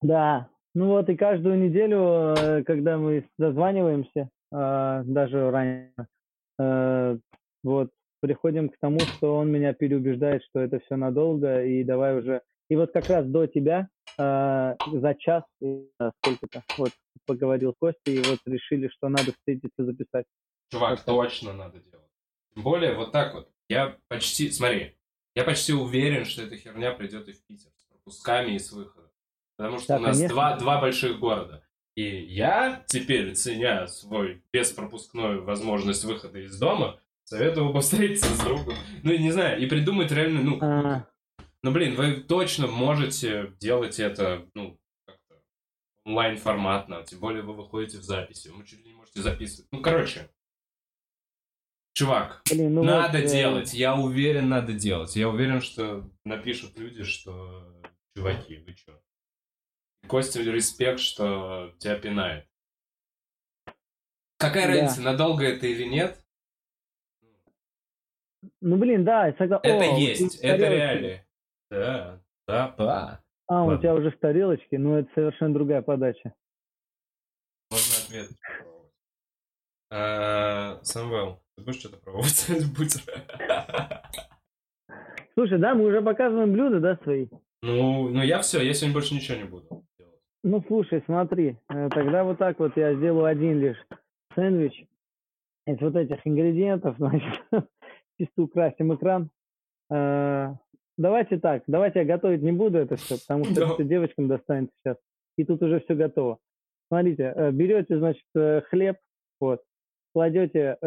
Да. 0.01 0.47
Ну 0.75 0.87
вот 0.87 1.07
и 1.09 1.15
каждую 1.15 1.57
неделю, 1.57 2.33
э, 2.37 2.63
когда 2.63 2.97
мы 2.97 3.25
созваниваемся, 3.39 4.29
э, 4.53 5.01
даже 5.05 5.51
ранее, 5.51 5.93
э, 6.59 7.17
вот 7.63 7.91
приходим 8.21 8.69
к 8.69 8.77
тому, 8.79 8.99
что 8.99 9.35
он 9.35 9.51
меня 9.51 9.73
переубеждает, 9.73 10.43
что 10.43 10.61
это 10.61 10.79
все 10.79 10.95
надолго, 10.95 11.63
и 11.65 11.83
давай 11.83 12.17
уже... 12.17 12.41
И 12.69 12.75
вот 12.75 12.93
как 12.93 13.07
раз 13.07 13.25
до 13.25 13.47
тебя 13.47 13.89
э, 14.17 14.75
за 14.93 15.15
час, 15.15 15.43
э, 15.61 15.83
сколько-то, 16.19 16.63
вот 16.77 16.91
поговорил 17.25 17.75
Костя, 17.77 18.11
и 18.11 18.19
вот 18.19 18.39
решили, 18.45 18.87
что 18.87 19.09
надо 19.09 19.33
встретиться, 19.33 19.83
записать. 19.83 20.25
Чувак, 20.71 20.99
Вот 20.99 21.05
точно 21.05 21.53
надо 21.53 21.79
делать. 21.79 22.07
Тем 22.53 22.63
более, 22.63 22.93
вот 22.93 23.11
так 23.11 23.33
вот. 23.33 23.49
Я 23.67 23.97
почти, 24.07 24.51
смотри, 24.51 24.95
я 25.35 25.43
почти 25.43 25.73
уверен, 25.73 26.25
что 26.25 26.43
эта 26.43 26.55
херня 26.55 26.93
придет 26.93 27.27
и 27.27 27.33
в 27.33 27.45
Питер 27.45 27.71
с 27.75 27.83
пропусками 27.83 28.53
и 28.53 28.59
с 28.59 28.71
выходом. 28.71 29.09
Потому 29.57 29.79
что 29.79 29.87
Да, 29.89 29.97
у 29.97 30.01
нас 30.01 30.17
конечно. 30.17 30.33
два, 30.33 30.57
два 30.57 30.81
больших 30.81 31.19
города. 31.19 31.63
И 31.95 32.03
я 32.03 32.83
теперь, 32.87 33.33
ценя 33.35 33.87
свой 33.87 34.43
беспропускную 34.53 35.43
возможность 35.43 36.05
выхода 36.05 36.39
из 36.39 36.57
дома, 36.57 37.00
советую 37.31 37.71
бы 37.71 37.79
встретиться 37.79 38.27
с 38.35 38.39
другом. 38.39 38.75
Ну, 39.03 39.15
не 39.17 39.31
знаю, 39.31 39.61
и 39.61 39.65
придумать 39.65 40.11
реально, 40.11 40.41
ну, 40.41 40.59
А, 40.61 41.07
Ну, 41.63 41.71
блин, 41.71 41.95
вы 41.95 42.15
точно 42.21 42.67
можете 42.67 43.53
делать 43.59 43.99
это, 43.99 44.45
ну, 44.53 44.77
как-то 45.05 45.35
онлайн-форматно, 46.05 47.03
тем 47.03 47.19
более 47.19 47.41
вы 47.43 47.53
выходите 47.53 47.99
в 47.99 48.03
записи, 48.03 48.49
вы 48.49 48.65
чуть 48.65 48.79
ли 48.79 48.91
не 48.91 48.95
можете 48.95 49.21
записывать. 49.21 49.69
Ну, 49.71 49.81
короче, 49.81 50.29
чувак, 51.93 52.41
блин, 52.49 52.73
ну 52.73 52.83
надо 52.83 53.19
вот, 53.19 53.25
э, 53.25 53.29
делать, 53.29 53.73
я 53.73 53.95
уверен, 53.95 54.49
надо 54.49 54.73
делать. 54.73 55.15
Я 55.15 55.29
уверен, 55.29 55.61
что 55.61 56.09
напишут 56.25 56.77
люди, 56.77 57.03
что, 57.03 57.81
чуваки, 58.13 58.57
вы 58.57 58.73
чё? 58.73 58.99
Костя, 60.07 60.41
респект, 60.41 60.99
что 60.99 61.73
тебя 61.79 61.95
пинает. 61.97 62.45
Какая 64.37 64.65
Да. 64.67 64.73
разница, 64.73 65.01
надолго 65.01 65.45
это 65.45 65.67
или 65.67 65.83
нет? 65.83 66.20
Ну, 68.61 68.77
блин, 68.77 69.03
да, 69.03 69.27
я 69.27 69.33
согласен. 69.33 69.61
Это 69.63 69.95
О, 69.95 69.97
есть, 69.97 70.43
у 70.43 70.47
это 70.47 70.67
реально. 70.67 71.25
Да, 71.69 72.19
да, 72.47 72.75
да. 72.77 73.21
А, 73.47 73.63
у 73.63 73.67
Ладно. 73.67 73.81
тебя 73.81 73.95
уже 73.95 74.11
в 74.11 74.17
тарелочке, 74.17 74.77
ну 74.77 74.95
это 74.95 75.09
совершенно 75.13 75.53
другая 75.53 75.81
подача. 75.81 76.33
Можно 77.69 78.05
ответочку 78.05 78.41
попробовать. 78.57 78.93
А, 79.91 80.79
Самвел, 80.83 81.41
ты 81.55 81.63
будешь 81.63 81.79
что-то 81.79 81.97
пробовать? 81.97 82.47
Будь. 82.77 82.97
Слушай, 85.33 85.59
да, 85.59 85.75
мы 85.75 85.85
уже 85.85 86.01
показываем 86.01 86.53
блюда, 86.53 86.79
да, 86.79 86.97
свои? 87.03 87.27
Ну, 87.61 88.09
ну 88.09 88.21
я 88.23 88.39
все, 88.41 88.61
я 88.61 88.73
сегодня 88.73 88.93
больше 88.93 89.15
ничего 89.15 89.37
не 89.37 89.43
буду 89.43 89.85
делать. 89.97 90.19
Ну, 90.43 90.63
слушай, 90.67 91.03
смотри, 91.05 91.57
э, 91.69 91.89
тогда 91.89 92.23
вот 92.23 92.37
так 92.37 92.57
вот 92.59 92.75
я 92.75 92.95
сделаю 92.95 93.25
один 93.25 93.59
лишь 93.59 93.77
сэндвич 94.33 94.85
из 95.67 95.79
вот 95.79 95.95
этих 95.95 96.25
ингредиентов, 96.25 96.95
значит, 96.99 97.41
чисто 98.21 98.43
украсим 98.43 98.93
экран. 98.93 99.31
Э, 99.91 100.53
давайте 100.97 101.39
так, 101.39 101.63
давайте 101.65 101.99
я 101.99 102.05
готовить 102.05 102.43
не 102.43 102.51
буду 102.51 102.77
это 102.77 102.95
все, 102.95 103.17
потому 103.17 103.45
что 103.45 103.53
это 103.53 103.73
всё 103.73 103.83
девочкам 103.83 104.27
достанется 104.27 104.73
сейчас. 104.83 104.97
И 105.37 105.43
тут 105.43 105.61
уже 105.63 105.79
все 105.79 105.95
готово. 105.95 106.37
Смотрите, 106.87 107.33
э, 107.35 107.51
берете, 107.51 107.97
значит, 107.97 108.25
э, 108.35 108.61
хлеб, 108.69 108.97
вот, 109.39 109.63
кладете 110.13 110.77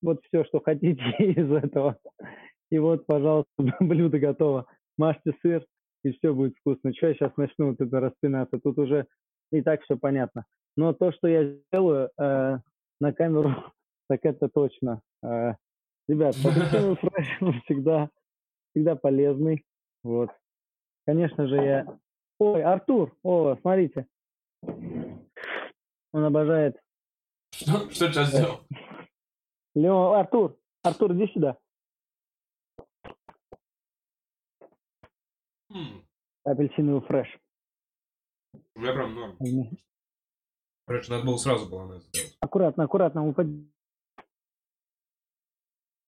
вот 0.00 0.20
все, 0.24 0.44
что 0.44 0.60
хотите 0.60 1.02
из 1.18 1.52
этого. 1.52 1.98
И 2.70 2.78
вот, 2.78 3.06
пожалуйста, 3.06 3.50
блюдо 3.80 4.18
готово. 4.18 4.66
Мажьте 4.96 5.34
сыр, 5.42 5.64
и 6.04 6.12
все 6.12 6.34
будет 6.34 6.56
вкусно. 6.56 6.94
Что 6.94 7.08
я 7.08 7.14
сейчас 7.14 7.36
начну 7.36 7.70
вот 7.70 7.80
это 7.80 8.00
распинаться? 8.00 8.58
Тут 8.58 8.78
уже 8.78 9.06
и 9.52 9.60
так 9.60 9.82
все 9.82 9.96
понятно. 9.96 10.44
Но 10.76 10.92
то, 10.92 11.12
что 11.12 11.28
я 11.28 11.44
сделаю 11.44 12.10
э, 12.18 12.58
на 13.00 13.12
камеру, 13.12 13.54
так 14.08 14.20
это 14.24 14.48
точно. 14.48 15.00
Э, 15.22 15.54
ребят, 16.08 16.34
фреш 16.36 17.42
он 17.42 17.60
всегда, 17.62 18.10
всегда 18.70 18.96
полезный. 18.96 19.64
Вот. 20.02 20.30
Конечно 21.06 21.46
же, 21.46 21.56
я... 21.56 21.98
Ой, 22.38 22.62
Артур! 22.62 23.16
О, 23.22 23.56
смотрите. 23.56 24.06
Он 24.62 26.24
обожает... 26.24 26.80
Что, 27.52 27.90
что 27.90 28.12
сейчас 28.12 28.28
сделал? 28.28 28.60
Лео, 29.74 30.12
Артур! 30.12 30.58
Артур, 30.82 31.12
иди 31.12 31.32
сюда. 31.32 31.58
М, 35.70 36.06
Апельсиновый 36.44 37.02
фреш. 37.02 37.38
У 38.74 38.80
меня 38.80 38.92
прям 38.92 39.14
норм. 39.14 39.36
Короче, 40.86 41.12
надо 41.12 41.26
было 41.26 41.36
сразу 41.36 41.68
было 41.68 41.92
это 41.92 42.00
сделать. 42.06 42.36
Аккуратно, 42.40 42.84
аккуратно, 42.84 43.26
упади. 43.26 43.70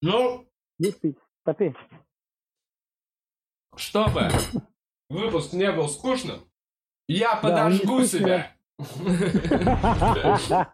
Ну. 0.03 0.47
Попей. 1.45 1.75
чтобы 3.77 4.29
выпуск 5.11 5.53
не 5.53 5.71
был 5.73 5.89
скучным, 5.89 6.41
я 7.07 7.33
он 7.33 7.37
не 7.37 7.43
подожгу 7.43 8.05
скучный, 8.05 8.19
себя. 8.21 8.53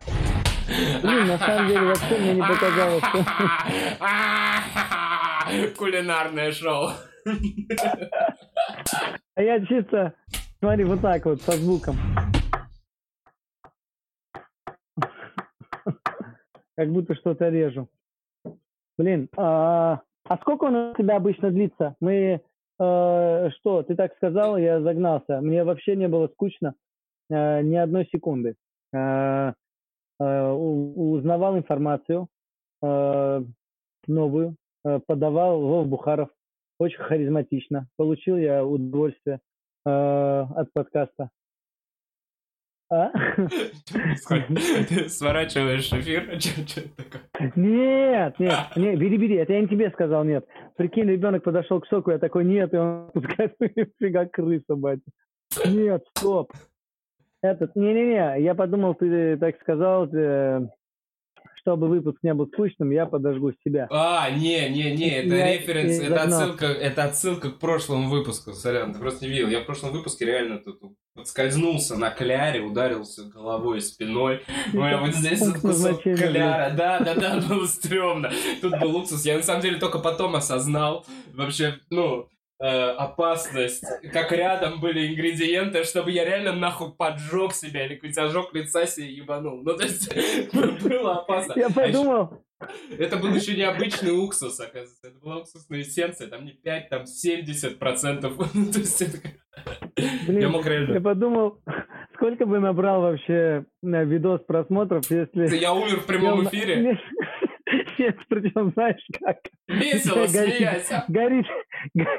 Блин, 1.03 1.27
на 1.27 1.39
самом 1.39 1.69
деле 1.69 1.87
вообще 1.87 2.19
мне 2.19 2.35
не 2.35 2.43
показалось, 2.43 3.05
что... 3.05 3.25
Кулинарное 5.77 6.53
шоу. 6.53 6.91
А 9.35 9.43
я 9.43 9.65
чисто, 9.67 10.15
смотри, 10.61 10.85
вот 10.85 11.01
так 11.01 11.25
вот, 11.25 11.43
со 11.43 11.53
звуком. 11.53 11.97
Как 16.77 16.93
будто 16.93 17.15
что-то 17.15 17.49
режу. 17.49 17.89
Блин, 18.99 19.29
а, 19.37 20.01
а 20.25 20.37
сколько 20.39 20.65
он 20.65 20.77
у 20.77 20.95
тебя 20.95 21.17
обычно 21.17 21.51
длится? 21.51 21.97
Мы, 22.01 22.41
э, 22.81 23.51
что, 23.59 23.83
ты 23.83 23.95
так 23.95 24.15
сказал, 24.17 24.57
я 24.57 24.81
загнался. 24.81 25.41
Мне 25.41 25.65
вообще 25.65 25.97
не 25.97 26.09
было 26.09 26.29
скучно 26.29 26.75
э, 27.31 27.63
ни 27.63 27.77
одной 27.77 28.07
секунды. 28.07 28.57
Э, 28.95 29.53
э, 30.19 30.51
узнавал 30.51 31.59
информацию 31.59 32.29
э, 32.83 33.43
новую, 34.07 34.57
э, 34.85 35.01
подавал 35.07 35.61
Вов 35.61 35.89
Бухаров. 35.89 36.31
Очень 36.79 37.03
харизматично. 37.03 37.89
Получил 37.97 38.37
я 38.37 38.65
удовольствие 38.65 39.41
э, 39.85 39.91
от 39.91 40.73
подкаста. 40.73 41.31
А? 42.89 43.11
Ты 43.89 45.09
сворачиваешь 45.09 45.93
эфир? 45.93 46.39
Нет, 47.57 48.39
нет, 48.39 48.59
нет, 48.77 48.99
бери, 48.99 49.19
бери, 49.19 49.37
это 49.37 49.53
я 49.53 49.61
не 49.61 49.69
тебе 49.69 49.91
сказал, 49.91 50.25
нет. 50.25 50.47
Прикинь, 50.77 51.05
ребенок 51.05 51.45
подошел 51.45 51.81
к 51.81 51.87
соку, 51.87 52.11
я 52.11 52.19
такой, 52.19 52.45
нет, 52.45 52.73
и 52.73 52.77
он 52.77 53.11
пускает 53.13 53.55
фига 53.99 54.27
крыса, 54.27 54.75
батя. 54.75 55.03
Нет, 55.67 56.03
стоп. 56.17 56.53
Этот, 57.43 57.77
не-не-не, 57.77 58.43
я 58.43 58.55
подумал, 58.55 58.95
ты 58.95 59.37
так 59.37 59.61
сказал, 59.61 60.07
э, 60.07 60.67
чтобы 61.67 61.89
выпуск 61.89 62.19
не 62.23 62.33
был 62.33 62.47
скучным, 62.47 62.91
я 62.93 63.07
подожгу 63.07 63.51
себя. 63.65 63.89
А, 63.91 64.31
не, 64.31 64.69
не, 64.69 64.95
не, 64.95 65.09
это 65.11 65.35
Я- 65.35 65.53
референс, 65.55 65.99
я 65.99 66.07
это 66.07 66.19
загнал. 66.21 66.41
отсылка, 66.43 66.67
это 66.67 67.05
отсылка 67.05 67.51
к 67.51 67.59
прошлому 67.59 68.09
выпуску, 68.09 68.53
сорян, 68.53 68.93
ты 68.93 69.01
просто 69.01 69.25
не 69.25 69.33
видел. 69.33 69.49
Я 69.49 69.63
в 69.63 69.67
прошлом 69.67 69.91
выпуске 69.91 70.27
реально 70.27 70.59
тут 70.59 70.81
подскользнулся 71.17 71.97
на 71.97 72.11
кляре, 72.11 72.61
ударился 72.61 73.25
головой, 73.25 73.81
спиной. 73.81 74.43
У 74.73 74.77
меня 74.77 74.99
вот 74.99 75.13
здесь 75.15 75.41
кусок 75.61 76.03
кляра, 76.03 76.73
да, 76.77 77.01
да, 77.01 77.15
да, 77.15 77.41
было 77.49 77.67
стрёмно. 77.67 78.31
Тут 78.61 78.79
был 78.81 78.95
уксус, 78.97 79.25
я 79.25 79.37
на 79.37 79.43
самом 79.43 79.63
деле 79.63 79.79
только 79.79 79.99
потом 79.99 80.37
осознал 80.37 81.05
вообще, 81.35 81.79
ну, 81.91 82.29
опасность, 82.59 83.85
как 84.13 84.33
рядом 84.33 84.81
были 84.81 85.09
ингредиенты, 85.09 85.85
чтобы 85.85 86.11
я 86.11 86.25
реально 86.25 86.53
нахуй 86.53 86.93
поджег 86.95 87.53
себя 87.53 87.87
или 87.87 87.95
какой-нибудь 87.97 88.19
ожог 88.19 88.55
лица 88.55 88.87
себе 88.87 89.13
ебанул. 89.13 89.63
Ну, 89.63 89.77
то 89.77 89.83
есть, 89.85 90.11
было 90.83 91.19
опасно. 91.19 91.55
Я 91.57 91.67
А 91.67 91.71
подумал, 91.71 92.47
это 92.99 93.19
был 93.19 93.35
еще 93.35 93.55
необычный 93.55 94.13
уксус, 94.13 94.59
оказывается. 94.59 95.09
Это 95.09 95.19
была 95.19 95.39
уксусная 95.39 95.83
эссенция. 95.83 96.29
Там 96.29 96.45
не 96.45 96.53
5, 96.53 96.89
там 96.89 97.07
70 97.07 97.79
процентов. 97.79 98.35
Ну, 98.55 98.73
то 98.73 98.79
есть 98.79 99.03
это... 99.03 99.19
Я 100.29 100.49
мог 100.49 100.65
я 100.65 100.71
реально... 100.71 101.01
подумал, 101.01 101.61
сколько 102.15 102.47
бы 102.47 102.59
набрал 102.59 103.03
вообще 103.03 103.65
на 103.83 104.05
видос 104.05 104.41
просмотров, 104.43 105.11
если... 105.11 105.57
Я 105.57 105.75
умер 105.75 106.01
в 106.01 106.07
прямом 106.07 106.43
я- 106.43 106.49
эфире. 106.49 106.99
Нет, 107.99 108.17
причем 108.29 108.71
знаешь 108.73 109.05
как? 109.21 109.39
Весело, 109.67 110.27
Горит. 110.33 110.93
а? 110.93 111.05
горит, 111.09 111.47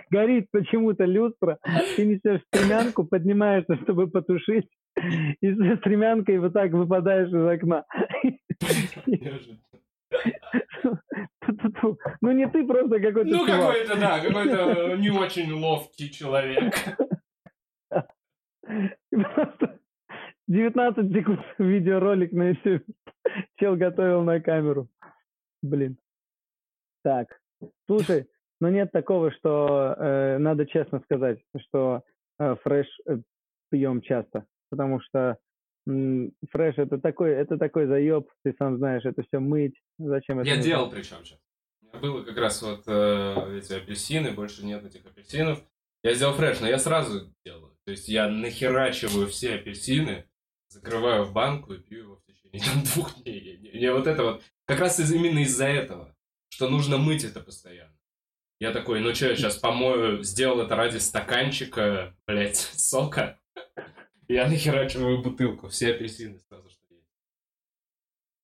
горит 0.09 0.47
почему-то 0.51 1.05
люстра, 1.05 1.57
ты 1.95 2.05
несешь 2.05 2.41
стремянку, 2.47 3.05
поднимаешься, 3.05 3.77
чтобы 3.83 4.09
потушить, 4.09 4.67
и 5.41 5.55
со 5.55 5.77
стремянкой 5.77 6.39
вот 6.39 6.53
так 6.53 6.71
выпадаешь 6.71 7.29
из 7.29 7.45
окна. 7.45 7.85
Ну 12.21 12.31
не 12.31 12.47
ты, 12.47 12.65
просто 12.65 12.99
какой-то 12.99 13.29
Ну, 13.29 13.45
какой-то, 13.45 13.99
да, 13.99 14.19
какой-то 14.19 14.95
не 14.97 15.09
очень 15.09 15.51
ловкий 15.51 16.09
человек. 16.09 16.73
Просто 19.11 19.79
19 20.47 21.13
секунд 21.13 21.39
видеоролик 21.57 22.31
на 22.31 22.49
YouTube. 22.49 22.83
Чел 23.59 23.75
готовил 23.75 24.23
на 24.23 24.39
камеру. 24.39 24.87
Блин. 25.62 25.97
Так, 27.03 27.39
слушай, 27.88 28.28
но 28.60 28.70
нет 28.70 28.91
такого, 28.91 29.32
что 29.32 29.95
э, 29.97 30.38
надо 30.38 30.66
честно 30.66 30.99
сказать, 31.01 31.39
что 31.58 32.03
э, 32.39 32.55
фреш 32.64 32.88
э, 33.08 33.18
пьем 33.70 34.01
часто, 34.01 34.45
потому 34.70 34.99
что 35.01 35.38
м, 35.88 36.34
фреш 36.51 36.78
это 36.78 36.97
такой, 36.97 37.32
это 37.32 37.58
такой 37.58 37.88
заеб, 37.88 38.30
ты 38.43 38.53
сам 38.58 38.78
знаешь, 38.78 39.05
это 39.05 39.24
все 39.24 39.39
мыть, 39.39 39.76
зачем 39.97 40.39
это? 40.39 40.49
Я 40.49 40.58
делал 40.58 40.89
причем 40.89 41.24
сейчас. 41.24 41.39
У 41.82 41.86
меня 41.86 41.99
было 41.99 42.24
как 42.24 42.38
раз 42.38 42.62
вот 42.62 42.84
э, 42.88 43.58
эти 43.58 43.74
апельсины, 43.74 44.32
больше 44.32 44.66
нет 44.66 44.84
этих 44.84 45.05
апельсинов. 45.05 45.64
Я 46.03 46.14
сделал 46.14 46.34
фреш, 46.34 46.60
но 46.60 46.68
я 46.68 46.78
сразу 46.78 47.34
делаю. 47.45 47.76
То 47.86 47.91
есть 47.91 48.08
я 48.08 48.30
нахерачиваю 48.30 49.28
все 49.28 49.55
апельсины, 49.55 50.26
закрываю 50.70 51.24
в 51.24 51.34
банку 51.34 51.74
и 51.74 51.80
пью 51.80 51.99
его 51.99 52.16
в 52.18 52.26
течение 52.26 52.62
там, 52.66 52.84
двух 52.84 53.24
дней. 53.24 53.60
Я 53.74 53.93
вот 53.93 54.08
это 54.08 54.24
вот, 54.24 54.43
как 54.68 54.80
раз 54.80 54.99
из- 54.99 55.11
именно 55.11 55.39
из-за 55.39 55.65
этого, 55.65 56.15
что 56.49 56.70
нужно 56.70 56.97
мыть 56.97 57.24
это 57.24 57.39
постоянно. 57.39 57.93
Я 58.59 58.72
такой, 58.72 58.99
ну 59.01 59.13
что, 59.13 59.28
я 59.28 59.36
сейчас 59.36 59.57
помою, 59.57 60.24
сделал 60.24 60.61
это 60.61 60.76
ради 60.76 60.97
стаканчика, 60.97 62.15
блядь, 62.28 62.55
сока. 62.76 63.39
Я 64.28 64.47
нахерачиваю 64.47 65.22
бутылку, 65.24 65.68
все 65.70 65.93
апельсины 65.93 66.38
сразу, 66.39 66.70
что 66.70 66.93
есть. 66.93 67.07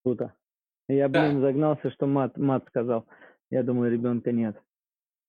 Круто. 0.03 0.33
Я, 0.87 1.07
Да. 1.09 1.27
блин, 1.27 1.41
загнался, 1.41 1.91
что 1.91 2.07
мат, 2.07 2.37
мат 2.37 2.65
сказал. 2.67 3.05
Я 3.49 3.63
думаю, 3.63 3.91
ребенка 3.91 4.31
нет. 4.31 4.57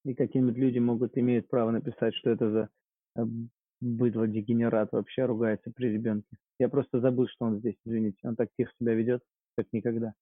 И 0.05 0.15
какие-нибудь 0.15 0.57
люди 0.57 0.79
могут, 0.79 1.17
имеют 1.17 1.49
право 1.49 1.71
написать, 1.71 2.15
что 2.15 2.31
это 2.31 2.51
за 2.51 2.69
э, 3.17 3.25
быдло 3.81 4.27
дегенерат 4.29 4.93
вообще 4.93 5.25
ругается 5.25 5.71
при 5.75 5.89
ребенке. 5.89 6.37
Я 6.59 6.69
просто 6.69 7.01
забыл, 7.01 7.27
что 7.29 7.47
он 7.47 7.59
здесь, 7.59 7.77
извините. 7.85 8.19
Он 8.23 8.37
так 8.37 8.51
тихо 8.59 8.71
себя 8.79 8.95
ведет, 8.95 9.23
как 9.57 9.67
никогда. 9.73 10.13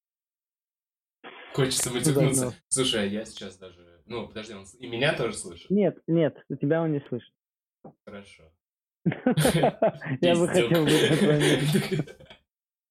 Хочется 1.55 1.91
вытянуться. 1.91 2.55
Слушай, 2.69 3.03
а 3.03 3.05
я 3.05 3.25
сейчас 3.25 3.57
даже... 3.57 4.03
Ну, 4.07 4.27
подожди, 4.29 4.55
он 4.55 4.67
с- 4.67 4.75
и 4.75 4.87
меня 4.87 5.15
тоже 5.15 5.35
слышит? 5.35 5.71
Нет, 5.71 5.99
нет, 6.07 6.37
тебя 6.57 6.83
он 6.83 6.93
не 6.93 7.01
слышит. 7.09 7.33
Хорошо. 8.07 8.45
Я 10.21 10.35
бы 10.37 10.49
хотел 10.49 10.85
месте. 10.87 12.05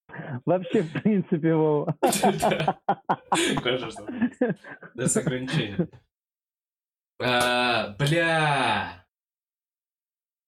Вообще, 0.46 0.82
в 0.84 0.92
принципе, 1.02 1.54
Вова. 1.56 1.96
Конечно. 3.64 4.06
Без 4.94 5.16
ограничений. 5.16 5.88
А, 7.22 7.96
Бля! 7.98 9.01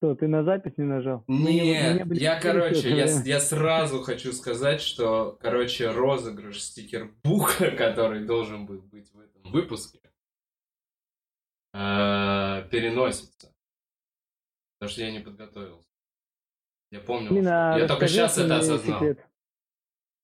Что, 0.04 0.16
ты 0.16 0.28
на 0.28 0.44
запись 0.44 0.74
не 0.76 0.84
нажал? 0.84 1.24
Не- 1.30 1.62
не 1.62 1.62
Нет, 1.62 2.08
были 2.08 2.20
я, 2.20 2.38
короче, 2.38 2.90
я, 2.90 3.06
я 3.06 3.40
сразу 3.40 4.02
хочу 4.02 4.34
сказать, 4.34 4.82
что, 4.82 5.38
короче, 5.40 5.92
розыгрыш 5.92 6.62
стикербука, 6.62 7.72
который 7.78 8.26
должен 8.26 8.66
был 8.66 8.82
быть 8.82 9.10
в 9.14 9.20
этом 9.22 9.50
выпуске, 9.50 10.02
э, 11.74 12.68
переносится. 12.70 13.56
Потому 14.78 14.92
что 14.92 15.02
я 15.04 15.12
не 15.14 15.22
подготовился. 15.22 15.88
Я 16.92 17.00
помню. 17.00 17.30
Блин, 17.30 17.48
а 17.48 17.80
я 17.80 17.88
только 17.88 18.10
сейчас 18.10 18.38
это 18.38 18.58
осознал. 18.58 19.00
секрет. 19.00 19.26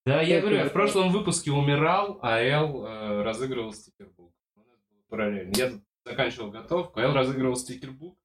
Да, 0.06 0.22
я 0.22 0.42
говорю, 0.42 0.58
я 0.58 0.66
в 0.68 0.74
прошлом 0.74 1.10
выпуске 1.14 1.52
умирал, 1.52 2.20
а 2.22 2.42
Эл 2.42 2.86
э, 2.86 3.22
разыгрывал 3.24 3.72
стикербук. 3.72 4.34
У 4.56 4.60
нас 4.60 4.82
было 4.90 5.04
Параллельно. 5.08 5.54
Я 5.56 5.72
заканчивал 6.04 6.52
готовку, 6.52 7.00
а 7.00 7.04
Эл 7.04 7.14
разыгрывал 7.14 7.56
стикербук. 7.56 8.20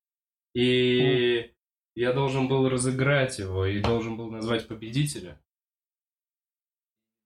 И 0.55 1.53
я 1.97 2.13
должен 2.13 2.49
был 2.49 2.69
разыграть 2.69 3.39
его 3.39 3.67
и 3.67 3.81
должен 3.81 4.17
был 4.17 4.31
назвать 4.31 4.69
победителя. 4.69 5.41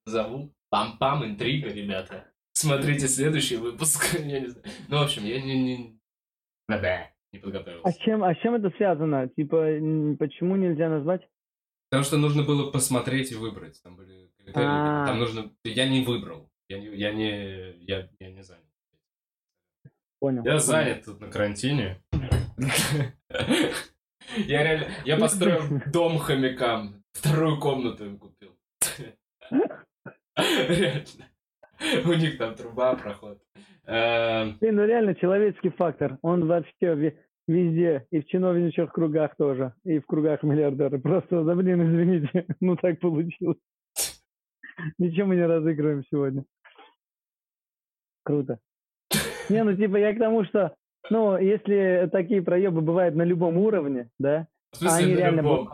Зову. 0.06 0.52
Пам-пам, 0.72 1.24
интрига, 1.24 1.68
ребята. 1.68 2.30
Смотрите 2.52 3.08
следующий 3.08 3.56
выпуск. 3.56 4.14
Я 4.18 4.40
не 4.40 4.48
знаю. 4.48 4.66
Ну, 4.88 4.98
в 4.98 5.02
общем, 5.02 5.24
я 5.24 5.40
не... 5.40 5.62
не... 5.62 6.00
Да, 6.68 7.10
не 7.32 7.38
А 7.38 7.42
подготовился. 7.42 7.90
с 7.92 7.96
чем, 7.98 8.24
а 8.24 8.34
с 8.34 8.38
чем 8.38 8.54
это 8.54 8.70
связано? 8.76 9.28
Типа, 9.28 9.56
почему 10.18 10.56
нельзя 10.56 10.90
назвать? 10.90 11.22
Потому 11.88 12.04
что 12.04 12.18
нужно 12.18 12.42
было 12.42 12.70
посмотреть 12.70 13.32
и 13.32 13.36
выбрать. 13.36 13.80
Там 13.82 13.96
были 13.96 14.30
критерии. 14.36 14.66
А. 14.66 15.06
Там 15.06 15.18
нужно... 15.18 15.50
Я 15.64 15.88
не 15.88 16.04
выбрал. 16.04 16.50
Я 16.68 16.80
не... 16.80 16.88
Я 16.96 17.12
не... 17.12 17.78
Я, 17.84 18.10
я 18.18 18.30
не 18.30 18.42
занят. 18.42 18.64
Понял. 20.18 20.44
Я 20.44 20.50
понял. 20.52 20.58
занят 20.58 21.04
тут 21.04 21.20
на 21.20 21.30
карантине. 21.30 22.02
Я 24.36 24.62
реально... 24.62 24.86
Я 25.04 25.16
построил 25.16 25.62
дом 25.92 26.18
хомякам. 26.18 27.02
Вторую 27.12 27.58
комнату 27.58 28.04
им 28.04 28.18
купил. 28.18 28.50
Реально. 30.36 31.28
У 32.04 32.12
них 32.12 32.38
там 32.38 32.54
труба, 32.54 32.94
проход. 32.96 33.40
Эм, 33.86 34.58
Блин, 34.60 34.76
ну 34.76 34.84
реально 34.84 35.14
человеческий 35.14 35.70
фактор. 35.70 36.18
Он 36.22 36.46
вообще 36.46 37.14
везде. 37.46 38.06
И 38.10 38.20
в 38.20 38.26
чиновничьих 38.26 38.92
кругах 38.92 39.34
тоже. 39.36 39.72
И 39.84 39.98
в 39.98 40.06
кругах 40.06 40.42
миллиардеров. 40.42 41.02
Просто, 41.02 41.42
да 41.44 41.54
блин, 41.54 41.82
извините. 41.82 42.46
Ну 42.60 42.76
так 42.76 43.00
получилось. 43.00 43.58
Ничего 44.98 45.28
мы 45.28 45.36
не 45.36 45.46
разыгрываем 45.46 46.04
сегодня. 46.10 46.44
Круто. 48.24 48.58
Не, 49.48 49.64
ну 49.64 49.74
типа 49.74 49.96
я 49.96 50.14
к 50.14 50.18
тому, 50.18 50.44
что, 50.44 50.74
ну, 51.10 51.38
если 51.38 52.08
такие 52.12 52.42
проебы 52.42 52.80
бывают 52.80 53.14
на 53.14 53.22
любом 53.22 53.56
уровне, 53.58 54.08
да, 54.18 54.46
В 54.72 54.76
смысле, 54.78 55.04
они 55.04 55.14
на 55.14 55.18
реально 55.18 55.40
любом? 55.40 55.70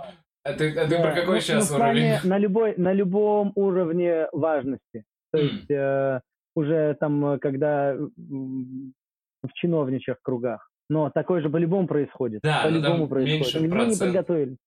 А 0.46 0.52
ты, 0.52 0.70
а 0.78 0.84
ты 0.84 0.90
Да, 0.96 1.02
про 1.02 1.14
какой 1.14 1.34
ну, 1.36 1.40
сейчас 1.40 1.70
ну, 1.70 1.76
уровень? 1.76 2.28
На, 2.28 2.38
любой, 2.38 2.74
на 2.76 2.92
любом 2.92 3.52
уровне 3.54 4.28
важности. 4.32 5.04
То 5.32 5.38
М. 5.38 5.46
есть 5.46 5.70
э, 5.70 6.20
уже 6.54 6.96
там, 7.00 7.24
э, 7.26 7.38
когда 7.38 7.94
в 7.96 9.52
чиновничьих 9.54 10.16
кругах. 10.22 10.70
Но 10.90 11.10
такое 11.10 11.40
же 11.40 11.48
по-любому 11.48 11.88
происходит. 11.88 12.40
Да, 12.42 12.62
по-любому 12.62 13.08
происходит. 13.08 13.40
меньше 13.40 13.60
Мы 13.60 13.66
не 13.66 13.72
процент. 13.72 13.98
подготовились. 14.00 14.58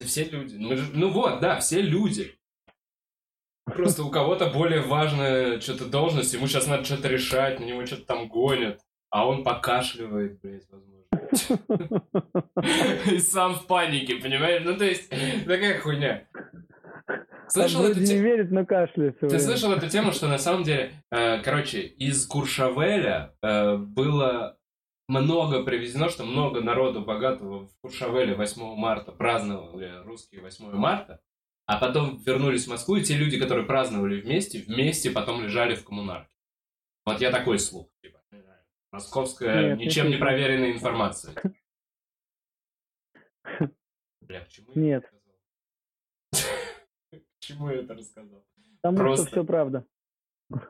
Все 0.00 0.24
люди. 0.24 0.56
Мы 0.56 0.76
же- 0.76 0.90
ну 0.94 1.10
вот, 1.10 1.40
да, 1.40 1.58
все 1.60 1.82
люди. 1.82 2.32
Просто 3.66 4.04
у 4.04 4.10
кого-то 4.10 4.50
более 4.50 4.80
важная 4.82 5.60
что-то 5.60 5.86
должность, 5.88 6.34
ему 6.34 6.46
сейчас 6.46 6.66
надо 6.66 6.84
что-то 6.84 7.08
решать, 7.08 7.60
на 7.60 7.64
него 7.64 7.84
что-то 7.86 8.04
там 8.06 8.28
гонят, 8.28 8.80
а 9.14 9.28
он 9.28 9.44
покашливает, 9.44 10.40
блядь, 10.40 10.66
возможно. 10.70 11.04
И 13.12 13.18
сам 13.20 13.54
в 13.54 13.64
панике, 13.68 14.16
понимаешь? 14.16 14.62
Ну, 14.64 14.76
то 14.76 14.84
есть, 14.84 15.08
такая 15.08 15.80
хуйня. 15.80 16.26
Слышал 17.46 17.82
эту 17.82 17.92
вроде 17.92 18.00
не 18.00 18.06
тему? 18.08 18.22
верит, 18.24 18.50
но 18.50 18.66
кашляет. 18.66 19.20
Ты 19.20 19.38
слышал 19.38 19.70
эту 19.70 19.88
тему, 19.88 20.10
что 20.10 20.26
на 20.26 20.38
самом 20.38 20.64
деле, 20.64 20.94
э, 21.12 21.40
короче, 21.42 21.82
из 21.82 22.26
Куршавеля 22.26 23.36
э, 23.40 23.76
было 23.76 24.58
много 25.06 25.62
привезено, 25.62 26.08
что 26.08 26.24
много 26.24 26.60
народу 26.60 27.02
богатого 27.02 27.68
в 27.68 27.70
Куршавеле 27.82 28.34
8 28.34 28.74
марта 28.74 29.12
праздновали 29.12 29.92
русские 30.04 30.40
8 30.40 30.72
марта, 30.72 31.20
а 31.66 31.78
потом 31.78 32.20
вернулись 32.26 32.66
в 32.66 32.70
Москву, 32.70 32.96
и 32.96 33.04
те 33.04 33.14
люди, 33.14 33.38
которые 33.38 33.64
праздновали 33.64 34.20
вместе, 34.20 34.64
вместе 34.66 35.12
потом 35.12 35.40
лежали 35.40 35.76
в 35.76 35.84
коммунарке. 35.84 36.34
Вот 37.06 37.20
я 37.20 37.30
такой 37.30 37.60
слух, 37.60 37.86
типа. 38.02 38.23
Московская, 38.94 39.70
Нет, 39.70 39.78
ничем 39.78 40.06
не 40.06 40.12
не 40.12 40.18
проверенная 40.18 40.70
информация. 40.72 41.34
Бля, 44.20 44.40
почему 44.40 44.68
я 44.74 44.80
Нет. 44.80 45.04
это 45.04 45.12
рассказал? 46.32 46.56
Почему 47.40 47.70
я 47.70 47.76
это 47.80 47.94
рассказал? 47.94 48.44
Потому 48.82 48.96
просто- 48.98 49.26
что 49.26 49.32
все 49.32 49.44
правда. 49.44 49.84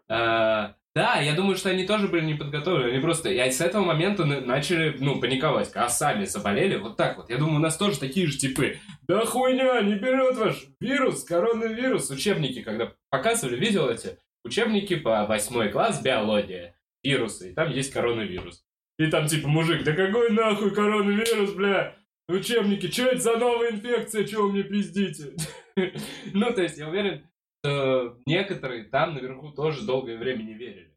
А, 0.09 0.75
да, 0.95 1.21
я 1.21 1.35
думаю, 1.37 1.57
что 1.57 1.69
они 1.69 1.85
тоже 1.87 2.09
были 2.09 2.25
не 2.25 2.33
подготовлены. 2.35 2.93
Они 2.93 3.01
просто 3.01 3.29
и 3.29 3.39
с 3.51 3.61
этого 3.61 3.85
момента 3.85 4.25
на- 4.25 4.41
начали, 4.41 4.97
ну, 4.99 5.21
паниковать. 5.21 5.71
А 5.75 5.89
сами 5.91 6.25
заболели, 6.25 6.77
вот 6.79 6.97
так 6.97 7.19
вот. 7.19 7.29
Я 7.29 7.37
думаю, 7.37 7.57
у 7.57 7.61
нас 7.61 7.77
тоже 7.77 8.01
такие 8.01 8.27
же 8.27 8.39
типы. 8.39 8.79
Да 9.03 9.27
хуйня, 9.27 9.83
не 9.83 9.97
берет 9.97 10.37
ваш 10.39 10.65
вирус, 10.81 11.25
коронавирус. 11.25 12.09
Учебники, 12.11 12.63
когда 12.63 12.95
показывали, 13.11 13.57
видел 13.57 13.91
эти 13.91 14.19
учебники 14.45 14.97
по 14.97 15.27
восьмой 15.27 15.69
класс 15.71 16.01
биология, 16.03 16.74
вирусы, 17.05 17.51
и 17.51 17.55
там 17.55 17.71
есть 17.71 17.93
коронавирус. 17.93 18.65
И 18.99 19.07
там 19.09 19.27
типа 19.27 19.49
мужик, 19.49 19.85
да 19.85 19.95
какой 19.95 20.31
нахуй 20.31 20.75
коронавирус, 20.75 21.55
бля? 21.55 21.97
Учебники, 22.29 22.91
что 22.91 23.07
это 23.07 23.21
за 23.21 23.37
новая 23.37 23.73
инфекция, 23.73 24.25
чего 24.25 24.45
вы 24.45 24.53
мне 24.53 24.63
пиздите? 24.63 25.35
Ну, 26.33 26.55
то 26.55 26.63
есть, 26.63 26.79
я 26.79 26.89
уверен, 26.89 27.27
что 27.59 28.17
некоторые 28.27 28.85
там 28.85 29.15
наверху 29.15 29.51
тоже 29.51 29.85
долгое 29.85 30.17
время 30.17 30.45
не 30.45 30.55
верили. 30.55 30.97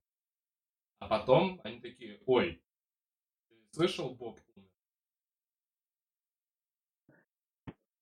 А 1.00 1.08
потом 1.08 1.60
они 1.64 1.80
такие, 1.80 2.20
ой, 2.28 2.62
слышал, 3.72 4.14
Боб? 4.14 4.40
умер?» 4.56 4.68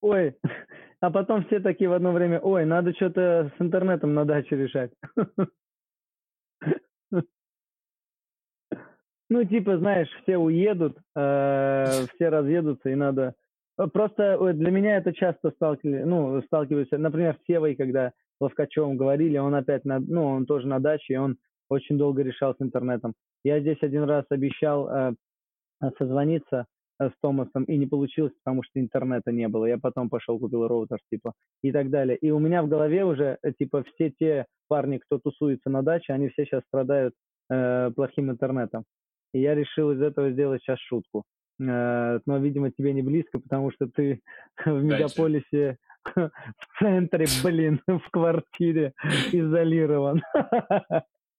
Ой. 0.02 0.36
А 1.00 1.12
потом 1.12 1.46
все 1.46 1.60
такие 1.60 1.90
в 1.90 1.94
одно 1.94 2.12
время, 2.12 2.40
ой, 2.40 2.66
надо 2.66 2.94
что-то 2.94 3.52
с 3.58 3.62
интернетом 3.62 4.14
на 4.14 4.26
даче 4.26 4.56
решать. 4.56 4.92
Ну, 9.30 9.44
типа, 9.44 9.78
знаешь, 9.78 10.10
все 10.22 10.38
уедут, 10.38 10.98
э, 11.16 11.86
все 12.16 12.30
разъедутся, 12.30 12.90
и 12.90 12.96
надо... 12.96 13.34
э, 13.78 13.88
Просто 13.88 14.54
для 14.54 14.72
меня 14.72 14.98
это 14.98 15.14
часто 15.14 15.52
сталкивали, 15.52 16.04
ну, 16.04 16.42
сталкиваюсь, 16.44 16.92
например, 16.92 17.36
с 17.36 17.46
Севой, 17.48 17.76
когда 17.76 18.12
Ловкачевым 18.40 18.98
говорили, 18.98 19.38
он 19.38 19.56
опять, 19.56 19.86
на, 19.86 20.00
ну, 20.00 20.26
он 20.26 20.46
тоже 20.46 20.68
на 20.68 20.80
даче, 20.80 21.14
и 21.14 21.18
он 21.18 21.38
очень 21.70 21.98
долго 21.98 22.22
решал 22.22 22.54
с 22.54 22.62
интернетом. 22.62 23.14
Я 23.44 23.60
здесь 23.60 23.78
один 23.82 24.04
раз 24.04 24.26
обещал 24.30 24.90
э, 24.90 25.14
созвониться 25.98 26.66
э, 27.00 27.10
с 27.10 27.14
Томасом, 27.22 27.64
и 27.64 27.78
не 27.78 27.88
получилось, 27.88 28.34
потому 28.44 28.64
что 28.64 28.80
интернета 28.80 29.32
не 29.32 29.48
было. 29.48 29.66
Я 29.66 29.78
потом 29.78 30.10
пошел, 30.10 30.40
купил 30.40 30.68
роутер, 30.68 31.00
типа, 31.12 31.34
и 31.64 31.72
так 31.72 31.90
далее. 31.90 32.18
И 32.18 32.32
у 32.32 32.40
меня 32.40 32.62
в 32.62 32.68
голове 32.68 33.06
уже, 33.06 33.38
э, 33.42 33.52
типа, 33.54 33.84
все 33.84 34.12
те 34.12 34.46
парни, 34.68 34.98
кто 34.98 35.18
тусуется 35.20 35.70
на 35.70 35.82
даче, 35.82 36.14
они 36.14 36.30
все 36.30 36.46
сейчас 36.46 36.64
страдают 36.68 37.14
э, 37.50 37.92
плохим 37.96 38.30
интернетом. 38.32 38.84
И 39.34 39.42
я 39.42 39.56
решил 39.56 39.92
из 39.92 40.02
этого 40.02 40.32
сделать 40.32 40.62
сейчас 40.62 40.80
шутку. 40.80 41.24
Э, 41.60 42.20
но, 42.26 42.38
видимо, 42.38 42.72
тебе 42.72 42.94
не 42.94 43.02
близко, 43.02 43.40
потому 43.40 43.72
что 43.72 43.88
ты 43.88 44.22
в 44.66 44.84
мегаполисе 44.84 45.78
в 46.16 46.32
центре, 46.80 47.26
блин, 47.44 47.82
в 47.88 48.10
квартире 48.12 48.94
изолирован. 49.32 50.22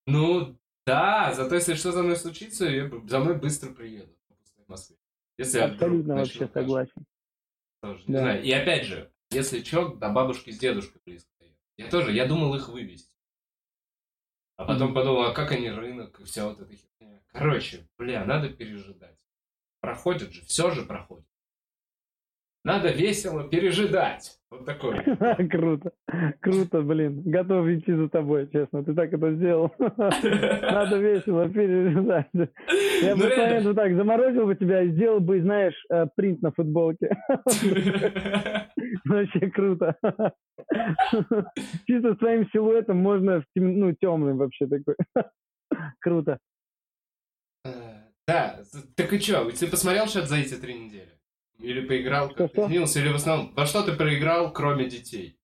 Ну, 0.07 0.57
да, 0.87 1.33
зато 1.35 1.55
если 1.57 1.75
что 1.75 1.93
за 1.93 2.03
мной 2.03 2.17
случится, 2.17 2.67
я 2.67 2.91
за 3.07 3.19
мной 3.21 3.39
быстро 3.39 3.73
приедут 3.73 4.17
в 4.65 4.69
Москве. 4.71 4.97
Если 5.39 5.59
я 5.59 5.67
Абсолютно 5.67 6.15
начну 6.15 6.41
вообще 6.41 6.49
кашлять, 6.49 6.65
согласен. 6.65 7.07
тоже 7.83 8.03
не 8.07 8.13
Да. 8.15 8.21
знаю. 8.21 8.43
И 8.43 8.51
опять 8.53 8.85
же, 8.85 9.13
если 9.31 9.61
чё, 9.61 9.95
до 9.95 10.09
бабушки 10.09 10.51
с 10.51 10.59
дедушкой 10.59 11.01
близко. 11.05 11.31
Я 11.77 11.91
тоже, 11.91 12.13
я 12.13 12.27
думал 12.27 12.55
их 12.55 12.69
вывести. 12.69 13.11
А 14.57 14.65
потом 14.65 14.95
подумал, 14.95 15.25
а 15.25 15.35
как 15.35 15.53
они 15.53 15.71
рынок 15.71 16.19
и 16.21 16.25
вся 16.25 16.47
вот 16.49 16.59
эта 16.61 16.73
херня. 16.75 17.16
Короче, 17.37 17.87
бля, 17.99 18.25
надо 18.25 18.49
пережидать. 18.49 19.17
Проходит 19.81 20.33
же, 20.33 20.43
все 20.43 20.71
же 20.71 20.83
проходит. 20.83 21.27
Надо 22.65 22.91
весело 22.91 23.49
пережидать. 23.49 24.41
Вот 24.51 24.65
такой. 24.65 24.99
Круто. 25.51 25.93
Круто, 26.41 26.83
блин. 26.83 27.23
Готов 27.25 27.69
идти 27.69 27.93
за 27.93 28.09
тобой, 28.09 28.49
честно. 28.51 28.83
Ты 28.83 28.93
так 28.95 29.13
это 29.13 29.35
сделал. 29.35 29.73
Надо 29.79 30.99
весело 30.99 31.49
пережидать. 31.49 32.27
Я 32.35 33.15
Ну, 33.15 33.23
бы 33.23 33.61
вот 33.69 33.77
так 33.77 33.95
заморозил 33.95 34.47
бы 34.47 34.57
тебя 34.57 34.83
и 34.83 34.91
сделал 34.91 35.21
бы, 35.21 35.41
знаешь, 35.43 35.77
э, 35.91 36.07
принт 36.17 36.43
на 36.43 36.51
футболке. 36.51 37.17
Вообще 39.05 39.51
круто. 39.51 39.95
Чисто 41.87 42.15
с 42.15 42.19
твоим 42.19 42.49
силуэтом 42.51 42.97
можно 42.97 43.45
ну, 43.55 43.93
темным 43.93 44.39
вообще 44.39 44.67
такой. 44.67 44.97
Круто. 46.01 46.39
Э, 48.27 48.33
Да, 48.33 48.61
так 48.97 49.13
и 49.13 49.21
чё, 49.21 49.51
ты 49.51 49.67
посмотрел 49.71 50.07
что 50.07 50.27
за 50.27 50.37
эти 50.37 50.55
три 50.55 50.75
недели? 50.75 51.11
Или 51.59 51.87
поиграл, 51.87 52.29
как 52.29 52.49
Что-что? 52.51 52.67
изменился, 52.67 53.01
или 53.01 53.09
в 53.09 53.15
основном, 53.15 53.53
во 53.55 53.65
что 53.67 53.83
ты 53.83 53.93
проиграл, 53.97 54.53
кроме 54.53 54.89
детей? 54.89 55.39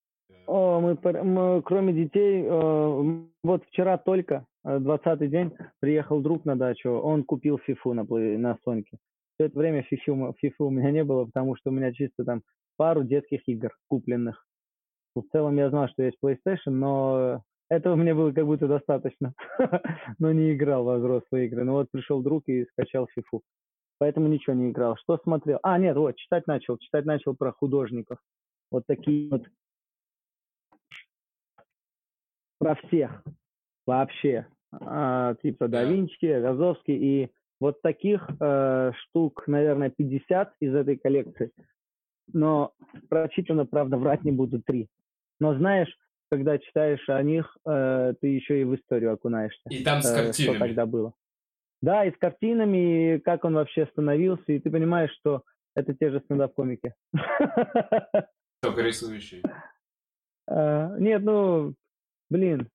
О, 0.46 0.80
мы, 0.80 0.98
мы, 1.22 1.62
кроме 1.62 1.92
детей, 1.92 2.42
э, 2.44 3.22
вот 3.42 3.64
вчера 3.68 3.96
только, 3.96 4.44
э, 4.64 4.78
20-й 4.78 5.28
день, 5.28 5.52
приехал 5.80 6.20
друг 6.20 6.44
на 6.44 6.56
дачу, 6.56 6.90
он 6.90 7.24
купил 7.24 7.58
фифу 7.58 7.94
на, 7.94 8.04
на 8.04 8.58
Соньке. 8.64 8.98
все 9.34 9.46
это 9.46 9.58
время 9.58 9.86
FIFA, 9.90 10.34
FIFA 10.42 10.54
у 10.58 10.70
меня 10.70 10.90
не 10.90 11.04
было, 11.04 11.24
потому 11.24 11.56
что 11.56 11.70
у 11.70 11.72
меня 11.72 11.92
чисто 11.92 12.24
там 12.24 12.42
пару 12.76 13.04
детских 13.04 13.40
игр 13.48 13.70
купленных. 13.88 14.44
В 15.14 15.22
целом 15.30 15.56
я 15.56 15.70
знал, 15.70 15.88
что 15.88 16.02
есть 16.02 16.18
PlayStation, 16.22 16.70
но 16.70 17.42
этого 17.72 17.96
мне 17.96 18.14
было 18.14 18.32
как 18.32 18.44
будто 18.44 18.68
достаточно. 18.68 19.34
но 20.18 20.32
не 20.32 20.52
играл 20.52 20.84
во 20.84 20.98
взрослые 20.98 21.46
игры. 21.46 21.64
Но 21.64 21.72
вот 21.72 21.90
пришел 21.90 22.22
друг 22.22 22.44
и 22.48 22.66
скачал 22.66 23.08
FIFA. 23.16 23.40
Поэтому 23.98 24.28
ничего 24.28 24.54
не 24.54 24.70
играл. 24.70 24.96
Что 24.96 25.18
смотрел? 25.18 25.58
А, 25.62 25.78
нет, 25.78 25.96
вот, 25.96 26.16
читать 26.16 26.46
начал. 26.46 26.76
Читать 26.78 27.04
начал 27.06 27.34
про 27.34 27.52
художников. 27.52 28.18
Вот 28.70 28.84
такие 28.86 29.30
вот. 29.30 29.46
Про 32.58 32.74
всех. 32.74 33.22
Вообще. 33.86 34.46
А, 34.72 35.34
типа 35.36 35.68
да 35.68 35.84
Винчи, 35.84 36.26
Розовский. 36.26 36.96
И 36.96 37.30
вот 37.60 37.80
таких 37.80 38.28
э, 38.40 38.92
штук, 38.96 39.44
наверное, 39.46 39.90
50 39.90 40.54
из 40.60 40.74
этой 40.74 40.96
коллекции. 40.96 41.52
Но 42.32 42.72
прочитано, 43.08 43.66
правда, 43.66 43.96
врать 43.96 44.24
не 44.24 44.32
буду, 44.32 44.60
три. 44.60 44.88
Но 45.38 45.54
знаешь, 45.54 45.96
когда 46.32 46.56
читаешь 46.56 47.06
о 47.10 47.22
них, 47.22 47.58
э, 47.66 48.14
ты 48.18 48.28
еще 48.28 48.62
и 48.62 48.64
в 48.64 48.74
историю 48.74 49.12
окунаешься. 49.12 49.60
И 49.68 49.84
там 49.84 50.00
с 50.00 50.10
картинами. 50.10 50.54
Э, 50.54 50.56
что 50.56 50.66
тогда 50.66 50.86
было. 50.86 51.12
Да, 51.82 52.06
и 52.06 52.10
с 52.10 52.16
картинами, 52.16 53.16
и 53.16 53.18
как 53.18 53.44
он 53.44 53.52
вообще 53.52 53.84
становился, 53.92 54.50
и 54.50 54.58
ты 54.58 54.70
понимаешь, 54.70 55.10
что 55.20 55.42
это 55.76 55.92
те 55.92 56.10
же 56.10 56.20
стендап-комики. 56.20 56.94
Только 58.62 58.80
рисующие. 58.80 59.42
Э, 60.48 60.96
нет, 60.98 61.22
ну, 61.22 61.74
блин, 62.30 62.66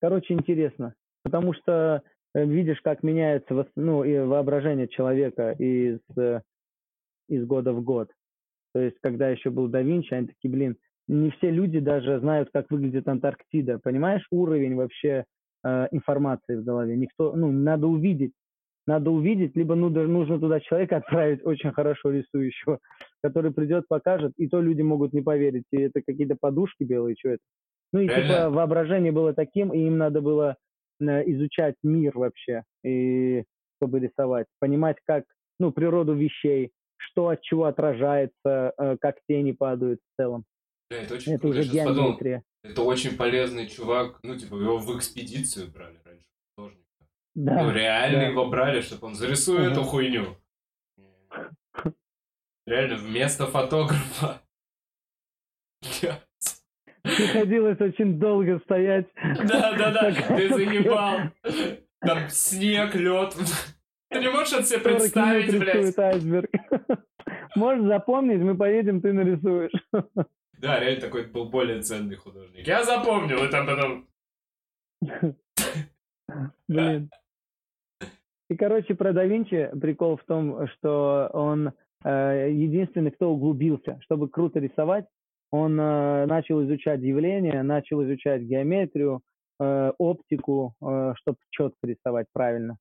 короче, 0.00 0.34
интересно. 0.34 0.94
Потому 1.24 1.54
что 1.54 2.04
э, 2.36 2.44
видишь, 2.44 2.80
как 2.82 3.02
меняется 3.02 3.66
ну, 3.74 4.04
и 4.04 4.16
воображение 4.16 4.86
человека 4.86 5.50
из, 5.58 5.98
э, 6.16 6.40
из 7.28 7.44
года 7.46 7.72
в 7.72 7.82
год. 7.82 8.12
То 8.74 8.80
есть, 8.80 8.98
когда 9.02 9.28
еще 9.28 9.50
был 9.50 9.66
да 9.66 9.82
Винчи, 9.82 10.14
они 10.14 10.28
такие, 10.28 10.52
блин, 10.52 10.76
не 11.08 11.30
все 11.30 11.50
люди 11.50 11.80
даже 11.80 12.20
знают, 12.20 12.50
как 12.52 12.70
выглядит 12.70 13.08
Антарктида. 13.08 13.80
Понимаешь, 13.80 14.26
уровень 14.30 14.76
вообще 14.76 15.24
э, 15.64 15.88
информации 15.90 16.56
в 16.56 16.64
голове. 16.64 16.96
Никто, 16.96 17.34
ну, 17.34 17.50
надо 17.50 17.86
увидеть. 17.86 18.32
Надо 18.86 19.10
увидеть, 19.10 19.54
либо 19.56 19.76
ну, 19.76 19.90
нужно 19.90 20.40
туда 20.40 20.60
человека 20.60 20.96
отправить, 20.98 21.44
очень 21.44 21.72
хорошо 21.72 22.10
рисующего, 22.10 22.78
который 23.22 23.52
придет, 23.52 23.86
покажет, 23.88 24.32
и 24.36 24.48
то 24.48 24.60
люди 24.60 24.82
могут 24.82 25.12
не 25.12 25.22
поверить. 25.22 25.64
И 25.70 25.80
это 25.80 26.02
какие-то 26.02 26.36
подушки 26.40 26.84
белые, 26.84 27.16
что 27.18 27.30
это. 27.30 27.42
Ну 27.92 28.00
и 28.00 28.08
типа 28.08 28.48
воображение 28.48 29.12
было 29.12 29.34
таким, 29.34 29.70
и 29.70 29.78
им 29.80 29.98
надо 29.98 30.22
было 30.22 30.56
э, 31.00 31.30
изучать 31.32 31.74
мир 31.82 32.16
вообще, 32.16 32.62
и 32.84 33.44
чтобы 33.76 34.00
рисовать, 34.00 34.46
понимать, 34.60 34.96
как, 35.04 35.24
ну, 35.58 35.72
природу 35.72 36.14
вещей, 36.14 36.70
что 36.96 37.28
от 37.28 37.42
чего 37.42 37.64
отражается, 37.64 38.72
э, 38.78 38.96
как 38.98 39.16
тени 39.28 39.52
падают 39.52 40.00
в 40.00 40.22
целом. 40.22 40.44
Да, 40.92 40.98
это 40.98 41.14
очень 41.14 41.32
это 41.32 41.48
уже 41.48 41.62
геометрия. 41.62 41.86
Подумал, 41.86 42.42
это 42.62 42.82
очень 42.82 43.16
полезный 43.16 43.66
чувак. 43.66 44.18
Ну, 44.22 44.36
типа, 44.36 44.56
его 44.56 44.76
в 44.76 44.94
экспедицию 44.94 45.70
брали 45.72 45.98
раньше. 46.04 46.26
Художника. 46.54 46.84
Да. 47.34 47.62
Ну, 47.62 47.72
реально 47.72 48.18
да. 48.18 48.26
его 48.26 48.46
брали, 48.50 48.82
чтобы 48.82 49.06
он 49.06 49.14
зарисует 49.14 49.68
ага. 49.68 49.72
эту 49.72 49.84
хуйню. 49.84 50.36
Реально, 52.66 52.96
вместо 52.96 53.46
фотографа. 53.46 54.42
Приходилось 57.02 57.80
очень 57.80 58.18
долго 58.18 58.58
стоять. 58.60 59.06
Да, 59.48 59.72
да, 59.72 59.90
да, 59.92 60.12
ты 60.12 60.48
заебал. 60.50 61.20
Там 62.00 62.28
снег, 62.28 62.94
лед. 62.94 63.34
Ты 64.10 64.20
не 64.20 64.30
можешь 64.30 64.52
это 64.52 64.64
себе 64.64 64.78
представить, 64.80 65.58
блядь? 65.58 65.98
айсберг. 65.98 66.50
Можешь 67.56 67.86
запомнить, 67.86 68.40
мы 68.40 68.56
поедем, 68.56 69.00
ты 69.00 69.14
нарисуешь. 69.14 69.72
Да, 70.62 70.78
реально 70.78 71.00
такой 71.00 71.26
был 71.26 71.46
более 71.46 71.82
ценный 71.82 72.14
художник. 72.14 72.66
Я 72.66 72.84
запомнил, 72.84 73.44
и 73.44 73.48
там 73.48 73.66
потом... 73.66 74.06
Блин. 76.68 77.10
И, 78.48 78.56
короче, 78.56 78.94
про 78.94 79.12
да 79.12 79.24
Винчи 79.24 79.70
прикол 79.80 80.16
в 80.18 80.24
том, 80.24 80.68
что 80.68 81.28
он 81.32 81.72
э, 82.04 82.48
единственный, 82.52 83.10
кто 83.10 83.32
углубился. 83.32 83.98
Чтобы 84.02 84.28
круто 84.28 84.60
рисовать, 84.60 85.06
он 85.50 85.78
э, 85.80 86.26
начал 86.26 86.62
изучать 86.64 87.00
явления, 87.00 87.62
начал 87.64 88.04
изучать 88.04 88.42
геометрию, 88.42 89.20
э, 89.58 89.92
оптику, 89.98 90.76
э, 90.80 91.14
чтобы 91.16 91.38
четко 91.50 91.88
рисовать 91.88 92.28
правильно. 92.32 92.78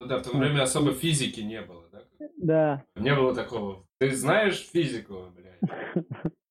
Ну 0.00 0.08
да, 0.08 0.18
в 0.18 0.22
то 0.22 0.36
время 0.36 0.62
особо 0.62 0.92
физики 0.92 1.40
не 1.40 1.62
было, 1.62 1.84
да? 1.92 2.02
Да. 2.38 2.84
Не 2.96 3.14
было 3.14 3.32
такого. 3.34 3.86
Ты 3.98 4.10
знаешь 4.16 4.68
физику, 4.68 5.32
блядь? 5.36 6.04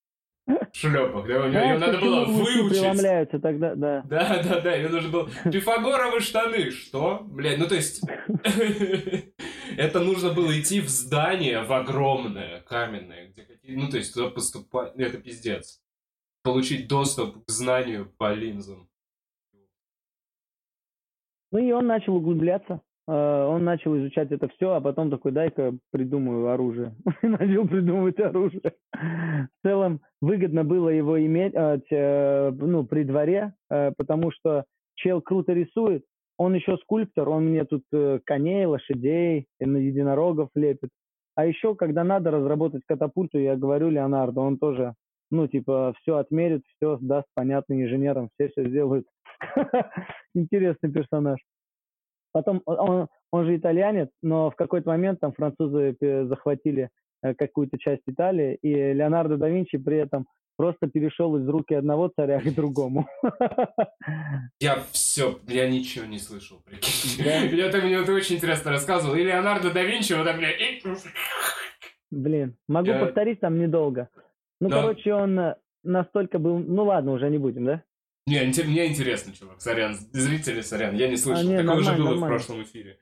шлепах, 0.73 1.27
да, 1.27 1.49
да 1.49 1.63
ее 1.63 1.77
надо 1.77 1.99
было 1.99 2.25
выучить. 2.25 2.81
преломляются 2.81 3.39
тогда, 3.39 3.75
да. 3.75 4.01
Да, 4.01 4.43
да, 4.43 4.61
да, 4.61 4.75
ее 4.75 4.89
нужно 4.89 5.09
было... 5.09 5.29
Пифагоровы 5.45 6.19
штаны, 6.19 6.71
что? 6.71 7.21
Блядь, 7.23 7.59
ну 7.59 7.67
то 7.67 7.75
есть... 7.75 8.01
Это 9.77 9.99
нужно 9.99 10.33
было 10.33 10.59
идти 10.59 10.81
в 10.81 10.89
здание, 10.89 11.63
в 11.63 11.71
огромное, 11.71 12.61
каменное, 12.61 13.29
где 13.29 13.43
какие... 13.43 13.75
Ну 13.75 13.89
то 13.89 13.97
есть 13.97 14.13
туда 14.13 14.29
поступать... 14.29 14.93
Это 14.97 15.17
пиздец. 15.17 15.81
Получить 16.43 16.87
доступ 16.87 17.45
к 17.45 17.49
знанию 17.49 18.11
по 18.17 18.33
линзам. 18.33 18.89
Ну 21.51 21.59
и 21.59 21.71
он 21.71 21.87
начал 21.87 22.15
углубляться. 22.15 22.81
А, 23.07 23.47
он 23.47 23.63
начал 23.63 23.97
изучать 23.97 24.31
это 24.31 24.47
все, 24.49 24.73
а 24.73 24.81
потом 24.81 25.09
такой, 25.09 25.31
дай-ка 25.31 25.73
придумаю 25.91 26.47
оружие. 26.49 26.95
Начал 27.21 27.67
придумывать 27.67 28.19
оружие. 28.19 28.73
В 28.93 29.67
целом 29.67 30.01
выгодно 30.21 30.63
было 30.63 30.89
его 30.89 31.23
иметь 31.25 31.53
э, 31.55 32.51
ну, 32.51 32.85
при 32.85 33.03
дворе, 33.03 33.53
э, 33.69 33.91
потому 33.97 34.31
что 34.31 34.65
чел 34.95 35.21
круто 35.21 35.53
рисует, 35.53 36.03
он 36.37 36.55
еще 36.55 36.77
скульптор, 36.77 37.29
он 37.29 37.49
мне 37.49 37.65
тут 37.65 37.83
э, 37.91 38.19
коней, 38.25 38.65
лошадей, 38.65 39.47
единорогов 39.59 40.49
лепит. 40.55 40.89
А 41.35 41.45
еще, 41.45 41.75
когда 41.75 42.03
надо 42.03 42.31
разработать 42.31 42.83
катапульту, 42.87 43.39
я 43.39 43.55
говорю 43.55 43.89
Леонардо, 43.89 44.41
он 44.41 44.57
тоже, 44.57 44.93
ну, 45.31 45.47
типа, 45.47 45.93
все 45.99 46.17
отмерит, 46.17 46.63
все 46.75 46.97
даст 47.01 47.27
понятно 47.33 47.81
инженерам, 47.81 48.29
все 48.33 48.49
все 48.49 48.67
сделают. 48.69 49.07
Интересный 50.35 50.91
персонаж. 50.91 51.39
Потом 52.33 52.61
он, 52.65 53.07
он 53.31 53.45
же 53.45 53.55
итальянец, 53.55 54.09
но 54.21 54.49
в 54.49 54.55
какой-то 54.55 54.89
момент 54.89 55.19
там 55.21 55.31
французы 55.31 55.95
захватили 56.01 56.89
э, 57.21 57.33
какую-то 57.35 57.77
часть 57.77 58.01
Италии, 58.07 58.57
и 58.61 58.73
Леонардо 58.73 59.37
да 59.37 59.47
Винчи 59.47 59.77
при 59.77 59.97
этом 59.97 60.25
просто 60.57 60.87
перешел 60.87 61.37
из 61.37 61.47
руки 61.47 61.73
одного 61.73 62.09
царя 62.09 62.39
к 62.39 62.53
другому. 62.53 63.07
Я 64.59 64.83
все, 64.91 65.39
я 65.47 65.69
ничего 65.69 66.05
не 66.05 66.19
слышал, 66.19 66.59
прикинь. 66.65 67.23
Да? 67.23 67.35
Я 67.55 67.71
там 67.71 67.81
мне 67.81 67.95
это 67.95 68.13
очень 68.13 68.37
интересно 68.37 68.71
рассказывал. 68.71 69.15
И 69.15 69.23
Леонардо 69.23 69.71
да 69.71 69.83
Винчи, 69.83 70.13
вот 70.13 70.25
так, 70.25 70.37
блядь, 70.37 70.59
и... 70.59 70.81
Блин, 72.11 72.55
могу 72.67 72.89
я... 72.89 72.99
повторить 72.99 73.39
там 73.39 73.57
недолго. 73.57 74.09
Ну, 74.61 74.69
да. 74.69 74.81
короче, 74.81 75.13
он 75.13 75.39
э, 75.39 75.55
настолько 75.83 76.37
был... 76.39 76.59
Ну 76.59 76.83
ладно, 76.83 77.11
уже 77.11 77.29
не 77.29 77.39
будем, 77.39 77.65
да? 77.65 77.83
Не, 78.25 78.39
мне 78.63 78.87
интересно, 78.87 79.33
чувак, 79.33 79.61
сорян. 79.61 79.95
Зрители, 80.11 80.61
сорян, 80.61 80.95
я 80.95 81.09
не 81.09 81.17
слышал. 81.17 81.43
А, 81.43 81.49
не, 81.49 81.57
Такое 81.57 81.75
уже 81.75 81.91
было 81.91 82.09
нормально. 82.11 82.25
в 82.25 82.29
прошлом 82.29 82.63
эфире. 82.63 82.97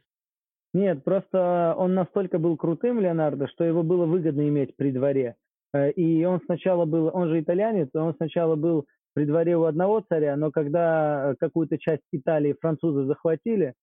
Нет, 0.73 1.03
просто 1.03 1.75
он 1.77 1.93
настолько 1.93 2.39
был 2.39 2.57
крутым, 2.57 2.99
Леонардо, 2.99 3.47
что 3.47 3.63
его 3.63 3.83
было 3.83 4.05
выгодно 4.05 4.47
иметь 4.47 4.75
при 4.77 4.91
дворе. 4.91 5.35
Э, 5.73 5.91
и 5.91 6.23
он 6.23 6.41
сначала 6.45 6.85
был, 6.85 7.11
он 7.13 7.29
же 7.29 7.41
итальянец, 7.41 7.89
он 7.93 8.15
сначала 8.15 8.55
был 8.55 8.85
при 9.13 9.25
дворе 9.25 9.57
у 9.57 9.65
одного 9.65 10.03
царя, 10.07 10.35
но 10.37 10.49
когда 10.51 11.35
какую-то 11.39 11.77
часть 11.77 12.03
Италии 12.11 12.55
французы 12.59 13.05
захватили, 13.05 13.73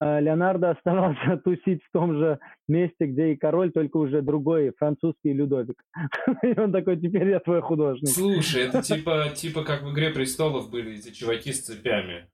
Леонардо 0.00 0.70
оставался 0.76 1.36
тусить 1.38 1.82
в 1.84 1.90
том 1.92 2.18
же 2.18 2.38
месте, 2.68 3.06
где 3.06 3.32
и 3.32 3.36
король, 3.36 3.72
только 3.72 3.96
уже 3.96 4.22
другой, 4.22 4.72
французский 4.78 5.32
Людовик. 5.32 5.82
И 6.42 6.58
он 6.58 6.72
такой, 6.72 6.98
теперь 6.98 7.28
я 7.28 7.40
твой 7.40 7.60
художник. 7.60 8.08
Слушай, 8.08 8.62
это 8.62 8.82
типа, 8.82 9.30
типа 9.34 9.64
как 9.64 9.82
в 9.82 9.92
«Игре 9.92 10.10
престолов» 10.10 10.70
были 10.70 10.98
эти 10.98 11.12
чуваки 11.12 11.52
с 11.52 11.62
цепями. 11.62 12.28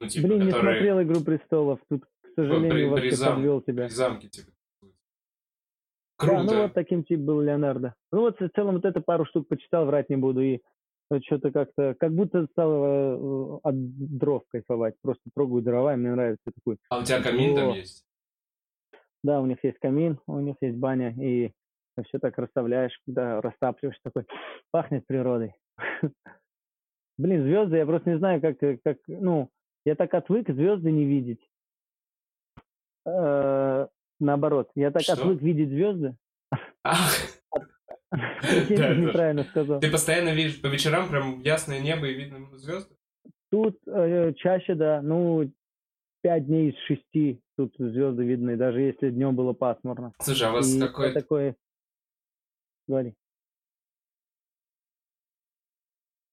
Ну, 0.00 0.08
типа, 0.08 0.28
Блин, 0.28 0.46
которые... 0.46 0.62
не 0.62 0.80
смотрел 0.80 1.02
«Игру 1.02 1.20
престолов», 1.20 1.80
тут, 1.88 2.04
к 2.04 2.28
сожалению, 2.34 2.70
при, 2.70 2.84
вообще 2.86 3.16
зам... 3.16 3.34
подвел 3.34 3.60
тебя. 3.60 3.84
При 3.84 3.92
замке, 3.92 4.28
типа. 4.28 4.50
Круто. 6.16 6.44
Да, 6.44 6.52
ну 6.52 6.62
вот 6.62 6.74
таким 6.74 7.02
тип 7.02 7.20
был 7.20 7.40
Леонардо. 7.40 7.94
Ну 8.12 8.20
вот 8.20 8.38
в 8.38 8.48
целом 8.54 8.74
вот 8.74 8.84
это 8.84 9.00
пару 9.00 9.24
штук 9.24 9.48
почитал, 9.48 9.86
врать 9.86 10.10
не 10.10 10.16
буду, 10.16 10.42
и 10.42 10.60
что-то 11.24 11.50
как-то, 11.50 11.94
как 11.98 12.12
будто 12.12 12.46
стал 12.46 12.70
э, 12.72 13.58
от 13.62 14.18
дров 14.18 14.44
кайфовать. 14.48 14.94
Просто 15.02 15.22
трогаю 15.34 15.62
дрова, 15.62 15.94
и 15.94 15.96
мне 15.96 16.12
нравится 16.12 16.50
такой. 16.54 16.78
А 16.88 16.98
у 16.98 17.02
тебя 17.02 17.22
камин 17.22 17.56
там 17.56 17.74
есть? 17.74 18.04
Да, 19.22 19.40
у 19.40 19.46
них 19.46 19.58
есть 19.62 19.78
камин, 19.78 20.18
у 20.26 20.40
них 20.40 20.56
есть 20.60 20.76
баня, 20.76 21.14
и 21.20 21.52
все 22.04 22.18
так 22.18 22.38
расставляешь, 22.38 22.98
когда 23.04 23.40
растапливаешь, 23.40 23.98
такой, 24.02 24.24
пахнет 24.70 25.06
природой. 25.06 25.54
Блин, 27.18 27.42
звезды, 27.42 27.76
я 27.76 27.86
просто 27.86 28.10
не 28.10 28.18
знаю, 28.18 28.40
как, 28.40 28.58
как, 28.58 28.98
ну, 29.06 29.50
я 29.84 29.94
так 29.94 30.14
отвык 30.14 30.48
звезды 30.48 30.90
не 30.90 31.04
видеть. 31.04 31.46
Э, 33.06 33.88
Наоборот, 34.20 34.70
я 34.74 34.90
так 34.90 35.02
Что? 35.02 35.14
отвык 35.14 35.40
видеть 35.40 35.70
звезды. 35.70 36.14
Ах, 36.84 37.10
Я 38.12 38.94
неправильно 38.94 39.44
сказал. 39.44 39.80
Ты 39.80 39.90
постоянно 39.90 40.34
видишь 40.34 40.60
по 40.60 40.66
вечерам 40.66 41.08
прям 41.08 41.40
ясное 41.40 41.80
небо 41.80 42.06
и 42.06 42.14
видно 42.14 42.46
звезды? 42.56 42.94
Тут 43.50 43.78
э, 43.86 44.32
чаще, 44.34 44.74
да, 44.74 45.00
ну, 45.02 45.50
пять 46.22 46.46
дней 46.46 46.70
из 46.70 46.78
шести 46.86 47.40
тут 47.56 47.74
звезды 47.78 48.24
видны, 48.24 48.56
даже 48.56 48.80
если 48.80 49.10
днем 49.10 49.36
было 49.36 49.52
пасмурно. 49.52 50.12
Слушай, 50.20 50.48
а 50.48 50.50
у 50.50 50.54
вас 50.54 50.76
какой... 50.78 51.12
такой... 51.12 51.54
Говори. 52.88 53.14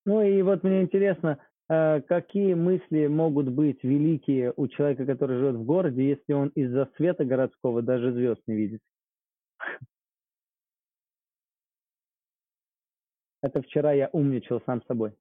Ну 0.05 0.21
и 0.21 0.41
вот 0.41 0.63
мне 0.63 0.81
интересно, 0.83 1.37
э, 1.69 2.01
какие 2.01 2.53
мысли 2.53 3.07
могут 3.07 3.49
быть 3.49 3.83
великие 3.83 4.53
у 4.55 4.67
человека, 4.67 5.05
который 5.05 5.37
живет 5.37 5.55
в 5.55 5.65
городе, 5.65 6.07
если 6.07 6.33
он 6.33 6.47
из-за 6.49 6.89
света 6.95 7.25
городского 7.25 7.81
даже 7.81 8.13
звезд 8.13 8.41
не 8.47 8.55
видит? 8.55 8.81
Это 13.41 13.61
вчера 13.61 13.93
я 13.93 14.09
умничал 14.11 14.61
сам 14.65 14.81
собой. 14.87 15.13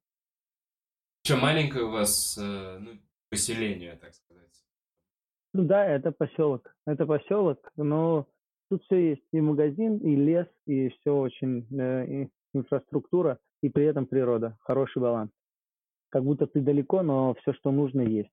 Что, 1.24 1.36
маленькое 1.36 1.84
у 1.84 1.90
вас 1.90 2.38
э, 2.38 2.78
ну, 2.78 2.92
поселение, 3.30 3.96
так 3.96 4.14
сказать? 4.14 4.64
Ну 5.52 5.64
да, 5.64 5.84
это 5.84 6.12
поселок. 6.12 6.74
Это 6.86 7.06
поселок, 7.06 7.70
но 7.76 8.26
тут 8.70 8.82
все 8.84 9.10
есть. 9.10 9.24
И 9.32 9.40
магазин, 9.40 9.98
и 9.98 10.14
лес, 10.14 10.46
и 10.66 10.88
все 10.88 11.16
очень, 11.16 11.66
э, 11.78 12.06
и 12.06 12.28
инфраструктура, 12.54 13.38
и 13.62 13.68
при 13.68 13.84
этом 13.84 14.06
природа. 14.06 14.56
Хороший 14.60 15.02
баланс. 15.02 15.30
Как 16.10 16.24
будто 16.24 16.46
ты 16.46 16.60
далеко, 16.60 17.02
но 17.02 17.34
все, 17.34 17.52
что 17.52 17.70
нужно, 17.70 18.02
есть. 18.02 18.30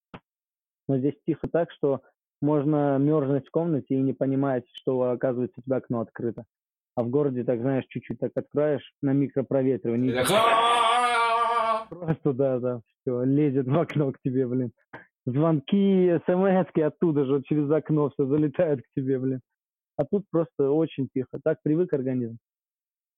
Но 0.88 0.98
здесь 0.98 1.16
тихо 1.26 1.48
так, 1.48 1.72
что 1.72 2.02
можно 2.42 2.98
мерзнуть 2.98 3.48
в 3.48 3.52
комнате 3.52 3.96
и 3.96 4.02
не 4.02 4.14
понимать, 4.14 4.66
что, 4.74 5.02
оказывается, 5.12 5.60
у 5.60 5.64
тебя 5.64 5.78
окно 5.78 6.02
открыто. 6.02 6.46
А 6.96 7.04
в 7.04 7.10
городе, 7.10 7.44
так 7.44 7.60
знаешь, 7.60 7.86
чуть-чуть 7.90 8.20
так 8.20 8.32
откроешь 8.36 8.94
на 9.02 9.14
микропроветривание. 9.14 10.24
Просто, 11.90 12.34
да, 12.34 12.60
да, 12.60 12.82
все, 13.02 13.24
лезет 13.24 13.68
в 13.68 13.80
окно 13.80 14.12
к 14.12 14.20
тебе, 14.24 14.48
блин. 14.48 14.72
Звонки, 15.26 16.20
смс 16.26 16.68
оттуда 16.84 17.26
же, 17.26 17.42
через 17.44 17.70
окно 17.72 18.10
все 18.10 18.26
залетает 18.26 18.82
к 18.82 18.86
тебе, 18.96 19.20
блин. 19.20 19.42
А 19.96 20.06
тут 20.06 20.26
просто 20.30 20.70
очень 20.70 21.08
тихо. 21.14 21.40
Так 21.44 21.60
привык 21.64 21.94
организм. 21.94 22.38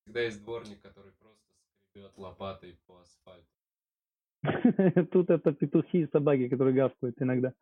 Всегда 0.04 0.22
есть 0.22 0.44
дворник, 0.44 0.82
который 0.82 1.12
просто 1.14 1.42
скребет 1.90 2.18
лопатой 2.18 2.78
по 2.86 3.00
асфальту. 3.00 3.48
Тут 5.12 5.30
это 5.30 5.52
петухи 5.54 6.02
и 6.02 6.12
собаки, 6.12 6.50
которые 6.50 6.76
гавкают 6.76 7.20
иногда. 7.20 7.54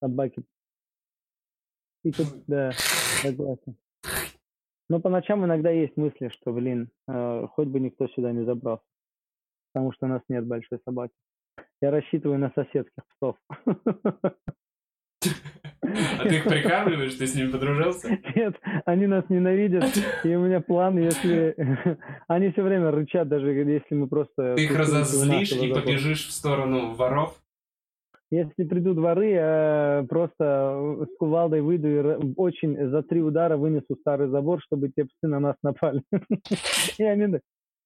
Собаки. 0.00 0.42
И 2.04 2.12
тут, 2.12 2.28
да, 2.46 2.70
согласен. 3.20 3.76
Но 4.88 5.00
по 5.00 5.10
ночам 5.10 5.44
иногда 5.44 5.70
есть 5.70 5.96
мысли, 5.96 6.28
что, 6.28 6.52
блин, 6.52 6.90
э, 7.08 7.46
хоть 7.52 7.68
бы 7.68 7.78
никто 7.80 8.08
сюда 8.08 8.32
не 8.32 8.44
забрался. 8.44 8.84
Потому 9.72 9.92
что 9.92 10.06
у 10.06 10.08
нас 10.08 10.22
нет 10.28 10.46
большой 10.46 10.80
собаки. 10.84 11.12
Я 11.82 11.90
рассчитываю 11.90 12.38
на 12.38 12.50
соседских 12.54 13.02
псов. 13.16 13.36
А 15.20 16.24
ты 16.24 16.36
их 16.36 16.44
прикармливаешь, 16.44 17.14
ты 17.14 17.26
с 17.26 17.34
ними 17.34 17.50
подружился? 17.50 18.08
Нет, 18.34 18.56
они 18.84 19.06
нас 19.06 19.24
ненавидят, 19.28 19.84
и 20.24 20.34
у 20.34 20.44
меня 20.44 20.60
план, 20.60 20.98
если... 20.98 21.56
Они 22.28 22.50
все 22.52 22.62
время 22.62 22.90
рычат, 22.90 23.28
даже 23.28 23.52
если 23.52 23.94
мы 23.94 24.06
просто... 24.06 24.54
Ты 24.54 24.64
их 24.64 24.76
разозлишь 24.76 25.52
и 25.52 25.72
побежишь 25.72 26.26
в 26.26 26.32
сторону 26.32 26.94
воров? 26.94 27.40
Если 28.30 28.64
придут 28.64 28.98
воры, 28.98 29.30
я 29.30 30.04
просто 30.08 31.06
с 31.10 31.16
кувалдой 31.18 31.62
выйду 31.62 31.88
и 31.88 32.34
очень 32.36 32.76
за 32.90 33.02
три 33.02 33.22
удара 33.22 33.56
вынесу 33.56 33.96
старый 34.00 34.28
забор, 34.28 34.60
чтобы 34.62 34.90
те 34.94 35.04
псы 35.04 35.28
на 35.28 35.40
нас 35.40 35.56
напали. 35.62 36.02
И 36.98 37.04
они, 37.04 37.38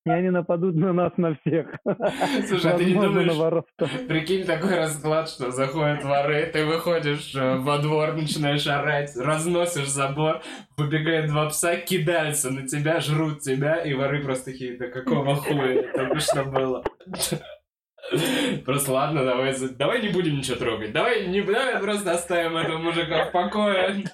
и 0.04 0.10
они 0.10 0.30
нападут 0.30 0.74
на 0.74 0.92
нас 0.92 1.12
на 1.16 1.36
всех. 1.36 1.68
Слушай, 2.48 2.72
а 2.72 2.76
ты 2.76 2.86
не 2.86 2.94
думаешь- 2.94 3.36
воров. 3.36 3.64
Прикинь 4.08 4.44
такой 4.44 4.74
расклад, 4.74 5.28
что 5.28 5.52
заходят 5.52 6.02
воры, 6.02 6.46
ты 6.52 6.66
выходишь 6.66 7.36
э, 7.36 7.58
во 7.58 7.78
двор, 7.78 8.14
начинаешь 8.14 8.66
орать, 8.66 9.16
разносишь 9.16 9.88
забор, 9.88 10.40
выбегают 10.76 11.28
два 11.28 11.50
пса, 11.50 11.76
кидаются 11.76 12.50
на 12.50 12.66
тебя, 12.66 12.98
жрут 12.98 13.42
тебя, 13.42 13.76
и 13.76 13.94
воры 13.94 14.24
просто 14.24 14.46
такие, 14.46 14.76
да 14.76 14.88
какого 14.88 15.36
хуя, 15.36 15.84
только 15.94 16.18
что 16.18 16.44
было. 16.44 16.82
Просто 18.64 18.92
ладно, 18.92 19.24
давай, 19.24 19.54
давай 19.76 20.02
не 20.02 20.08
будем 20.08 20.36
ничего 20.38 20.56
трогать, 20.56 20.92
давай, 20.92 21.26
не, 21.28 21.40
давай 21.40 21.78
просто 21.80 22.12
оставим 22.12 22.56
этого 22.56 22.78
мужика 22.78 23.26
в 23.26 23.32
покое. 23.32 24.04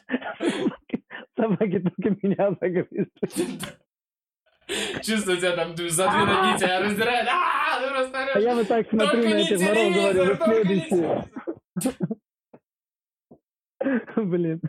Собаки 1.37 1.79
только 1.81 2.17
меня 2.23 2.51
загрызут. 2.61 3.09
Чувствую 5.03 5.39
тебя 5.39 5.57
там 5.57 5.75
за 5.77 6.09
две 6.11 6.25
ноги 6.25 6.59
тебя 6.59 6.81
раздирает. 6.81 7.27
А, 7.31 7.81
ты 7.81 7.89
просто 7.91 8.19
А 8.19 8.23
орешь. 8.33 8.45
я 8.45 8.55
вот 8.55 8.69
так 8.69 8.89
смотрю 8.91 9.23
на 9.23 9.35
этих 9.37 9.59
воров, 9.59 9.95
говорю, 9.95 10.25
вы 10.25 10.37
следующие. 10.45 11.31
Блин. 14.17 14.61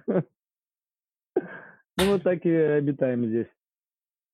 Ну 1.98 2.06
вот 2.14 2.24
так 2.24 2.46
и 2.46 2.50
обитаем 2.50 3.26
здесь. 3.26 3.48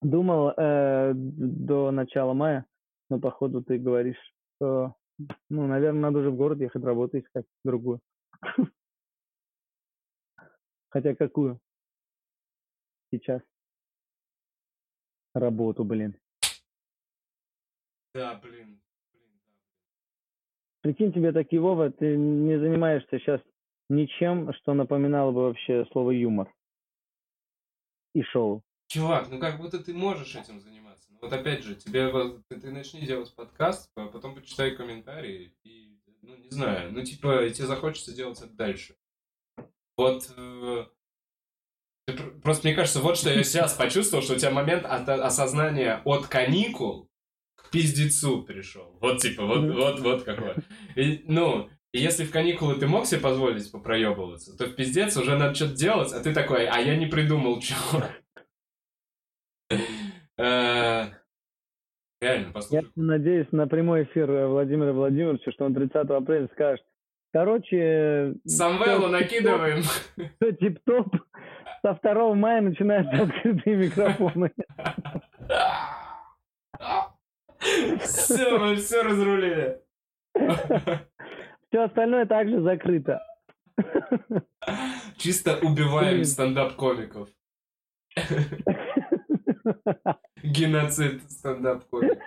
Думал 0.04 0.54
э, 0.56 1.14
до 1.16 1.90
начала 1.90 2.34
мая, 2.34 2.66
но 3.10 3.20
походу 3.20 3.64
ты 3.64 3.80
говоришь, 3.80 4.20
что, 4.56 4.96
ну, 5.50 5.68
наверное, 5.68 6.02
надо 6.02 6.20
уже 6.20 6.30
в 6.30 6.36
город 6.36 6.60
ехать, 6.60 6.84
работу 6.84 7.20
искать 7.20 7.46
другую. 7.64 8.02
Хотя 10.90 11.16
какую? 11.16 11.60
Сейчас. 13.12 13.42
Работу, 15.34 15.84
блин. 15.84 16.18
Да, 18.14 18.36
блин. 18.36 18.82
блин, 19.12 19.42
да. 19.46 19.54
Прикинь, 20.82 21.12
тебе 21.12 21.34
такие, 21.34 21.62
Вова, 21.62 21.92
ты 21.92 22.16
не 22.16 22.58
занимаешься 22.58 23.20
сейчас 23.20 23.42
ничем, 23.90 24.54
что 24.54 24.74
напоминало 24.74 25.32
бы 25.32 25.42
вообще 25.42 25.86
слово 25.92 26.12
юмор. 26.12 26.54
И 28.14 28.24
шоу. 28.24 28.64
Чувак, 28.88 29.30
ну 29.30 29.40
как 29.40 29.58
будто 29.58 29.84
ты 29.84 29.94
можешь 29.94 30.36
этим 30.36 30.62
заниматься. 30.62 30.85
Вот 31.26 31.34
опять 31.34 31.64
же, 31.64 31.74
тебе 31.74 32.12
ты, 32.50 32.60
ты 32.60 32.70
начни 32.70 33.02
делать 33.02 33.34
подкаст, 33.34 33.90
а 33.96 34.06
потом 34.06 34.36
почитай 34.36 34.76
комментарии 34.76 35.56
и, 35.64 35.98
ну 36.22 36.36
не 36.38 36.52
знаю, 36.52 36.94
ну 36.94 37.02
типа 37.02 37.50
тебе 37.50 37.66
захочется 37.66 38.14
делать 38.14 38.40
это 38.40 38.54
дальше. 38.54 38.96
Вот 39.98 40.32
э, 40.38 40.86
просто 42.44 42.68
мне 42.68 42.76
кажется, 42.76 43.00
вот 43.00 43.18
что 43.18 43.32
я 43.32 43.44
сейчас 43.44 43.74
почувствовал, 43.74 44.24
что 44.24 44.36
у 44.36 44.38
тебя 44.38 44.52
момент 44.52 44.86
от- 44.86 45.10
осознания 45.10 46.04
от 46.06 46.28
каникул 46.28 47.10
к 47.56 47.72
пиздецу 47.72 48.44
пришел. 48.44 48.96
Вот 49.02 49.20
типа, 49.20 49.48
вот, 49.48 49.74
вот, 49.74 50.00
вот 50.02 50.24
какой. 50.26 50.54
И, 50.96 51.24
ну, 51.26 51.72
и 51.92 52.00
если 52.00 52.24
в 52.24 52.30
каникулы 52.30 52.76
ты 52.76 52.86
мог 52.86 53.08
себе 53.08 53.22
позволить 53.22 53.72
попроебываться, 53.72 54.56
то 54.56 54.68
в 54.68 54.76
пиздец 54.76 55.18
уже 55.18 55.36
надо 55.36 55.56
что-то 55.56 55.74
делать, 55.74 56.14
а 56.14 56.20
ты 56.20 56.36
такой, 56.36 56.68
а 56.68 56.78
я 56.78 56.96
не 56.96 57.08
придумал 57.08 57.60
чего. 57.62 58.04
Реально, 62.26 62.52
Я 62.72 62.82
надеюсь 62.96 63.48
на 63.52 63.68
прямой 63.68 64.04
эфир 64.06 64.30
э, 64.32 64.48
Владимира 64.48 64.94
Владимировича, 64.94 65.52
что 65.52 65.66
он 65.66 65.76
30 65.76 65.96
апреля 66.10 66.48
скажет. 66.54 66.84
Короче, 67.32 68.34
Самвелу 68.46 69.10
накидываем. 69.10 69.84
все 69.84 70.52
тип-топ. 70.54 71.08
Со 71.84 72.00
2 72.02 72.34
мая 72.34 72.62
начинаются 72.62 73.24
открытые 73.24 73.76
микрофоны. 73.76 74.52
Все, 78.00 78.58
мы 78.58 78.76
все 78.78 79.04
разрулили. 79.04 79.82
Все 81.70 81.84
остальное 81.84 82.26
также 82.26 82.60
закрыто. 82.62 83.22
Чисто 85.18 85.60
убиваем 85.62 86.24
стендап-комиков. 86.24 87.30
Геноцид 90.44 91.22
стендап-комик. 91.32 92.20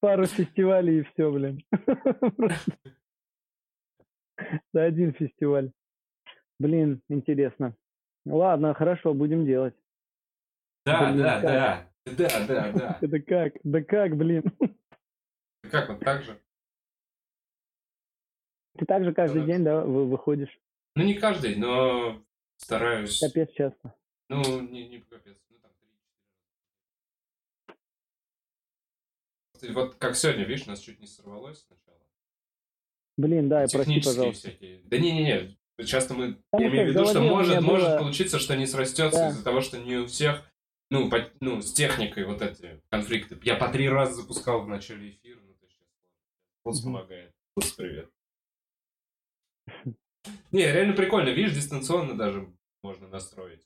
Пару 0.00 0.26
фестивалей 0.26 1.00
и 1.00 1.02
все, 1.02 1.30
блин. 1.30 1.60
Да 4.72 4.82
один 4.84 5.12
фестиваль. 5.14 5.72
Блин, 6.58 7.00
интересно. 7.08 7.74
Ладно, 8.26 8.74
хорошо, 8.74 9.14
будем 9.14 9.44
делать. 9.46 9.74
Да, 10.84 11.10
Блин, 11.12 11.22
да, 11.22 11.40
как? 11.40 11.42
да. 11.42 11.90
Да, 12.16 12.46
да, 12.46 12.72
да. 12.72 12.98
Это 13.00 13.18
как? 13.20 13.52
Да 13.64 13.82
как, 13.82 14.16
блин? 14.16 14.44
Как 15.70 15.88
вот 15.88 16.00
так 16.00 16.22
же? 16.22 16.38
Ты 18.76 18.84
также 18.86 19.14
каждый 19.14 19.40
Давай. 19.40 19.52
день, 19.54 19.64
да, 19.64 19.80
вы- 19.82 20.06
выходишь? 20.08 20.60
Ну, 20.96 21.04
не 21.04 21.14
каждый, 21.14 21.56
но 21.56 22.22
стараюсь. 22.56 23.20
Капец 23.20 23.50
часто. 23.52 23.94
Ну, 24.28 24.60
не, 24.62 24.88
не 24.88 25.00
капец. 25.00 25.36
Ну, 25.50 25.58
там 25.58 25.70
три-четыре 29.52 29.74
раза. 29.74 29.80
Вот 29.80 29.94
как 29.96 30.16
сегодня, 30.16 30.44
видишь, 30.44 30.66
нас 30.66 30.80
чуть 30.80 31.00
не 31.00 31.06
сорвалось 31.06 31.64
сначала. 31.66 32.00
Блин, 33.16 33.48
да, 33.48 33.64
и 33.64 33.68
прости, 33.68 33.78
Технические 33.78 34.14
пожалуйста. 34.14 34.48
всякие. 34.48 34.80
Да 34.84 34.98
не-не-не, 34.98 35.56
часто 35.86 36.14
мы, 36.14 36.34
Потому 36.50 36.64
я 36.64 36.68
имею 36.70 36.86
в 36.86 36.90
виду, 36.90 37.04
что 37.06 37.20
может, 37.20 37.50
меня 37.52 37.60
может 37.60 37.88
было- 37.88 37.98
получиться, 37.98 38.38
что 38.38 38.56
не 38.56 38.66
срастется 38.66 39.18
Да. 39.18 39.28
из-за 39.28 39.44
того, 39.44 39.60
что 39.60 39.78
не 39.78 39.96
у 39.98 40.06
всех, 40.06 40.42
ну, 40.90 41.08
по- 41.08 41.30
ну, 41.40 41.60
с 41.62 41.72
техникой 41.72 42.24
вот 42.24 42.42
эти 42.42 42.82
конфликты. 42.90 43.38
Я 43.44 43.54
по 43.56 43.68
три 43.68 43.88
раза 43.88 44.14
запускал 44.14 44.62
в 44.62 44.68
начале 44.68 45.10
эфира, 45.10 45.40
ну, 45.40 45.54
то 45.54 45.64
есть 45.66 45.78
вот 46.64 46.82
помогает. 46.82 47.32
Пус, 47.54 47.70
привет. 47.72 48.10
Не, 50.50 50.62
реально 50.72 50.94
прикольно, 50.94 51.28
видишь, 51.28 51.54
дистанционно 51.54 52.16
даже 52.16 52.52
можно 52.82 53.06
настроить. 53.08 53.64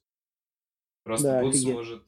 Просто 1.08 1.28
Да, 1.28 1.40
Бутс 1.40 1.56
офигеть. 1.56 1.74
может... 1.74 2.04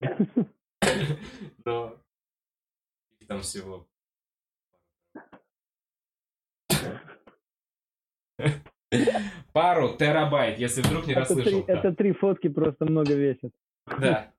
Но... 1.66 2.00
их 3.20 3.28
Там 3.28 3.42
всего... 3.42 3.86
Пару 9.52 9.94
терабайт, 9.98 10.58
если 10.58 10.80
вдруг 10.80 11.06
не 11.06 11.12
расслышал. 11.12 11.66
это 11.66 11.94
три 11.94 12.12
фотки 12.12 12.48
просто 12.48 12.86
много 12.86 13.12
весят. 13.12 13.52
Да. 14.00 14.32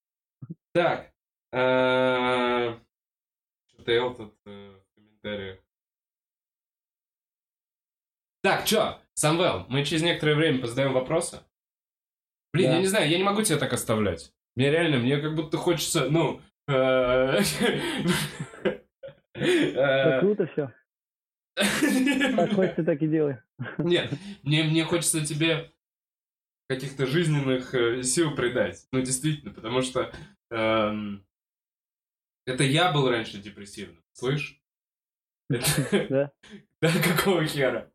Так. 0.74 1.14
э, 1.51 2.80
Что-то 3.68 3.91
Эл 3.91 4.16
тут 4.16 4.36
э, 4.47 4.80
в 4.80 4.95
комментариях. 4.95 5.59
Так, 8.41 8.66
чё, 8.66 8.99
Самвел, 9.16 9.66
мы 9.70 9.86
через 9.86 10.01
некоторое 10.03 10.36
время 10.36 10.59
позадаем 10.61 10.93
вопросы. 10.93 11.39
Блин, 12.53 12.70
Да. 12.70 12.76
я 12.76 12.82
не 12.82 12.88
знаю, 12.88 13.09
я 13.09 13.18
не 13.18 13.24
могу 13.24 13.41
тебя 13.41 13.57
так 13.57 13.74
оставлять. 13.74 14.34
Мне 14.55 14.70
реально, 14.72 14.97
мне 14.97 15.18
как 15.18 15.36
будто 15.36 15.57
хочется, 15.57 16.09
ну... 16.09 16.41
э, 16.68 17.39
э, 19.34 20.20
круто 20.20 20.47
все. 20.47 20.72
Как 21.55 22.53
хочется, 22.55 22.84
так 22.84 23.01
и 23.01 23.07
делай. 23.07 23.38
Нет, 23.78 24.11
мне, 24.43 24.64
мне 24.64 24.84
хочется 24.86 25.26
тебе 25.26 25.72
каких-то 26.68 27.05
жизненных 27.05 27.74
э, 27.76 28.03
сил 28.03 28.36
придать. 28.36 28.88
Ну, 28.91 29.01
действительно, 29.01 29.53
потому 29.53 29.82
что 29.82 30.11
эм, 30.49 31.26
это 32.45 32.64
я 32.64 32.91
был 32.91 33.09
раньше 33.09 33.38
депрессивным, 33.39 34.03
слышь? 34.14 34.59
Да. 35.49 36.32
Да, 36.82 36.91
какого 37.01 37.45
хера? 37.45 37.89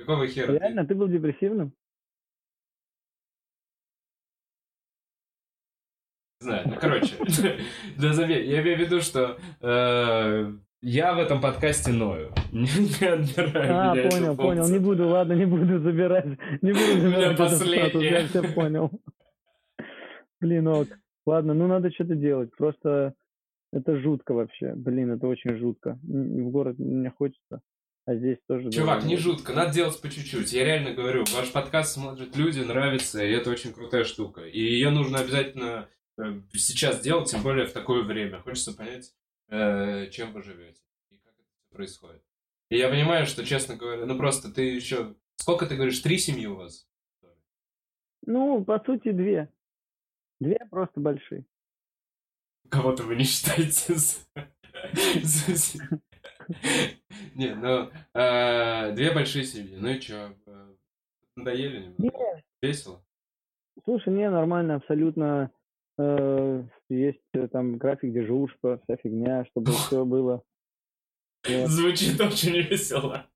Какого 0.00 0.26
хера? 0.26 0.54
Реально, 0.54 0.86
ты 0.86 0.94
был 0.94 1.08
депрессивным? 1.08 1.74
Не 6.40 6.46
знаю, 6.46 6.68
ну, 6.68 6.76
короче, 6.80 7.14
да, 7.98 8.12
заметь, 8.14 8.46
я 8.46 8.62
имею 8.62 8.78
в 8.78 8.80
виду, 8.80 9.02
что 9.02 9.36
э, 9.60 10.52
я 10.80 11.12
в 11.12 11.18
этом 11.18 11.42
подкасте 11.42 11.92
ною. 11.92 12.32
Не 12.50 13.06
отбираю 13.06 13.90
А, 13.90 13.94
меня 13.94 14.08
понял, 14.08 14.36
понял. 14.36 14.68
Не 14.68 14.78
буду, 14.78 15.08
ладно, 15.08 15.34
не 15.34 15.44
буду 15.44 15.78
забирать. 15.80 16.24
Не 16.62 16.72
буду 16.72 16.98
забирать 16.98 17.38
этот 17.38 17.50
статус, 17.58 18.02
я 18.02 18.26
все 18.26 18.42
понял. 18.54 18.90
Блин, 20.40 20.66
ок. 20.68 20.88
Ладно, 21.26 21.52
ну 21.52 21.66
надо 21.66 21.90
что-то 21.90 22.14
делать. 22.14 22.56
Просто 22.56 23.12
это 23.70 24.00
жутко 24.00 24.32
вообще. 24.32 24.72
Блин, 24.74 25.10
это 25.10 25.26
очень 25.26 25.58
жутко. 25.58 25.98
В 26.02 26.50
город 26.50 26.78
не 26.78 27.10
хочется, 27.10 27.60
а 28.10 28.16
здесь 28.16 28.38
тоже... 28.48 28.72
Чувак, 28.72 29.04
не 29.04 29.16
жутко, 29.16 29.52
надо 29.52 29.72
делать 29.72 30.00
по 30.00 30.08
чуть-чуть. 30.08 30.52
Я 30.52 30.64
реально 30.64 30.94
говорю, 30.94 31.24
ваш 31.32 31.52
подкаст 31.52 31.92
смотрят 31.92 32.34
люди, 32.34 32.58
нравится, 32.58 33.24
и 33.24 33.30
это 33.30 33.50
очень 33.50 33.72
крутая 33.72 34.02
штука. 34.02 34.44
И 34.44 34.58
ее 34.58 34.90
нужно 34.90 35.20
обязательно 35.20 35.88
э, 36.18 36.40
сейчас 36.52 37.00
делать, 37.02 37.30
тем 37.30 37.44
более 37.44 37.66
в 37.66 37.72
такое 37.72 38.02
время. 38.02 38.40
Хочется 38.40 38.72
понять, 38.72 39.14
э, 39.48 40.10
чем 40.10 40.32
вы 40.32 40.42
живете 40.42 40.82
и 41.10 41.18
как 41.18 41.34
это 41.34 41.44
всё 41.54 41.76
происходит. 41.76 42.24
И 42.68 42.78
я 42.78 42.88
понимаю, 42.88 43.26
что, 43.26 43.44
честно 43.46 43.76
говоря, 43.76 44.04
ну 44.06 44.18
просто 44.18 44.50
ты 44.52 44.62
еще... 44.62 45.14
Сколько 45.36 45.66
ты 45.66 45.76
говоришь, 45.76 46.00
три 46.00 46.18
семьи 46.18 46.46
у 46.46 46.56
вас? 46.56 46.88
Ну, 48.26 48.64
по 48.64 48.80
сути, 48.80 49.12
две. 49.12 49.48
Две 50.40 50.58
просто 50.68 50.98
большие. 50.98 51.44
Кого-то 52.70 53.04
вы 53.04 53.14
не 53.14 53.24
считаете 53.24 53.94
за- 53.94 54.16
Не, 57.34 57.54
ну, 57.54 57.90
э, 58.14 58.92
две 58.92 59.12
большие 59.12 59.44
семьи. 59.44 59.76
Ну 59.76 59.88
и 59.88 60.00
чё, 60.00 60.34
э, 60.46 60.66
надоели 61.36 61.78
немного? 61.86 62.02
Не, 62.02 62.44
Весело? 62.62 63.02
слушай, 63.84 64.12
не, 64.12 64.28
нормально, 64.30 64.76
абсолютно. 64.76 65.50
Э, 65.98 66.64
Есть 66.88 67.20
там 67.52 67.76
график 67.78 68.12
дежурства, 68.12 68.80
вся 68.84 68.96
фигня, 68.96 69.44
чтобы 69.46 69.66
все 69.72 70.04
было. 70.04 70.42
Звучит 71.46 72.20
очень 72.20 72.56
весело. 72.60 73.26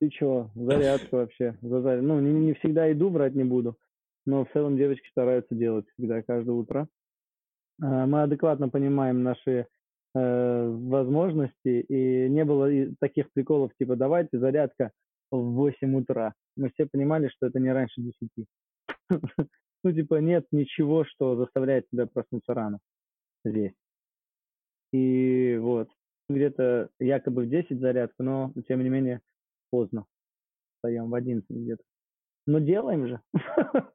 Ты 0.00 0.08
чё, 0.10 0.50
зарядка 0.54 1.16
вообще. 1.16 1.56
за 1.62 1.76
заря- 1.80 2.02
Ну, 2.02 2.20
не, 2.20 2.32
не 2.32 2.54
всегда 2.54 2.90
иду, 2.92 3.10
брать 3.10 3.34
не 3.34 3.44
буду. 3.44 3.78
Но 4.26 4.44
в 4.44 4.50
целом 4.52 4.76
девочки 4.76 5.08
стараются 5.10 5.54
делать 5.54 5.86
всегда, 5.92 6.22
каждое 6.22 6.52
утро. 6.52 6.88
Мы 7.78 8.22
адекватно 8.22 8.68
понимаем 8.68 9.22
наши 9.22 9.66
возможности, 10.14 11.80
и 11.80 12.28
не 12.28 12.44
было 12.44 12.68
таких 13.00 13.32
приколов, 13.32 13.72
типа, 13.78 13.96
давайте 13.96 14.38
зарядка 14.38 14.92
в 15.30 15.38
8 15.54 15.96
утра. 15.96 16.34
Мы 16.56 16.70
все 16.70 16.86
понимали, 16.86 17.28
что 17.28 17.46
это 17.46 17.58
не 17.58 17.72
раньше 17.72 18.00
10. 18.00 18.30
Ну, 19.86 19.92
типа, 19.92 20.14
нет 20.14 20.46
ничего, 20.50 21.04
что 21.04 21.36
заставляет 21.36 21.86
тебя 21.90 22.06
проснуться 22.06 22.54
рано 22.54 22.78
здесь. 23.44 23.74
И 24.94 25.58
вот, 25.60 25.90
где-то 26.30 26.88
якобы 26.98 27.42
в 27.44 27.50
10 27.50 27.78
зарядка, 27.80 28.22
но, 28.22 28.50
тем 28.66 28.82
не 28.82 28.88
менее, 28.88 29.20
поздно. 29.70 30.06
Встаем 30.76 31.10
в 31.10 31.14
11 31.14 31.46
где-то. 31.50 31.82
Но 32.46 32.60
делаем 32.60 33.08
же. 33.08 33.20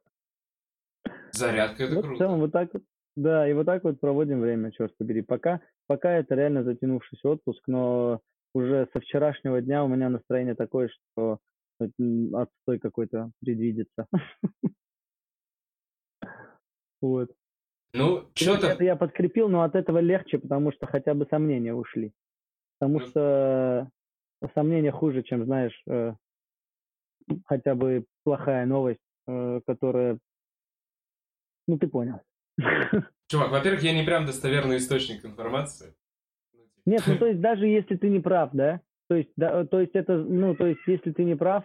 Зарядка 1.32 1.84
это 1.84 1.94
Вот 1.96 2.04
в 2.04 2.08
круто. 2.08 2.18
целом 2.18 2.40
вот 2.40 2.52
так 2.52 2.72
вот. 2.72 2.84
Да, 3.20 3.46
и 3.46 3.52
вот 3.52 3.66
так 3.66 3.84
вот 3.84 4.00
проводим 4.00 4.40
время, 4.40 4.72
черт 4.72 4.96
побери. 4.96 5.20
Пока, 5.20 5.60
пока 5.86 6.10
это 6.10 6.34
реально 6.34 6.64
затянувшийся 6.64 7.28
отпуск, 7.28 7.62
но 7.66 8.22
уже 8.54 8.88
со 8.94 9.00
вчерашнего 9.00 9.60
дня 9.60 9.84
у 9.84 9.88
меня 9.88 10.08
настроение 10.08 10.54
такое, 10.54 10.88
что 10.88 11.38
отстой 11.78 12.78
какой-то 12.78 13.30
предвидится. 13.40 14.06
Вот. 17.02 17.30
Ну, 17.92 18.14
вот 18.14 18.30
это 18.40 18.58
что-то... 18.58 18.84
я 18.84 18.96
подкрепил, 18.96 19.50
но 19.50 19.64
от 19.64 19.74
этого 19.74 19.98
легче, 19.98 20.38
потому 20.38 20.72
что 20.72 20.86
хотя 20.86 21.12
бы 21.12 21.26
сомнения 21.28 21.74
ушли. 21.74 22.12
Потому 22.78 23.00
Ну. 23.00 23.06
что 23.06 23.90
сомнения 24.54 24.92
хуже, 24.92 25.22
чем, 25.22 25.44
знаешь, 25.44 25.78
э, 25.86 26.14
хотя 27.44 27.74
бы 27.74 28.06
плохая 28.24 28.64
новость, 28.64 29.00
э, 29.26 29.60
которая... 29.66 30.18
Ну, 31.66 31.78
ты 31.78 31.86
понял. 31.86 32.20
Чувак, 33.28 33.50
во-первых, 33.50 33.82
я 33.82 33.94
не 33.94 34.04
прям 34.04 34.26
достоверный 34.26 34.78
источник 34.78 35.24
информации. 35.24 35.94
Ну, 36.52 36.60
типа, 36.60 36.80
Нет, 36.86 37.02
ну 37.06 37.16
то 37.16 37.26
есть 37.26 37.40
даже 37.40 37.66
если 37.66 37.96
ты 37.96 38.08
не 38.08 38.20
прав, 38.20 38.50
да? 38.52 38.80
То 39.08 39.16
есть, 39.16 39.30
да, 39.36 39.64
то 39.64 39.80
есть 39.80 39.94
это, 39.94 40.16
ну, 40.16 40.54
то 40.54 40.66
есть 40.66 40.80
если 40.86 41.12
ты 41.12 41.24
не 41.24 41.36
прав, 41.36 41.64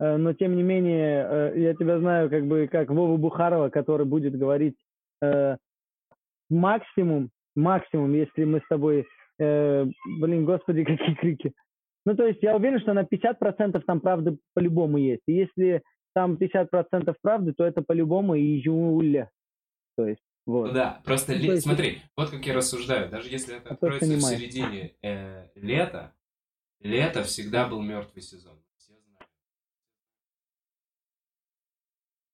э, 0.00 0.16
но 0.16 0.32
тем 0.32 0.56
не 0.56 0.62
менее, 0.62 1.26
э, 1.28 1.60
я 1.60 1.74
тебя 1.74 1.98
знаю 1.98 2.30
как 2.30 2.46
бы 2.46 2.68
как 2.70 2.90
Вову 2.90 3.18
Бухарова, 3.18 3.68
который 3.68 4.06
будет 4.06 4.38
говорить 4.38 4.76
э, 5.22 5.56
максимум, 6.48 7.30
максимум, 7.54 8.12
если 8.14 8.44
мы 8.44 8.60
с 8.60 8.68
тобой, 8.68 9.06
э, 9.38 9.86
блин, 10.20 10.44
господи, 10.44 10.84
какие 10.84 11.14
крики. 11.14 11.52
Ну, 12.06 12.14
то 12.14 12.24
есть 12.24 12.42
я 12.42 12.56
уверен, 12.56 12.80
что 12.80 12.92
на 12.92 13.02
50% 13.02 13.80
там 13.80 14.00
правды 14.00 14.38
по-любому 14.54 14.96
есть. 14.96 15.22
И 15.26 15.32
если 15.32 15.82
там 16.14 16.34
50% 16.34 17.14
правды, 17.20 17.52
то 17.52 17.64
это 17.64 17.82
по-любому 17.82 18.36
июля. 18.36 19.28
То 19.96 20.06
есть, 20.06 20.22
вот. 20.46 20.68
Ну 20.68 20.72
да, 20.72 21.00
просто 21.04 21.34
Ну, 21.34 21.40
то 21.40 21.52
есть 21.52 21.62
смотри, 21.64 22.02
вот 22.16 22.30
как 22.30 22.46
я 22.46 22.54
рассуждаю, 22.54 23.10
даже 23.10 23.28
если 23.28 23.56
это 23.56 23.70
откроется 23.70 24.14
в 24.14 24.22
середине 24.22 24.94
э, 25.02 25.48
лета, 25.56 26.14
лето 26.80 27.24
всегда 27.24 27.68
был 27.68 27.82
мертвый 27.82 28.22
сезон. 28.22 28.58
Все 28.78 28.94
знают. 29.00 29.28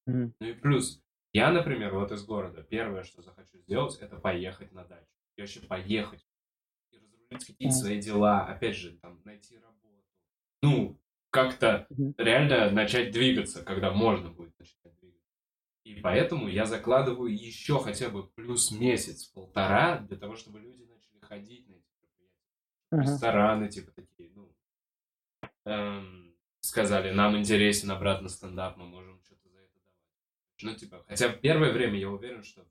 Мгм. 0.07 0.35
Ну 0.41 0.47
и 0.47 0.53
плюс, 0.53 1.01
я, 1.33 1.51
например, 1.51 1.95
вот 1.95 2.13
из 2.13 2.25
города, 2.25 2.63
первое, 2.63 3.03
что 3.05 3.23
захочу 3.23 3.59
сделать, 3.59 3.99
это 4.01 4.17
поехать 4.17 4.73
на 4.73 4.85
дачу. 4.85 5.07
И 5.37 5.41
вообще 5.41 5.61
поехать. 5.61 6.25
И 6.91 6.97
разрулить 6.97 7.47
какие-то 7.47 7.65
Мгм. 7.65 7.73
свои 7.73 8.01
дела. 8.01 8.45
Опять 8.47 8.77
же, 8.77 8.93
там, 8.99 9.21
найти 9.25 9.57
работу. 9.59 10.05
Ну, 10.63 11.01
как-то 11.31 11.87
Мгм. 11.91 12.15
реально 12.19 12.71
начать 12.71 13.13
двигаться, 13.13 13.65
когда 13.65 13.91
можно 13.93 14.31
будет 14.31 14.59
начать. 14.59 14.77
И 15.85 15.95
поэтому 16.01 16.49
я 16.49 16.65
закладываю 16.65 17.35
еще 17.35 17.81
хотя 17.81 18.09
бы 18.09 18.29
плюс 18.29 18.71
месяц, 18.71 19.25
полтора, 19.25 19.99
для 19.99 20.17
того, 20.17 20.37
чтобы 20.37 20.61
люди 20.61 20.85
начали 20.85 21.19
ходить 21.21 21.69
на 21.69 21.73
эти 21.73 21.91
мероприятия. 22.01 22.41
Ага. 22.91 23.03
Рестораны, 23.03 23.69
типа 23.69 23.91
такие, 23.91 24.31
ну, 24.31 24.55
эм, 25.65 26.37
сказали, 26.61 27.11
нам 27.11 27.37
интересен 27.37 27.91
обратно 27.91 28.29
стендап, 28.29 28.77
мы 28.77 28.87
можем 28.87 29.21
что-то 29.25 29.49
за 29.49 29.59
это 29.59 29.81
давать. 29.81 30.63
Ну, 30.63 30.75
типа, 30.75 31.05
хотя 31.09 31.29
в 31.29 31.41
первое 31.41 31.73
время 31.73 31.99
я 31.99 32.11
уверен, 32.11 32.45
что 32.45 32.65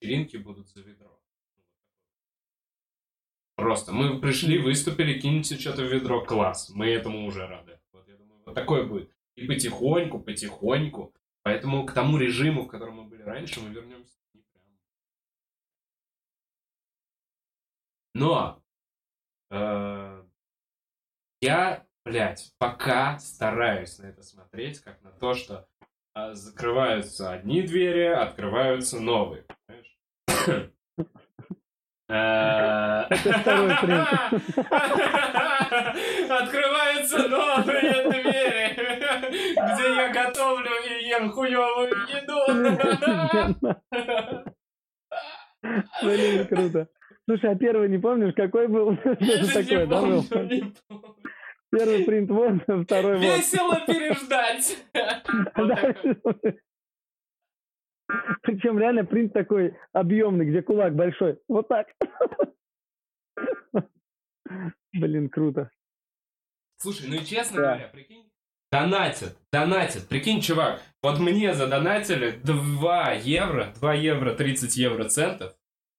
вечеринки 0.00 0.36
будут 0.36 0.68
за 0.68 0.82
ведро. 0.82 1.18
Ну. 1.56 1.62
Просто. 3.56 3.92
Мы 3.92 4.20
пришли, 4.20 4.58
выступили, 4.58 5.18
киньте 5.18 5.56
что-то 5.56 5.82
в 5.82 5.92
ведро, 5.92 6.24
класс. 6.24 6.70
Мы 6.74 6.88
этому 6.88 7.26
уже 7.26 7.46
рады. 7.46 7.80
Вот, 7.92 8.06
я 8.06 8.16
думаю, 8.16 8.42
вот 8.44 8.54
такое 8.54 8.84
будет. 8.84 9.10
И 9.34 9.46
потихоньку, 9.46 10.20
потихоньку. 10.20 11.14
Поэтому 11.46 11.86
к 11.86 11.92
тому 11.92 12.18
режиму, 12.18 12.62
в 12.62 12.66
котором 12.66 12.96
мы 12.96 13.04
были 13.04 13.22
раньше, 13.22 13.60
мы 13.60 13.68
вернемся. 13.68 14.18
Но 18.14 18.60
э, 19.52 20.24
я, 21.40 21.86
блядь, 22.04 22.52
пока 22.58 23.20
стараюсь 23.20 23.96
на 24.00 24.06
это 24.06 24.24
смотреть, 24.24 24.80
как 24.80 25.00
на 25.02 25.12
то, 25.12 25.34
что 25.34 25.68
э, 26.16 26.32
закрываются 26.32 27.30
одни 27.30 27.62
двери, 27.62 28.06
открываются 28.06 28.98
новые. 28.98 29.46
Понимаешь? 29.68 30.72
Принцип. 32.08 33.36
Открываются 36.30 37.28
новые 37.28 38.08
двери, 38.10 38.25
где 39.74 39.94
я 39.94 40.12
готовлю 40.12 40.70
и 40.88 41.08
ем 41.08 41.32
хуевую 41.32 41.90
еду. 42.08 42.40
Блин, 46.02 46.46
круто. 46.46 46.88
Слушай, 47.28 47.52
а 47.52 47.56
первый 47.56 47.88
не 47.88 47.98
помнишь, 47.98 48.34
какой 48.34 48.68
был? 48.68 48.92
Это 49.04 49.52
такое, 49.52 49.86
да, 49.86 50.00
был? 50.00 50.22
Первый 51.72 52.04
принт 52.04 52.30
вот, 52.30 52.62
второй 52.84 53.16
вот. 53.16 53.22
Весело 53.24 53.80
переждать. 53.84 54.84
Причем 58.42 58.78
реально 58.78 59.04
принт 59.04 59.32
такой 59.32 59.76
объемный, 59.92 60.46
где 60.46 60.62
кулак 60.62 60.94
большой. 60.94 61.40
Вот 61.48 61.66
так. 61.66 61.88
Блин, 64.92 65.28
круто. 65.28 65.70
Слушай, 66.76 67.08
ну 67.08 67.16
и 67.16 67.24
честно 67.24 67.56
Да. 67.56 67.62
говоря, 67.62 67.88
прикинь, 67.88 68.30
донатят, 68.70 69.36
донатят. 69.52 70.08
Прикинь, 70.08 70.40
чувак, 70.40 70.82
вот 71.02 71.18
мне 71.18 71.54
задонатили 71.54 72.30
2 72.30 73.12
евро, 73.12 73.72
2 73.76 73.94
евро 73.94 74.34
30 74.34 74.76
евро 74.76 75.04
центов. 75.08 75.54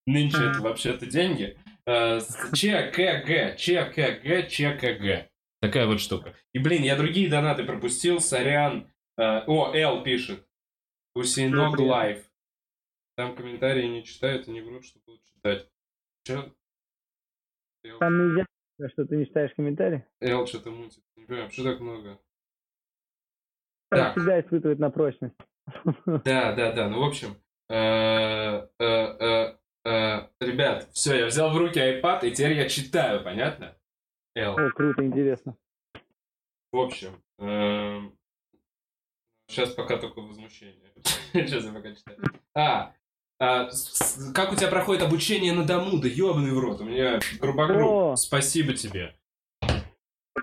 Нынче 0.06 0.38
это 0.38 0.62
вообще-то 0.62 1.06
деньги. 1.06 1.58
Э, 1.86 2.20
ЧКГ, 2.54 3.58
ЧКГ, 3.58 4.48
ЧКГ. 4.50 5.30
Такая 5.62 5.88
вот 5.88 6.00
штука. 6.00 6.36
И, 6.54 6.60
блин, 6.60 6.84
я 6.84 6.96
другие 6.96 7.30
донаты 7.30 7.64
пропустил, 7.64 8.20
сорян. 8.20 8.92
Э, 9.18 9.44
О, 9.48 9.74
Эл 9.74 10.04
пишет. 10.04 10.46
Привет. 11.14 11.80
live. 11.80 12.26
Там 13.16 13.36
комментарии 13.36 13.88
не 13.88 14.04
читают 14.04 14.48
и 14.48 14.52
не 14.52 14.62
врут, 14.62 14.86
что 14.86 15.00
будут 15.06 15.24
читать. 15.26 15.68
Че? 16.24 16.54
Там 18.00 18.36
нельзя, 18.36 18.46
что 18.92 19.06
ты 19.06 19.16
не 19.16 19.26
читаешь 19.26 19.54
комментарии. 19.56 20.06
Эл 20.22 20.46
что-то 20.46 20.70
мутит. 20.70 21.04
Не 21.16 21.26
понимаю, 21.26 21.52
что 21.52 21.64
так 21.64 21.80
много? 21.80 22.20
Так. 23.90 24.12
всегда 24.14 24.40
испытывает 24.40 24.80
на 24.80 24.90
прочность. 24.90 25.36
Да, 26.06 26.54
да, 26.54 26.72
да. 26.72 26.90
Ну, 26.90 27.02
в 27.02 27.08
общем, 27.08 27.36
э, 27.70 28.68
э, 28.80 29.54
э, 29.86 30.28
ребят, 30.40 30.88
все, 30.94 31.20
я 31.20 31.26
взял 31.26 31.52
в 31.52 31.58
руки 31.58 31.80
iPad, 31.80 32.26
и 32.26 32.32
теперь 32.32 32.54
я 32.54 32.70
читаю, 32.70 33.24
понятно? 33.24 33.76
Эл. 34.36 34.58
О, 34.58 34.72
круто, 34.72 35.06
интересно. 35.06 35.58
В 36.72 36.80
общем, 36.80 37.22
сейчас 39.50 39.72
пока 39.72 39.98
только 39.98 40.20
возмущение. 40.20 40.92
Сейчас 41.34 41.64
я 41.64 41.72
пока 41.72 41.94
читаю. 41.94 42.18
А, 42.56 42.94
а, 43.40 43.70
как 44.34 44.52
у 44.52 44.56
тебя 44.56 44.68
проходит 44.68 45.04
обучение 45.04 45.54
на 45.54 45.66
дому? 45.66 46.00
Да 46.00 46.08
ебаный 46.08 46.52
в 46.52 46.60
рот, 46.60 46.82
у 46.82 46.86
меня 46.86 47.20
грубогруб. 47.40 47.82
О! 47.82 48.16
Спасибо 48.16 48.74
тебе. 48.74 49.16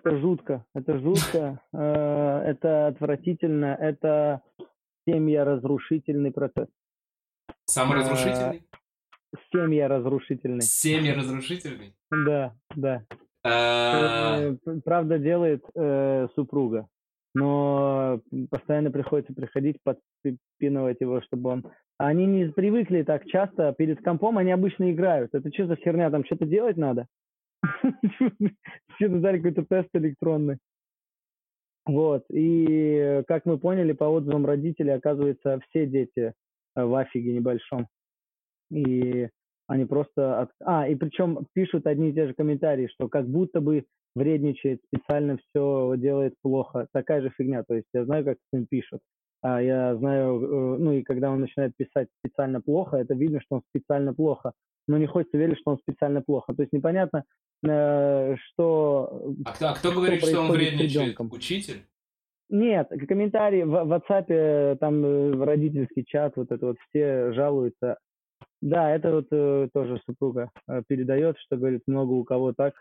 Это 0.05 0.18
жутко, 0.18 0.66
это 0.74 0.98
жутко, 0.98 1.61
э, 1.72 1.78
это 1.78 2.88
отвратительно, 2.88 3.74
это 3.80 4.42
семья 5.09 5.46
разрушительный 5.46 6.30
процесс. 6.30 6.68
Саморазрушительный? 7.64 8.62
Семья 9.50 9.88
разрушительный. 9.88 10.61
Семьи 10.61 11.11
разрушительный? 11.11 11.94
Да, 12.11 12.55
да. 12.76 13.05
А, 13.44 14.40
Э, 14.40 14.57
Правда 14.84 15.18
делает 15.18 15.64
э, 15.74 16.28
супруга, 16.34 16.86
но 17.34 18.20
постоянно 18.50 18.90
приходится 18.90 19.32
приходить, 19.32 19.78
подпинывать 19.82 21.00
его, 21.00 21.22
чтобы 21.22 21.50
он... 21.50 21.66
Они 21.96 22.26
не 22.26 22.50
привыкли 22.50 23.05
так 23.05 23.24
часто, 23.26 23.72
перед 23.72 24.02
компом 24.02 24.36
они 24.36 24.50
обычно 24.50 24.92
играют. 24.92 25.30
Это 25.32 25.50
что 25.52 25.66
за 25.66 25.76
херня, 25.76 26.11
там 26.11 26.24
что-то 26.24 26.44
делать 26.44 26.76
надо? 26.76 27.07
Что-то 28.96 29.20
дали 29.20 29.38
какой-то 29.38 29.64
тест 29.64 29.88
электронный. 29.94 30.58
Вот, 31.86 32.24
и 32.30 32.64
э, 32.96 33.22
как 33.24 33.44
мы 33.44 33.58
поняли 33.58 33.92
по 33.92 34.04
отзывам 34.04 34.46
родителей, 34.46 34.92
оказывается, 34.92 35.60
все 35.68 35.86
дети 35.86 36.32
э, 36.76 36.82
в 36.84 36.94
афиге 36.94 37.34
небольшом. 37.34 37.88
И 38.70 39.28
они 39.66 39.84
просто... 39.84 40.40
от- 40.42 40.52
А, 40.64 40.88
и 40.88 40.94
причем 40.94 41.46
пишут 41.54 41.86
одни 41.86 42.10
и 42.10 42.14
те 42.14 42.26
же 42.28 42.34
комментарии, 42.34 42.88
что 42.88 43.08
как 43.08 43.28
будто 43.28 43.60
бы 43.60 43.84
вредничает, 44.14 44.80
специально 44.86 45.38
все 45.38 45.94
делает 45.98 46.34
плохо. 46.42 46.88
Такая 46.92 47.22
же 47.22 47.30
фигня. 47.36 47.64
То 47.64 47.74
есть 47.74 47.88
я 47.94 48.04
знаю, 48.06 48.24
как 48.24 48.38
с 48.38 48.52
ним 48.52 48.66
пишут. 48.66 49.00
А 49.42 49.60
я 49.60 49.94
знаю, 49.96 50.40
э, 50.42 50.78
ну 50.78 50.92
и 50.92 51.02
когда 51.02 51.30
он 51.30 51.40
начинает 51.40 51.76
писать 51.76 52.08
специально 52.20 52.62
плохо, 52.62 52.96
это 52.96 53.14
видно, 53.14 53.40
что 53.42 53.56
он 53.56 53.62
специально 53.68 54.14
плохо. 54.14 54.52
Но 54.87 54.99
не 54.99 55.07
хочется 55.07 55.39
верить, 55.39 55.59
что 55.59 55.72
он 55.72 55.78
специально 55.78 56.20
плохо. 56.20 56.55
То 56.55 56.62
есть 56.62 56.72
непонятно, 56.72 57.24
э, 57.66 58.37
что... 58.37 59.35
а 59.45 59.53
кто, 59.53 59.68
а 59.68 59.74
кто 59.74 59.93
говорит, 59.93 60.24
что 60.24 60.41
он 60.41 60.53
вредничает? 60.53 61.18
Учитель? 61.18 61.87
Нет, 62.51 62.91
комментарии 63.09 63.62
в 63.62 63.85
в 63.85 63.93
WhatsApp, 63.93 64.26
э, 64.28 64.76
там 64.78 65.05
э, 65.05 65.32
в 65.32 65.43
родительский 65.43 66.05
чат, 66.07 66.37
вот 66.37 66.53
это 66.53 66.66
вот 66.66 66.76
все 66.89 67.32
жалуются. 67.32 67.97
Да, 68.61 68.91
это 68.95 69.11
вот 69.11 69.26
э, 69.30 69.68
тоже 69.72 70.01
супруга 70.07 70.51
э, 70.68 70.82
передает, 70.87 71.37
что 71.39 71.57
говорит, 71.57 71.82
много 71.87 72.12
у 72.12 72.24
кого 72.24 72.53
так, 72.53 72.74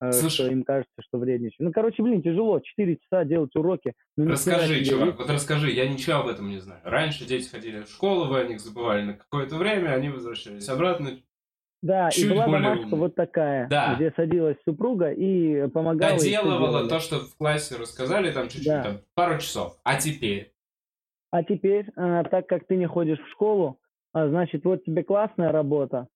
э, 0.00 0.12
Слушай. 0.12 0.34
что 0.34 0.46
им 0.48 0.64
кажется, 0.64 0.92
что 1.00 1.18
вредничает. 1.18 1.60
Ну, 1.60 1.72
короче, 1.72 2.02
блин, 2.02 2.22
тяжело, 2.22 2.60
4 2.60 2.96
часа 2.96 3.24
делать 3.24 3.54
уроки. 3.56 3.94
Ну, 4.16 4.28
Расскажи, 4.30 4.84
чувак, 4.84 5.18
вот 5.18 5.30
расскажи, 5.30 5.70
я 5.70 5.88
ничего 5.88 6.16
об 6.16 6.28
этом 6.28 6.48
не 6.48 6.58
знаю. 6.58 6.80
Раньше 6.84 7.26
дети 7.26 7.48
ходили 7.48 7.82
в 7.82 7.88
школу, 7.88 8.26
вы 8.26 8.40
о 8.40 8.44
них 8.44 8.60
забывали 8.60 9.02
на 9.02 9.14
какое-то 9.14 9.56
время, 9.56 9.94
они 9.94 10.08
возвращались 10.08 10.68
обратно. 10.68 11.12
Да, 11.82 12.08
и 12.08 12.12
чуть 12.12 12.28
была 12.30 12.46
более 12.46 12.62
домашка 12.62 12.84
умный. 12.84 12.98
вот 12.98 13.14
такая, 13.14 13.68
Да. 13.68 13.94
где 13.94 14.12
садилась 14.16 14.56
супруга 14.64 15.10
и 15.12 15.66
помогала. 15.68 16.14
и 16.14 16.18
Доделывала 16.18 16.70
делали. 16.80 16.88
то, 16.88 17.00
что 17.00 17.16
в 17.20 17.36
классе 17.38 17.76
рассказали, 17.76 18.30
там 18.32 18.44
чуть-чуть, 18.48 18.66
Да. 18.66 18.82
там, 18.82 18.98
пару 19.14 19.38
часов. 19.38 19.78
А 19.84 19.96
теперь? 19.98 20.52
А 21.32 21.42
теперь, 21.44 21.86
а, 21.96 22.24
так 22.24 22.46
как 22.48 22.66
ты 22.66 22.76
не 22.76 22.86
ходишь 22.86 23.18
в 23.20 23.30
школу, 23.30 23.78
а, 24.12 24.28
значит, 24.28 24.64
вот 24.64 24.84
тебе 24.84 25.04
классная 25.04 25.52
работа, 25.52 26.08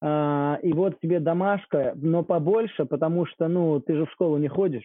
а, 0.00 0.58
и 0.62 0.72
вот 0.72 1.00
тебе 1.00 1.18
домашка, 1.20 1.92
но 1.96 2.22
побольше, 2.22 2.84
потому 2.84 3.26
что, 3.26 3.48
ну, 3.48 3.80
ты 3.80 3.96
же 3.96 4.06
в 4.06 4.12
школу 4.12 4.36
не 4.38 4.48
ходишь. 4.48 4.84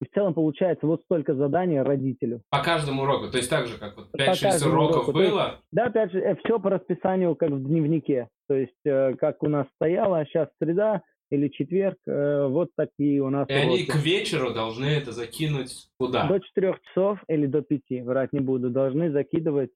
И 0.00 0.04
в 0.06 0.10
целом 0.12 0.32
получается 0.34 0.86
вот 0.86 1.02
столько 1.02 1.34
заданий 1.34 1.80
родителю. 1.80 2.40
По 2.50 2.62
каждому 2.62 3.02
уроку, 3.02 3.30
то 3.30 3.36
есть 3.36 3.50
так 3.50 3.66
же, 3.66 3.78
как 3.78 3.96
вот 3.96 4.10
По 4.12 4.16
5-6 4.16 4.40
каждому 4.52 4.72
уроков 4.74 4.96
уроку, 4.96 5.12
то 5.12 5.20
есть 5.20 5.32
было, 5.32 5.60
Да, 5.72 5.86
опять 5.86 6.12
же, 6.12 6.36
все 6.44 6.58
по 6.60 6.70
расписанию, 6.70 7.34
как 7.36 7.50
в 7.50 7.62
дневнике. 7.64 8.28
То 8.48 8.54
есть, 8.54 8.72
э, 8.84 9.14
как 9.14 9.42
у 9.42 9.48
нас 9.48 9.66
стояло, 9.74 10.24
сейчас 10.24 10.48
среда 10.60 11.02
или 11.30 11.48
четверг, 11.48 11.98
э, 12.06 12.46
вот 12.48 12.70
такие 12.74 13.20
у 13.20 13.28
нас 13.28 13.48
и 13.48 13.52
они 13.52 13.82
уроки. 13.82 13.90
к 13.90 13.96
вечеру 13.96 14.52
должны 14.52 14.86
это 14.86 15.12
закинуть 15.12 15.88
куда? 15.98 16.26
До 16.26 16.40
четырех 16.40 16.80
часов 16.82 17.18
или 17.28 17.46
до 17.46 17.60
пяти, 17.60 18.00
врать 18.00 18.32
не 18.32 18.40
буду, 18.40 18.70
должны 18.70 19.10
закидывать 19.10 19.70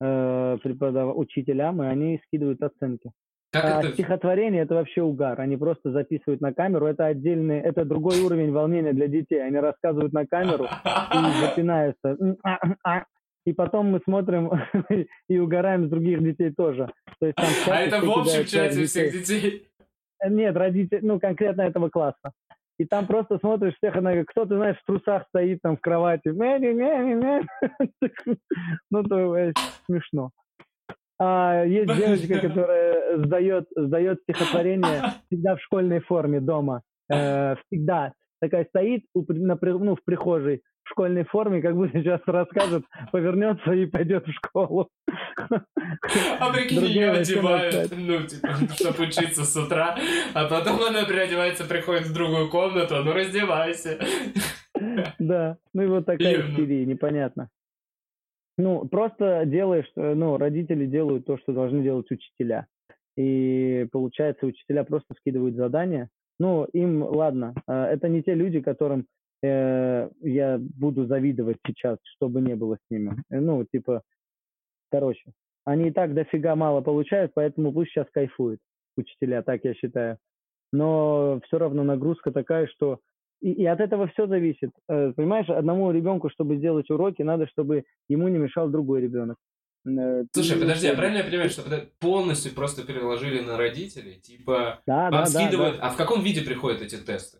э, 0.00 0.58
преподав... 0.62 1.16
учителям, 1.16 1.82
и 1.82 1.86
они 1.86 2.20
скидывают 2.26 2.60
оценки. 2.62 3.12
Как 3.52 3.64
А 3.64 3.80
это? 3.80 3.92
стихотворение 3.92 4.62
это 4.62 4.74
вообще 4.74 5.02
угар. 5.02 5.40
Они 5.40 5.56
просто 5.56 5.92
записывают 5.92 6.40
на 6.40 6.52
камеру. 6.52 6.86
Это 6.86 7.06
отдельный, 7.06 7.60
это 7.60 7.84
другой 7.84 8.20
уровень 8.20 8.52
волнения 8.52 8.92
для 8.92 9.06
детей. 9.06 9.40
Они 9.40 9.56
рассказывают 9.58 10.12
на 10.12 10.26
камеру 10.26 10.64
и 10.64 11.46
запинаются. 11.46 12.16
И 13.46 13.52
потом 13.52 13.92
мы 13.92 14.00
смотрим 14.04 14.50
и 15.28 15.38
угораем 15.38 15.86
с 15.86 15.90
других 15.90 16.22
детей 16.22 16.50
тоже. 16.50 16.90
То 17.20 17.26
есть 17.26 17.36
там 17.36 17.46
А 17.68 17.80
это 17.80 18.00
в 18.00 18.10
общем 18.10 18.44
чате 18.44 18.84
всех 18.84 19.12
детей. 19.12 19.40
детей? 19.40 19.68
Нет, 20.28 20.56
родители, 20.56 21.00
ну 21.02 21.20
конкретно 21.20 21.62
этого 21.62 21.88
класса. 21.88 22.32
И 22.78 22.84
там 22.84 23.06
просто 23.06 23.38
смотришь 23.38 23.74
всех, 23.76 23.96
она 23.96 24.10
говорит, 24.10 24.28
кто-то, 24.28 24.56
знаешь, 24.56 24.76
в 24.78 24.84
трусах 24.84 25.24
стоит 25.28 25.60
там 25.62 25.76
в 25.76 25.80
кровати. 25.80 26.28
Ну, 28.90 29.02
то 29.02 29.36
э, 29.36 29.52
смешно. 29.86 30.30
А 31.18 31.64
есть 31.64 31.94
девочка, 31.96 32.48
которая 32.48 33.18
сдает, 33.18 33.66
сдает 33.74 34.20
стихотворение 34.22 35.02
всегда 35.26 35.56
в 35.56 35.62
школьной 35.62 36.00
форме 36.00 36.40
дома. 36.40 36.82
Э, 37.10 37.56
всегда. 37.66 38.12
Такая 38.40 38.64
стоит 38.66 39.04
у, 39.14 39.24
на, 39.32 39.58
ну, 39.60 39.96
в 39.96 40.04
прихожей 40.04 40.62
в 40.86 40.90
школьной 40.90 41.24
форме, 41.24 41.60
как 41.60 41.74
будто 41.74 41.98
сейчас 41.98 42.20
расскажет, 42.26 42.84
повернется 43.10 43.72
и 43.72 43.86
пойдет 43.86 44.24
в 44.26 44.32
школу. 44.32 44.88
А 46.38 46.52
прикинь, 46.52 46.84
ее 46.84 47.10
одевают, 47.10 47.92
ну, 47.96 48.22
типа, 48.22 48.48
чтобы 48.74 49.04
учиться 49.04 49.44
с 49.44 49.56
утра, 49.56 49.96
а 50.32 50.48
потом 50.48 50.80
она 50.82 51.04
переодевается, 51.04 51.64
приходит 51.64 52.06
в 52.06 52.14
другую 52.14 52.48
комнату, 52.50 53.02
ну, 53.04 53.12
раздевайся. 53.12 53.98
Да, 55.18 55.56
ну 55.74 55.82
и 55.82 55.86
вот 55.86 56.06
такая 56.06 56.40
истерия, 56.40 56.86
непонятно. 56.86 57.48
Ну, 58.58 58.86
просто 58.86 59.44
делаешь, 59.44 59.90
э, 59.96 60.14
ну, 60.14 60.38
родители 60.38 60.86
делают 60.86 61.26
то, 61.26 61.36
что 61.38 61.52
должны 61.52 61.82
делать 61.82 62.10
учителя. 62.10 62.66
И 63.16 63.86
получается, 63.92 64.46
учителя 64.46 64.84
просто 64.84 65.14
скидывают 65.18 65.56
задания. 65.56 66.08
Ну, 66.38 66.64
им, 66.72 67.02
ладно, 67.02 67.54
э, 67.66 67.72
это 67.72 68.08
не 68.08 68.22
те 68.22 68.34
люди, 68.34 68.60
которым 68.60 69.06
э, 69.42 70.10
я 70.20 70.58
буду 70.58 71.06
завидовать 71.06 71.58
сейчас, 71.66 71.98
чтобы 72.16 72.40
не 72.40 72.54
было 72.54 72.76
с 72.76 72.90
ними. 72.90 73.22
Э, 73.30 73.40
ну, 73.40 73.64
типа, 73.64 74.02
короче, 74.90 75.32
они 75.64 75.88
и 75.88 75.92
так 75.92 76.14
дофига 76.14 76.54
мало 76.56 76.80
получают, 76.80 77.32
поэтому 77.34 77.72
пусть 77.72 77.90
сейчас 77.90 78.06
кайфуют 78.12 78.60
учителя, 78.96 79.42
так 79.42 79.64
я 79.64 79.74
считаю. 79.74 80.18
Но 80.72 81.40
все 81.44 81.58
равно 81.58 81.84
нагрузка 81.84 82.32
такая, 82.32 82.66
что 82.66 82.98
и, 83.40 83.52
и 83.52 83.66
от 83.66 83.80
этого 83.80 84.08
все 84.08 84.26
зависит. 84.26 84.70
Э, 84.88 85.12
понимаешь, 85.14 85.48
одному 85.48 85.90
ребенку, 85.90 86.30
чтобы 86.30 86.56
сделать 86.56 86.90
уроки, 86.90 87.22
надо, 87.22 87.46
чтобы 87.46 87.84
ему 88.08 88.28
не 88.28 88.38
мешал 88.38 88.68
другой 88.68 89.02
ребенок. 89.02 89.36
Э, 89.86 90.24
Слушай, 90.32 90.58
подожди, 90.58 90.88
а 90.88 90.94
правильно 90.94 91.18
я 91.18 91.24
понимаю, 91.24 91.50
что 91.50 91.62
полностью 92.00 92.52
просто 92.52 92.84
переложили 92.84 93.40
на 93.40 93.56
родителей? 93.56 94.20
Типа, 94.20 94.80
да, 94.86 95.10
да, 95.10 95.26
скидывают... 95.26 95.76
Да, 95.76 95.82
да. 95.82 95.88
А 95.88 95.90
в 95.90 95.96
каком 95.96 96.22
виде 96.22 96.42
приходят 96.42 96.82
эти 96.82 96.96
тесты? 96.96 97.38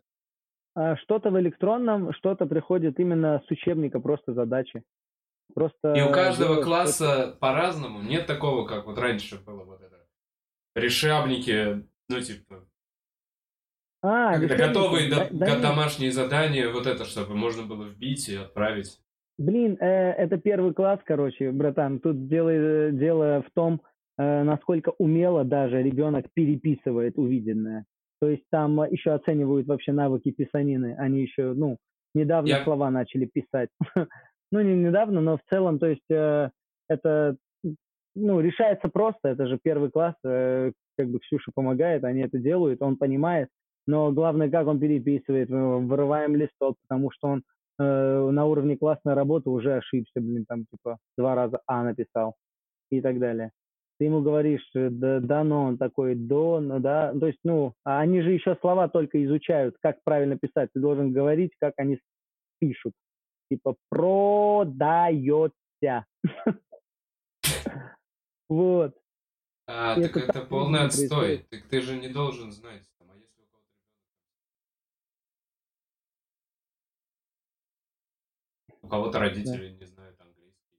А, 0.74 0.96
что-то 0.96 1.30
в 1.30 1.40
электронном, 1.40 2.12
что-то 2.14 2.46
приходит 2.46 3.00
именно 3.00 3.42
с 3.46 3.50
учебника, 3.50 3.98
просто 3.98 4.34
задачи. 4.34 4.82
Просто 5.54 5.94
и 5.94 6.02
у 6.02 6.12
каждого 6.12 6.62
класса 6.62 7.36
по-разному. 7.40 8.02
Нет 8.02 8.26
такого, 8.26 8.66
как 8.66 8.86
вот 8.86 8.98
раньше 8.98 9.38
было 9.38 9.64
вот 9.64 9.80
это. 9.80 9.96
Решабники, 10.74 11.86
ну 12.08 12.20
типа 12.20 12.68
а, 14.02 14.34
Когда 14.34 14.56
готовые 14.56 15.08
да, 15.08 15.28
да, 15.30 15.58
домашние 15.58 16.12
задания, 16.12 16.68
вот 16.68 16.86
это, 16.86 17.04
чтобы 17.04 17.34
можно 17.34 17.62
было 17.62 17.84
вбить 17.84 18.28
и 18.28 18.36
отправить. 18.36 19.00
Блин, 19.38 19.76
э, 19.80 20.12
это 20.12 20.38
первый 20.38 20.72
класс, 20.72 21.00
короче, 21.04 21.52
братан. 21.52 22.00
Тут 22.00 22.28
дело, 22.28 22.50
э, 22.50 22.90
дело 22.92 23.44
в 23.46 23.50
том, 23.54 23.82
э, 24.18 24.42
насколько 24.42 24.92
умело 24.98 25.44
даже 25.44 25.82
ребенок 25.82 26.26
переписывает 26.32 27.18
увиденное. 27.18 27.84
То 28.20 28.28
есть 28.30 28.44
там 28.50 28.82
еще 28.90 29.12
оценивают 29.12 29.66
вообще 29.66 29.92
навыки 29.92 30.30
писанины. 30.30 30.96
Они 30.98 31.20
еще, 31.20 31.52
ну, 31.52 31.76
недавно 32.14 32.48
Я... 32.48 32.64
слова 32.64 32.90
начали 32.90 33.26
писать. 33.26 33.68
ну, 34.52 34.60
не 34.62 34.74
недавно, 34.74 35.20
но 35.20 35.36
в 35.36 35.42
целом, 35.50 35.78
то 35.78 35.86
есть 35.86 36.10
э, 36.10 36.50
это, 36.88 37.36
ну, 38.14 38.40
решается 38.40 38.88
просто. 38.88 39.28
Это 39.28 39.46
же 39.46 39.58
первый 39.62 39.90
класс, 39.90 40.14
э, 40.24 40.72
как 40.96 41.10
бы 41.10 41.18
Ксюша 41.20 41.50
помогает, 41.54 42.04
они 42.04 42.22
это 42.22 42.38
делают, 42.38 42.80
он 42.80 42.96
понимает 42.96 43.50
но 43.86 44.10
главное, 44.12 44.50
как 44.50 44.66
он 44.66 44.80
переписывает. 44.80 45.48
Мы 45.48 45.86
вырываем 45.86 46.34
листок, 46.36 46.76
потому 46.86 47.10
что 47.10 47.28
он 47.28 47.42
э, 47.78 48.30
на 48.30 48.46
уровне 48.46 48.76
классной 48.76 49.14
работы 49.14 49.50
уже 49.50 49.76
ошибся, 49.76 50.20
блин, 50.20 50.44
там 50.46 50.66
типа 50.66 50.98
два 51.16 51.34
раза 51.34 51.60
А 51.66 51.82
написал 51.82 52.34
и 52.90 53.00
так 53.00 53.18
далее. 53.18 53.50
Ты 53.98 54.04
ему 54.06 54.20
говоришь, 54.20 54.68
э, 54.74 54.90
да, 54.90 55.20
да, 55.20 55.44
но 55.44 55.64
он 55.64 55.78
такой, 55.78 56.14
до, 56.14 56.60
ну, 56.60 56.80
да, 56.80 57.14
то 57.18 57.26
есть, 57.26 57.38
ну, 57.44 57.72
а 57.84 58.00
они 58.00 58.20
же 58.20 58.32
еще 58.32 58.56
слова 58.60 58.88
только 58.88 59.24
изучают, 59.24 59.76
как 59.80 59.96
правильно 60.04 60.38
писать. 60.38 60.70
Ты 60.74 60.80
должен 60.80 61.12
говорить, 61.12 61.52
как 61.58 61.72
они 61.78 61.98
пишут. 62.58 62.92
Типа, 63.50 63.76
продается. 63.90 65.52
Вот. 68.48 68.94
А, 69.66 70.00
так 70.00 70.16
это 70.16 70.40
полный 70.42 70.84
отстой. 70.84 71.44
Так 71.50 71.62
ты 71.62 71.80
же 71.80 71.96
не 71.96 72.06
должен 72.08 72.52
знать. 72.52 72.88
У 78.86 78.88
кого-то 78.88 79.18
родители 79.18 79.70
да. 79.70 79.78
не 79.80 79.86
знают 79.86 80.16
английский. 80.20 80.76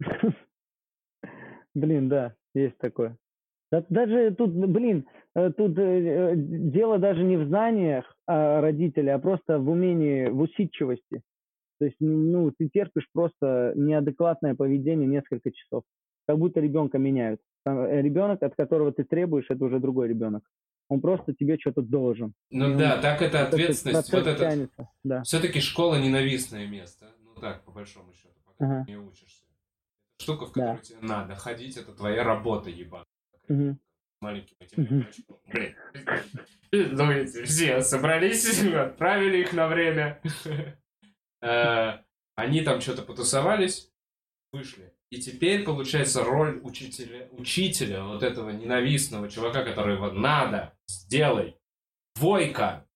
Блин, 1.74 2.08
да, 2.08 2.34
есть 2.52 2.76
такое. 2.78 3.16
Даже 3.70 4.34
тут, 4.34 4.50
блин, 4.50 5.06
э, 5.36 5.52
тут 5.52 5.78
э, 5.78 6.32
дело 6.36 6.98
даже 6.98 7.22
не 7.22 7.36
в 7.36 7.46
знаниях 7.46 8.12
а 8.26 8.60
родителей, 8.60 9.10
а 9.10 9.20
просто 9.20 9.60
в 9.60 9.70
умении, 9.70 10.26
в 10.26 10.40
усидчивости. 10.40 11.22
То 11.78 11.84
есть, 11.84 11.96
ну, 12.00 12.50
ты 12.50 12.68
терпишь 12.68 13.08
просто 13.12 13.72
неадекватное 13.76 14.56
поведение 14.56 15.06
несколько 15.06 15.52
часов. 15.52 15.84
Как 16.26 16.38
будто 16.38 16.58
ребенка 16.58 16.98
меняют. 16.98 17.40
Э, 17.64 18.02
ребенок, 18.02 18.42
от 18.42 18.56
которого 18.56 18.90
ты 18.90 19.04
требуешь, 19.04 19.46
это 19.48 19.64
уже 19.64 19.78
другой 19.78 20.08
ребенок 20.08 20.42
он 20.88 21.00
просто 21.00 21.34
тебе 21.34 21.58
что-то 21.58 21.82
должен. 21.82 22.34
Ну 22.50 22.74
и 22.74 22.76
да, 22.76 22.96
он, 22.96 23.00
так 23.00 23.22
это 23.22 23.46
ответственность. 23.46 24.12
Вот 24.12 24.26
это, 24.26 24.68
да. 25.04 25.22
Все-таки 25.22 25.60
школа 25.60 25.96
ненавистное 25.96 26.66
место. 26.66 27.06
Ну 27.22 27.34
так, 27.40 27.64
по 27.64 27.72
большому 27.72 28.12
счету, 28.12 28.34
пока 28.44 28.64
ага. 28.64 28.84
ты 28.84 28.92
не 28.92 28.96
учишься. 28.96 29.44
Штука, 30.20 30.46
в 30.46 30.52
которую 30.52 30.76
да. 30.76 30.82
тебе 30.82 30.98
надо 31.00 31.34
ходить, 31.34 31.76
это 31.76 31.92
твоя 31.92 32.24
работа, 32.24 32.70
ебаная. 32.70 33.06
Угу. 33.48 33.78
Маленьким 34.20 34.56
этим 34.60 35.06
Блин. 35.52 36.96
Думаете, 36.96 37.44
все 37.44 37.82
собрались, 37.82 38.62
отправили 38.74 39.38
их 39.38 39.52
на 39.52 39.68
время. 39.68 40.20
Э, 41.42 41.98
они 42.34 42.62
там 42.62 42.80
что-то 42.80 43.02
потусовались, 43.02 43.92
вышли. 44.52 44.95
И 45.10 45.18
теперь, 45.20 45.64
получается, 45.64 46.24
роль 46.24 46.60
учителя, 46.62 47.28
учителя, 47.32 48.04
вот 48.04 48.22
этого 48.22 48.50
ненавистного 48.50 49.28
чувака, 49.28 49.62
который 49.62 49.96
вот 49.98 50.14
надо, 50.14 50.72
сделай, 50.88 51.56
двойка. 52.16 52.86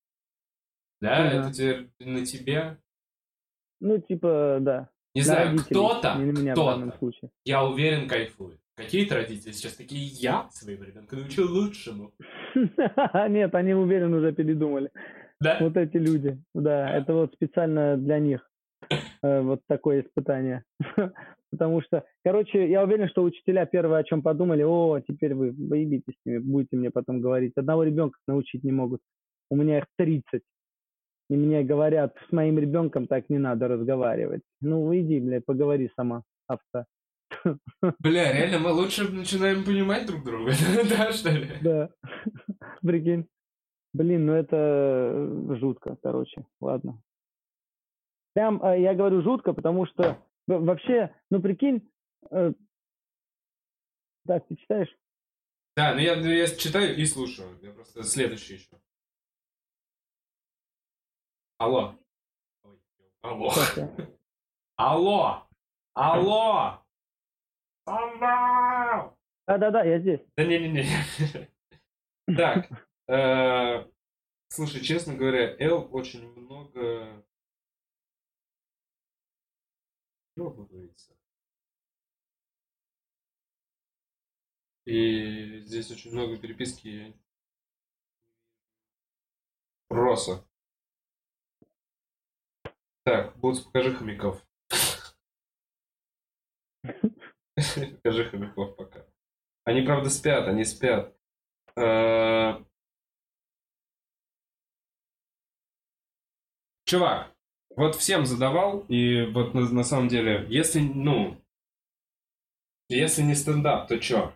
Да, 1.01 1.29
ага. 1.29 1.39
это 1.41 1.53
теперь 1.53 1.89
на 2.01 2.27
тебе. 2.27 2.79
Ну, 3.81 3.99
типа, 3.99 4.59
да. 4.61 4.91
Не 5.15 5.23
знаю, 5.23 5.59
кто-то, 5.59 6.19
кто-то, 6.53 7.31
я 7.45 7.65
уверен, 7.65 8.09
кайфует. 8.09 8.61
Какие-то 8.77 9.17
родители 9.17 9.53
сейчас 9.53 9.75
такие, 9.75 10.05
я 10.05 10.49
своего 10.51 10.85
ребенка 10.85 11.17
научил 11.17 11.53
лучшему. 11.53 12.13
Нет, 12.55 13.55
они, 13.55 13.75
уверен, 13.75 14.15
уже 14.15 14.33
передумали. 14.33 14.91
Да? 15.41 15.59
Вот 15.61 15.77
эти 15.77 15.97
люди. 15.97 16.41
Да, 16.55 16.91
это 16.91 17.13
вот 17.15 17.33
специально 17.35 17.97
для 17.97 18.19
них. 18.19 18.49
Э, 19.23 19.41
вот 19.41 19.61
такое 19.67 20.03
испытание. 20.03 20.65
Потому 21.51 21.83
что, 21.83 22.05
короче, 22.25 22.71
я 22.71 22.85
уверен, 22.85 23.09
что 23.09 23.23
учителя 23.23 23.67
первое, 23.67 23.99
о 23.99 24.05
чем 24.05 24.23
подумали, 24.23 24.63
о, 24.63 25.01
теперь 25.01 25.35
вы 25.35 25.53
поебитесь 25.53 26.15
с 26.15 26.27
ними, 26.27 26.39
будете 26.39 26.77
мне 26.77 26.91
потом 26.91 27.21
говорить. 27.21 27.53
Одного 27.57 27.83
ребенка 27.83 28.19
научить 28.29 28.63
не 28.63 28.73
могут. 28.73 29.01
У 29.51 29.57
меня 29.57 29.79
их 29.79 29.87
30. 29.99 30.43
И 31.31 31.37
мне 31.37 31.63
говорят, 31.63 32.15
с 32.29 32.33
моим 32.33 32.59
ребенком 32.59 33.07
так 33.07 33.29
не 33.31 33.39
надо 33.39 33.69
разговаривать. 33.69 34.43
Ну, 34.61 34.95
иди, 34.97 35.21
блядь, 35.21 35.45
поговори 35.45 35.91
сама, 35.97 36.23
овца. 36.47 36.87
Бля, 38.01 38.33
реально, 38.33 38.59
мы 38.59 38.73
лучше 38.73 39.11
начинаем 39.13 39.65
понимать 39.65 40.07
друг 40.07 40.25
друга, 40.25 40.53
да, 40.89 41.13
что 41.13 41.31
ли? 41.31 41.49
Да, 41.63 41.91
прикинь. 42.83 43.27
Блин, 43.93 44.27
ну 44.27 44.35
это 44.35 45.57
жутко, 45.59 45.97
короче, 46.03 46.45
ладно. 46.61 47.01
Прям, 48.35 48.63
э, 48.63 48.81
я 48.81 48.95
говорю 48.95 49.23
жутко, 49.23 49.53
потому 49.53 49.87
что 49.87 50.19
вообще, 50.59 51.15
ну 51.31 51.41
прикинь, 51.41 51.91
э, 52.31 52.53
так, 54.27 54.47
ты 54.47 54.57
читаешь? 54.57 54.97
Да, 55.77 55.95
ну 55.95 56.01
я, 56.01 56.17
ну 56.17 56.27
я 56.27 56.47
читаю 56.47 56.97
и 56.97 57.05
слушаю. 57.07 57.59
Я 57.63 57.73
просто 57.73 58.03
следующий 58.03 58.55
еще. 58.55 58.81
Алло. 61.59 61.95
Алло. 63.23 63.53
Алло. 64.77 65.49
Алло. 65.95 66.85
Алло. 67.87 69.17
Да-да-да, 69.47 69.83
я 69.85 70.01
здесь. 70.01 70.21
Да 70.37 70.45
не-не-не. 70.45 70.85
Так. 72.37 72.69
Э, 73.09 73.85
слушай, 74.49 74.81
честно 74.81 75.17
говоря, 75.17 75.57
Эл 75.59 75.89
очень 75.91 76.33
много 76.35 77.25
пробуется. 80.49 81.17
И 84.87 85.61
здесь 85.61 85.91
очень 85.91 86.13
много 86.13 86.39
переписки 86.39 87.15
Роса. 89.91 90.45
Так, 93.05 93.37
Бутс, 93.39 93.61
покажи 93.61 93.95
хомяков. 93.95 94.47
Покажи 97.55 98.31
хомяков 98.31 98.77
пока. 98.77 99.07
Они, 99.65 99.83
правда, 99.83 100.09
спят, 100.11 100.49
они 100.49 100.65
спят. 100.65 101.15
Э, 101.77 102.65
чувак, 106.85 107.37
вот 107.77 107.95
всем 107.97 108.27
задавал, 108.27 108.81
и 108.89 109.27
вот 109.33 109.55
на, 109.55 109.69
на 109.71 109.85
самом 109.85 110.09
деле, 110.09 110.47
если, 110.49 110.81
ну, 110.81 111.37
если 112.89 113.23
не 113.23 113.35
стендап, 113.35 113.89
то 113.89 113.99
чё? 113.99 114.33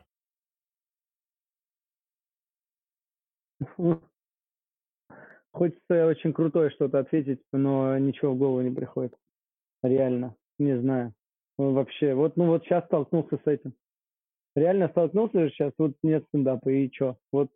Хочется 5.53 6.07
очень 6.07 6.33
крутое 6.33 6.71
что-то 6.71 6.99
ответить, 6.99 7.41
но 7.53 7.97
ничего 7.99 8.33
в 8.33 8.39
голову 8.39 8.61
не 8.63 8.75
приходит. 8.75 9.15
Реально, 9.83 10.37
не 10.59 10.79
знаю. 10.81 11.15
Вообще, 11.59 12.15
вот, 12.15 12.37
ну 12.37 12.47
вот 12.47 12.65
сейчас 12.65 12.85
столкнулся 12.87 13.39
с 13.39 13.47
этим. 13.47 13.75
Реально 14.57 14.89
столкнулся 14.89 15.41
же 15.45 15.51
сейчас, 15.51 15.73
вот 15.79 15.95
нет 16.03 16.25
стендапа, 16.29 16.69
и 16.71 16.91
чё? 16.91 17.17
Вот, 17.33 17.51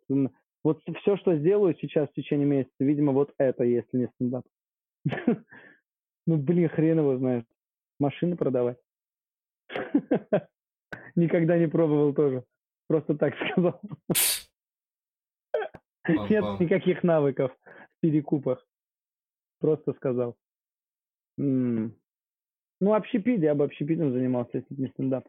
вот 0.63 0.81
все, 1.01 1.17
что 1.17 1.35
сделаю 1.37 1.75
сейчас 1.81 2.09
в 2.09 2.13
течение 2.13 2.47
месяца, 2.47 2.73
видимо, 2.79 3.13
вот 3.13 3.33
это, 3.37 3.63
если 3.63 3.97
не 3.97 4.07
стендап. 4.15 4.45
Ну, 6.27 6.37
блин, 6.37 6.69
хрен 6.69 6.99
его 6.99 7.17
знает. 7.17 7.45
Машины 7.99 8.37
продавать. 8.37 8.77
Никогда 11.15 11.57
не 11.57 11.67
пробовал 11.67 12.13
тоже. 12.13 12.43
Просто 12.87 13.15
так 13.17 13.33
сказал. 13.51 13.81
Нет 16.07 16.59
никаких 16.59 17.01
навыков 17.01 17.51
в 17.65 18.01
перекупах. 18.01 18.63
Просто 19.59 19.93
сказал. 19.93 20.37
Ну, 21.37 21.91
общепит, 22.81 23.41
я 23.41 23.55
бы 23.55 23.65
общепитом 23.65 24.11
занимался, 24.11 24.57
если 24.57 24.75
не 24.75 24.87
стендап. 24.89 25.27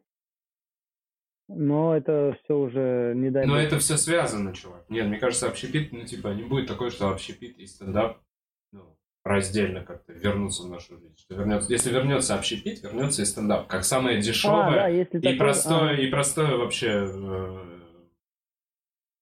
Но 1.49 1.97
это 1.97 2.39
все 2.45 2.57
уже 2.57 3.13
не 3.17 3.31
дай 3.31 3.45
Но 3.45 3.59
это 3.59 3.79
все 3.79 3.97
связано, 3.97 4.55
чувак. 4.55 4.89
Нет, 4.89 5.09
мне 5.09 5.19
кажется, 5.19 5.49
общепит, 5.49 5.93
ну, 5.93 6.05
типа, 6.05 6.29
не 6.29 6.45
будет 6.45 6.69
такое, 6.69 6.91
что 6.91 7.11
общепит 7.11 7.59
и 7.59 7.67
стендап 7.67 8.21
ну, 8.71 8.97
раздельно 9.25 9.85
как-то 9.85 10.13
вернутся 10.13 10.63
в 10.63 10.71
нашу 10.71 10.99
жизнь. 10.99 11.17
Что 11.19 11.35
вернется, 11.35 11.73
если 11.73 11.91
вернется 11.91 12.35
общепит, 12.35 12.83
вернется 12.83 13.23
и 13.23 13.25
стендап. 13.25 13.67
Как 13.69 13.85
самое 13.85 14.21
дешевое 14.21 14.67
а, 14.67 14.73
да, 14.73 14.91
и, 14.91 15.05
такое, 15.05 15.37
простое, 15.37 15.91
а... 15.91 15.95
и 15.95 16.11
простое 16.11 16.57
вообще... 16.57 17.09
Э, 17.13 17.81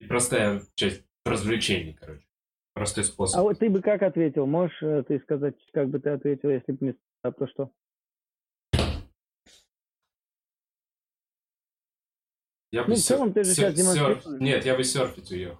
и 0.00 0.06
простая 0.06 0.62
часть 0.74 1.02
развлечений, 1.24 1.94
короче. 2.00 2.24
Простой 2.74 3.04
способ. 3.04 3.40
А 3.40 3.42
вот 3.42 3.58
ты 3.58 3.68
бы 3.68 3.82
как 3.82 4.02
ответил? 4.02 4.46
Можешь 4.46 4.80
э, 4.82 5.02
ты 5.08 5.18
сказать, 5.20 5.56
как 5.72 5.88
бы 5.88 5.98
ты 5.98 6.10
ответил, 6.10 6.50
если 6.50 6.72
бы 6.72 6.86
не 6.86 6.92
стендап, 6.92 7.38
то 7.38 7.48
что? 7.48 7.72
Я 12.70 12.84
бы 12.84 12.90
ну, 12.90 12.94
в 12.94 12.98
целом 12.98 13.32
ты 13.32 13.44
же 13.44 13.54
сейчас 13.54 13.74
демонстрируешь. 13.74 14.40
Нет, 14.40 14.64
я 14.64 14.76
бы 14.76 14.84
серфить 14.84 15.30
уехал. 15.32 15.58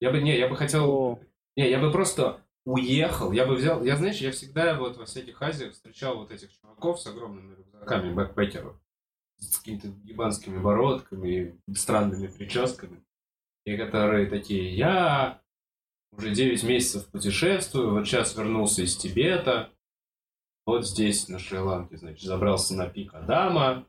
Я 0.00 0.10
бы, 0.10 0.20
не, 0.20 0.36
я 0.36 0.48
бы 0.48 0.56
хотел... 0.56 0.90
О. 0.90 1.20
Не, 1.56 1.70
я 1.70 1.78
бы 1.78 1.92
просто 1.92 2.42
уехал, 2.64 3.32
я 3.32 3.46
бы 3.46 3.54
взял... 3.54 3.82
Я, 3.84 3.96
знаешь, 3.96 4.18
я 4.18 4.32
всегда 4.32 4.78
вот 4.78 4.96
во 4.96 5.04
всяких 5.04 5.40
Азиях 5.40 5.72
встречал 5.72 6.18
вот 6.18 6.30
этих 6.30 6.50
чуваков 6.52 7.00
с 7.00 7.06
огромными 7.06 7.54
рюкзаками, 7.56 8.12
бэкпекеров, 8.12 8.76
с 9.38 9.58
какими-то 9.58 9.88
ебанскими 10.04 10.58
бородками, 10.58 11.58
странными 11.74 12.26
прическами, 12.26 13.02
и 13.64 13.76
которые 13.76 14.26
такие, 14.26 14.74
я 14.76 15.40
уже 16.12 16.32
9 16.32 16.62
месяцев 16.64 17.06
путешествую, 17.10 17.92
вот 17.92 18.06
сейчас 18.06 18.36
вернулся 18.36 18.82
из 18.82 18.96
Тибета, 18.96 19.70
вот 20.66 20.86
здесь, 20.86 21.28
на 21.28 21.38
Шри-Ланке, 21.38 21.96
значит, 21.96 22.22
забрался 22.22 22.74
на 22.74 22.88
пик 22.88 23.14
Адама, 23.14 23.86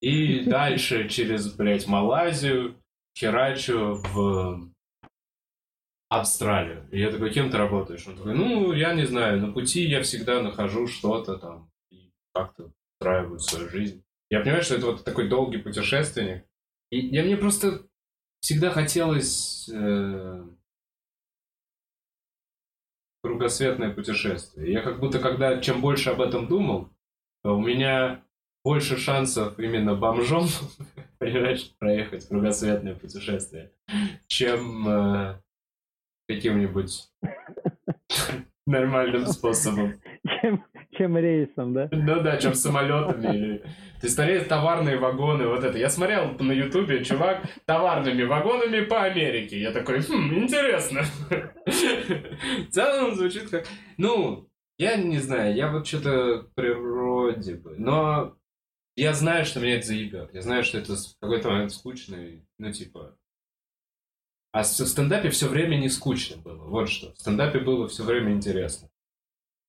и 0.00 0.40
дальше 0.46 1.08
через, 1.08 1.52
блядь, 1.52 1.86
Малайзию 1.86 2.76
херачу 3.16 3.94
в 3.94 4.71
Австралию. 6.12 6.86
И 6.90 7.00
я 7.00 7.10
такой, 7.10 7.32
кем 7.32 7.50
ты 7.50 7.56
работаешь? 7.56 8.06
Он 8.06 8.16
такой, 8.16 8.34
ну, 8.34 8.72
я 8.74 8.92
не 8.92 9.06
знаю, 9.06 9.40
на 9.40 9.50
пути 9.50 9.84
я 9.84 10.02
всегда 10.02 10.42
нахожу 10.42 10.86
что-то 10.86 11.38
там 11.38 11.70
и 11.90 12.10
как-то 12.34 12.70
устраиваю 13.00 13.38
свою 13.38 13.70
жизнь. 13.70 14.04
Я 14.28 14.40
понимаю, 14.40 14.62
что 14.62 14.74
это 14.74 14.86
вот 14.86 15.04
такой 15.04 15.28
долгий 15.28 15.56
путешественник. 15.56 16.44
И 16.90 16.98
я 16.98 17.22
мне 17.22 17.38
просто 17.38 17.86
всегда 18.40 18.70
хотелось 18.70 19.70
э, 19.72 20.44
кругосветное 23.22 23.94
путешествие. 23.94 24.70
Я 24.70 24.82
как 24.82 25.00
будто, 25.00 25.18
когда 25.18 25.62
чем 25.62 25.80
больше 25.80 26.10
об 26.10 26.20
этом 26.20 26.46
думал, 26.46 26.90
у 27.42 27.58
меня 27.58 28.22
больше 28.62 28.98
шансов 28.98 29.58
именно 29.58 29.94
бомжом, 29.94 30.46
проехать 31.18 32.28
кругосветное 32.28 32.94
путешествие, 32.94 33.72
чем 34.26 34.88
э, 34.88 35.42
каким-нибудь 36.34 37.08
нормальным 38.66 39.26
способом. 39.26 39.94
Чем, 40.40 40.64
чем 40.92 41.16
рейсом, 41.18 41.74
да? 41.74 41.88
Ну 41.90 42.20
да, 42.20 42.36
чем 42.36 42.54
самолетами. 42.54 43.62
Ты 44.00 44.08
скорее 44.08 44.40
товарные 44.40 44.98
вагоны, 44.98 45.46
вот 45.46 45.62
это. 45.62 45.78
Я 45.78 45.88
смотрел 45.88 46.32
на 46.38 46.52
ютубе, 46.52 47.04
чувак, 47.04 47.42
товарными 47.66 48.24
вагонами 48.24 48.84
по 48.84 49.02
Америке. 49.02 49.60
Я 49.60 49.72
такой, 49.72 50.00
хм, 50.00 50.34
интересно. 50.34 51.02
В 51.66 52.70
целом 52.70 53.14
звучит 53.14 53.48
как... 53.48 53.66
Ну, 53.96 54.48
я 54.78 54.96
не 54.96 55.18
знаю, 55.18 55.54
я 55.54 55.70
вот 55.70 55.86
что-то 55.86 56.48
природе 56.54 57.54
бы. 57.54 57.76
Но 57.78 58.36
я 58.96 59.14
знаю, 59.14 59.44
что 59.44 59.60
меня 59.60 59.76
это 59.76 59.86
заебет. 59.86 60.34
Я 60.34 60.42
знаю, 60.42 60.64
что 60.64 60.78
это 60.78 60.94
в 60.96 61.18
какой-то 61.20 61.50
момент 61.50 61.72
скучно. 61.72 62.16
Ну, 62.58 62.72
типа... 62.72 63.16
А 64.52 64.62
в 64.62 64.66
стендапе 64.66 65.30
все 65.30 65.48
время 65.48 65.76
не 65.76 65.88
скучно 65.88 66.36
было. 66.36 66.64
Вот 66.64 66.88
что. 66.88 67.12
В 67.14 67.18
стендапе 67.18 67.58
было 67.58 67.88
все 67.88 68.04
время 68.04 68.32
интересно. 68.32 68.88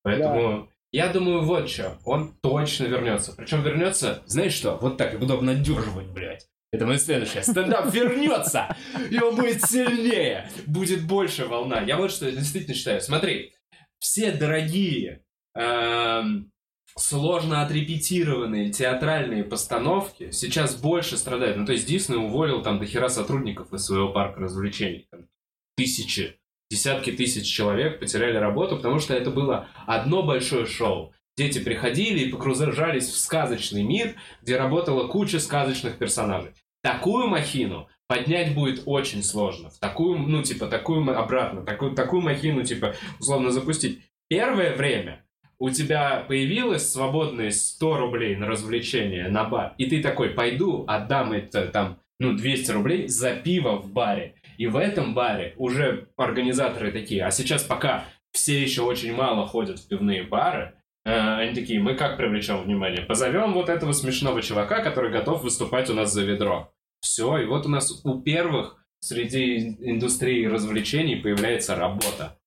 Поэтому... 0.03 0.65
Да. 0.65 0.73
Я 0.91 1.07
думаю, 1.07 1.41
вот 1.41 1.71
что, 1.71 1.97
он 2.05 2.35
точно 2.43 2.83
вернется. 2.83 3.33
Причем 3.35 3.63
вернется, 3.63 4.21
знаешь 4.27 4.53
что, 4.53 4.77
вот 4.77 4.95
так, 4.95 5.13
я 5.13 5.17
буду 5.17 5.33
обнадеживать, 5.33 6.05
блядь. 6.09 6.47
Это 6.71 6.85
мое 6.85 6.99
следующее. 6.99 7.41
Стендап 7.41 7.91
вернется, 7.91 8.75
и 9.09 9.19
он 9.19 9.35
будет 9.35 9.63
сильнее, 9.63 10.51
будет 10.67 11.07
больше 11.07 11.45
волна. 11.45 11.81
Я 11.81 11.97
вот 11.97 12.11
что 12.11 12.31
действительно 12.31 12.75
считаю. 12.75 13.01
Смотри, 13.01 13.55
все 13.97 14.31
дорогие 14.31 15.23
эм, 15.55 16.51
сложно 16.97 17.61
отрепетированные 17.61 18.71
театральные 18.71 19.43
постановки 19.43 20.31
сейчас 20.31 20.75
больше 20.75 21.17
страдают. 21.17 21.57
Ну, 21.57 21.65
то 21.65 21.73
есть 21.73 21.87
Дисней 21.87 22.17
уволил 22.17 22.61
там 22.61 22.79
до 22.79 22.85
хера 22.85 23.09
сотрудников 23.09 23.73
из 23.73 23.85
своего 23.85 24.09
парка 24.09 24.41
развлечений. 24.41 25.07
Там, 25.11 25.27
тысячи, 25.75 26.39
десятки 26.69 27.11
тысяч 27.11 27.47
человек 27.47 27.99
потеряли 27.99 28.37
работу, 28.37 28.77
потому 28.77 28.99
что 28.99 29.13
это 29.13 29.31
было 29.31 29.67
одно 29.85 30.23
большое 30.23 30.65
шоу. 30.65 31.13
Дети 31.35 31.59
приходили 31.59 32.19
и 32.19 32.31
погружались 32.31 33.09
в 33.09 33.17
сказочный 33.17 33.83
мир, 33.83 34.15
где 34.43 34.57
работала 34.57 35.07
куча 35.07 35.39
сказочных 35.39 35.97
персонажей. 35.97 36.51
Такую 36.83 37.27
махину 37.27 37.87
поднять 38.07 38.53
будет 38.53 38.83
очень 38.85 39.23
сложно. 39.23 39.71
В 39.71 39.79
такую, 39.79 40.19
ну, 40.19 40.43
типа, 40.43 40.67
такую 40.67 41.17
обратно, 41.17 41.63
такую, 41.63 41.95
такую 41.95 42.21
махину, 42.21 42.63
типа, 42.63 42.93
условно 43.19 43.49
запустить. 43.49 44.01
Первое 44.27 44.75
время 44.75 45.25
у 45.59 45.69
тебя 45.69 46.25
появилось 46.27 46.91
свободные 46.91 47.51
100 47.51 47.97
рублей 47.97 48.35
на 48.35 48.47
развлечение, 48.47 49.29
на 49.29 49.43
бар, 49.43 49.73
и 49.77 49.85
ты 49.85 50.01
такой, 50.01 50.29
пойду, 50.29 50.85
отдам 50.87 51.31
это 51.31 51.67
там, 51.67 51.99
ну, 52.19 52.33
200 52.33 52.71
рублей 52.71 53.07
за 53.07 53.35
пиво 53.35 53.77
в 53.77 53.91
баре. 53.91 54.35
И 54.57 54.67
в 54.67 54.77
этом 54.77 55.13
баре 55.13 55.53
уже 55.57 56.07
организаторы 56.17 56.91
такие, 56.91 57.25
а 57.25 57.31
сейчас 57.31 57.63
пока 57.63 58.05
все 58.31 58.61
еще 58.61 58.81
очень 58.81 59.13
мало 59.15 59.47
ходят 59.47 59.79
в 59.79 59.87
пивные 59.87 60.23
бары, 60.23 60.73
э, 61.05 61.11
они 61.11 61.53
такие, 61.53 61.79
мы 61.79 61.95
как 61.95 62.17
привлечем 62.17 62.61
внимание? 62.61 63.01
Позовем 63.01 63.53
вот 63.53 63.69
этого 63.69 63.91
смешного 63.91 64.41
чувака, 64.41 64.83
который 64.83 65.11
готов 65.11 65.43
выступать 65.43 65.89
у 65.89 65.93
нас 65.93 66.11
за 66.11 66.23
ведро. 66.23 66.71
Все, 66.99 67.37
и 67.37 67.45
вот 67.45 67.65
у 67.65 67.69
нас 67.69 68.01
у 68.05 68.21
первых 68.21 68.77
среди 68.99 69.75
индустрии 69.79 70.45
развлечений 70.45 71.17
появляется 71.17 71.75
работа. 71.75 72.39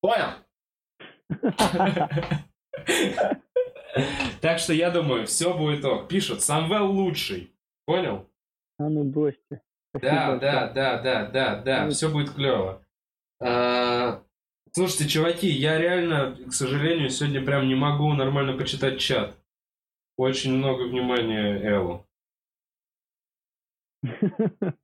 Понял? 0.00 0.28
Так 4.40 4.58
что 4.58 4.72
я 4.72 4.90
думаю, 4.90 5.26
все 5.26 5.56
будет 5.56 5.84
ок. 5.84 6.08
Пишут, 6.08 6.42
Самвел 6.42 6.90
лучший. 6.90 7.52
Понял? 7.84 8.28
А 8.78 8.88
ну 8.88 9.04
бросьте. 9.04 9.62
Да, 9.94 10.36
да, 10.36 10.68
да, 10.68 10.98
да, 11.02 11.26
да, 11.26 11.56
да, 11.56 11.90
все 11.90 12.08
будет 12.10 12.32
клево. 12.32 12.82
А, 13.40 14.22
слушайте, 14.72 15.08
чуваки, 15.08 15.48
я 15.48 15.78
реально, 15.78 16.34
к 16.48 16.52
сожалению, 16.52 17.10
сегодня 17.10 17.44
прям 17.44 17.68
не 17.68 17.74
могу 17.74 18.12
нормально 18.14 18.56
почитать 18.56 18.98
чат. 18.98 19.36
Очень 20.16 20.54
много 20.54 20.84
внимания 20.84 21.60
Эллу. 21.62 22.06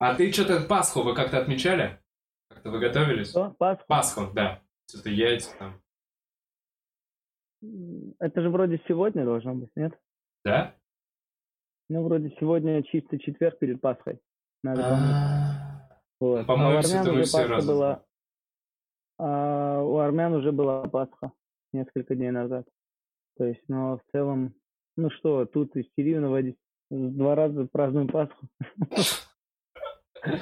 А 0.00 0.14
ты 0.14 0.32
что-то 0.32 0.60
Пасху 0.60 1.02
вы 1.02 1.12
как-то 1.12 1.38
отмечали? 1.40 2.00
Как-то 2.48 2.70
вы 2.70 2.78
готовились? 2.78 3.30
Что? 3.30 3.50
Пасху? 3.58 3.84
Пасху, 3.88 4.30
да. 4.32 4.62
Что-то 4.88 5.10
яйца 5.10 5.56
там. 5.58 5.82
Это 7.60 8.40
же 8.40 8.50
вроде 8.50 8.80
сегодня 8.86 9.24
должно 9.24 9.54
быть, 9.54 9.70
нет? 9.76 9.98
Да? 10.44 10.74
Ну, 11.88 12.04
вроде 12.04 12.30
сегодня 12.38 12.82
чистый 12.82 13.18
четверг 13.18 13.58
перед 13.58 13.80
Пасхой. 13.80 14.20
Надо 14.62 14.82
помнить. 14.82 15.88
Вот. 16.20 16.46
По-моему, 16.46 16.82
все 16.82 17.02
мы 17.02 17.22
все 17.22 17.46
разом. 17.46 17.74
Была... 17.74 18.04
А 19.18 19.82
у 19.82 19.96
армян 19.98 20.34
уже 20.34 20.52
была 20.52 20.82
Пасха 20.84 21.32
несколько 21.72 22.14
дней 22.14 22.30
назад. 22.30 22.66
То 23.36 23.44
есть, 23.44 23.62
но 23.68 23.98
в 23.98 24.02
целом, 24.12 24.54
ну 24.96 25.10
что, 25.10 25.46
тут 25.46 25.76
истерию 25.76 26.20
наводить. 26.20 26.56
Два 26.90 27.34
раза 27.34 27.66
празднуем 27.66 28.08
Пасху. 28.08 28.46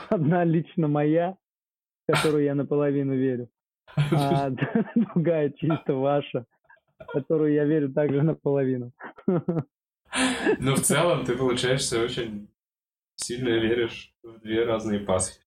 Одна 0.09 0.45
лично 0.45 0.89
моя, 0.89 1.37
в 2.07 2.13
которую 2.13 2.45
я 2.45 2.55
наполовину 2.55 3.15
верю, 3.15 3.49
а 4.13 4.51
другая 4.95 5.51
чисто 5.51 5.95
ваша, 5.95 6.47
которую 7.13 7.53
я 7.53 7.65
верю 7.65 7.93
также 7.93 8.23
наполовину. 8.23 8.93
Ну, 10.61 10.75
в 10.77 10.81
целом, 10.81 11.25
ты, 11.25 11.37
получаешься, 11.37 12.01
очень 12.03 12.49
сильно 13.17 13.49
веришь 13.49 14.15
в 14.23 14.39
две 14.41 14.65
разные 14.65 15.01
Пасхи. 15.01 15.41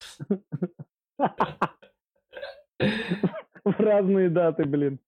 В 3.64 3.80
разные 3.80 4.30
даты, 4.30 4.66
блин. 4.66 5.00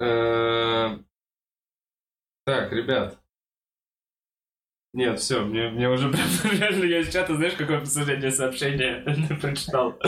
Э, 0.00 0.98
так, 2.44 2.72
ребят. 2.72 3.23
Нет, 4.94 5.18
все, 5.18 5.44
мне, 5.44 5.70
мне 5.70 5.90
уже 5.90 6.08
прям 6.12 6.28
реально, 6.52 6.84
я 6.84 7.00
из 7.00 7.12
чата, 7.12 7.34
знаешь, 7.34 7.54
какое 7.54 7.80
последнее 7.80 8.30
сообщение 8.30 9.04
прочитал? 9.40 9.98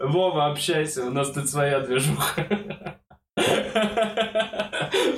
Вова, 0.00 0.46
общайся, 0.46 1.04
у 1.04 1.10
нас 1.10 1.32
тут 1.32 1.48
своя 1.48 1.80
движуха. 1.80 2.46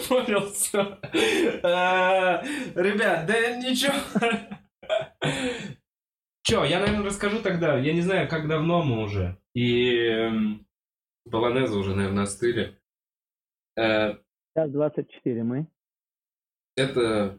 Понял, 0.09 0.51
все. 0.51 0.99
Э, 1.13 2.43
ребят, 2.75 3.27
да 3.27 3.57
ничего. 3.57 3.93
Че, 6.43 6.65
я, 6.65 6.81
наверное, 6.81 7.05
расскажу 7.05 7.43
тогда. 7.43 7.77
Я 7.79 7.93
не 7.93 8.01
знаю, 8.01 8.29
как 8.31 8.49
давно 8.49 8.83
мы 8.83 9.03
уже. 9.03 9.37
И 9.55 9.95
эм, 9.95 10.67
полонезы 11.31 11.77
уже, 11.77 11.95
наверное, 11.95 12.23
остыли. 12.25 12.81
Э, 13.77 14.15
Сейчас 14.55 14.71
24 14.71 15.45
мы. 15.45 15.67
Это 16.77 17.39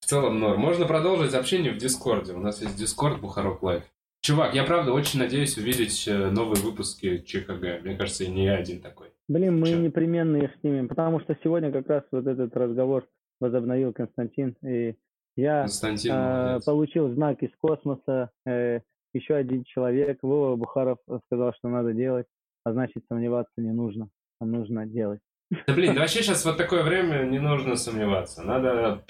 в 0.00 0.06
целом 0.06 0.40
норм. 0.40 0.60
Можно 0.60 0.86
продолжить 0.86 1.34
общение 1.34 1.72
в 1.72 1.78
Discord 1.78 2.20
е. 2.20 2.32
У 2.32 2.40
нас 2.40 2.60
есть 2.60 2.76
Discord 2.76 3.20
Бухарог 3.20 3.62
Live. 3.62 3.84
Чувак, 4.20 4.54
я 4.54 4.64
правда 4.64 4.92
очень 4.92 5.20
надеюсь 5.20 5.56
увидеть 5.56 6.06
э, 6.08 6.30
новые 6.30 6.60
выпуски 6.60 7.18
ЧКГ. 7.18 7.82
Мне 7.84 7.96
кажется, 7.96 8.24
и 8.24 8.28
не 8.28 8.46
я 8.46 8.56
один 8.56 8.80
такой. 8.80 9.08
Блин, 9.28 9.60
мы 9.60 9.68
Че? 9.68 9.76
непременно 9.76 10.36
их 10.38 10.50
снимем, 10.60 10.88
потому 10.88 11.20
что 11.20 11.36
сегодня 11.42 11.70
как 11.70 11.86
раз 11.88 12.02
вот 12.10 12.26
этот 12.26 12.56
разговор 12.56 13.06
возобновил 13.40 13.92
Константин, 13.92 14.56
и 14.62 14.96
я 15.36 15.66
э, 15.66 16.60
получил 16.64 17.12
знак 17.14 17.42
из 17.42 17.50
космоса, 17.60 18.30
э, 18.44 18.80
еще 19.14 19.34
один 19.34 19.64
человек, 19.64 20.18
Вова 20.22 20.56
Бухаров, 20.56 20.98
сказал, 21.26 21.52
что 21.54 21.68
надо 21.68 21.92
делать, 21.92 22.26
а 22.64 22.72
значит 22.72 23.04
сомневаться 23.08 23.52
не 23.58 23.70
нужно, 23.70 24.08
а 24.40 24.46
нужно 24.46 24.86
делать. 24.86 25.20
Да 25.66 25.74
блин, 25.74 25.94
да 25.94 26.00
вообще 26.00 26.22
сейчас 26.22 26.44
вот 26.44 26.56
такое 26.56 26.82
время 26.82 27.24
не 27.24 27.38
нужно 27.38 27.76
сомневаться. 27.76 28.42
Надо 28.42 29.04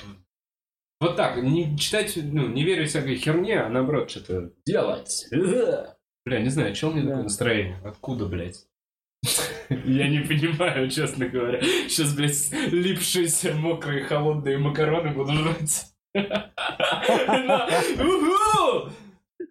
вот 1.01 1.17
так, 1.17 1.43
не 1.43 1.77
читать, 1.79 2.17
ну, 2.17 2.49
не 2.49 2.65
верить 2.65 2.91
всякой 2.91 3.17
херне, 3.17 3.61
а 3.61 3.69
наоборот 3.69 4.11
что-то 4.11 4.53
делать. 4.67 5.27
Бля, 5.31 6.41
не 6.41 6.49
знаю, 6.49 6.75
что 6.75 6.89
у 6.89 6.93
меня 6.93 7.03
да. 7.03 7.09
такое 7.11 7.23
настроение? 7.25 7.81
Откуда, 7.85 8.27
блядь? 8.27 8.67
Я 9.71 10.09
не 10.09 10.21
понимаю, 10.21 10.91
честно 10.91 11.29
говоря. 11.29 11.61
Сейчас, 11.61 12.15
блядь, 12.15 12.51
липшиеся, 12.73 13.55
мокрые, 13.55 14.05
холодные 14.05 14.59
макароны 14.59 15.15
буду 15.15 15.33
жрать. 15.33 15.95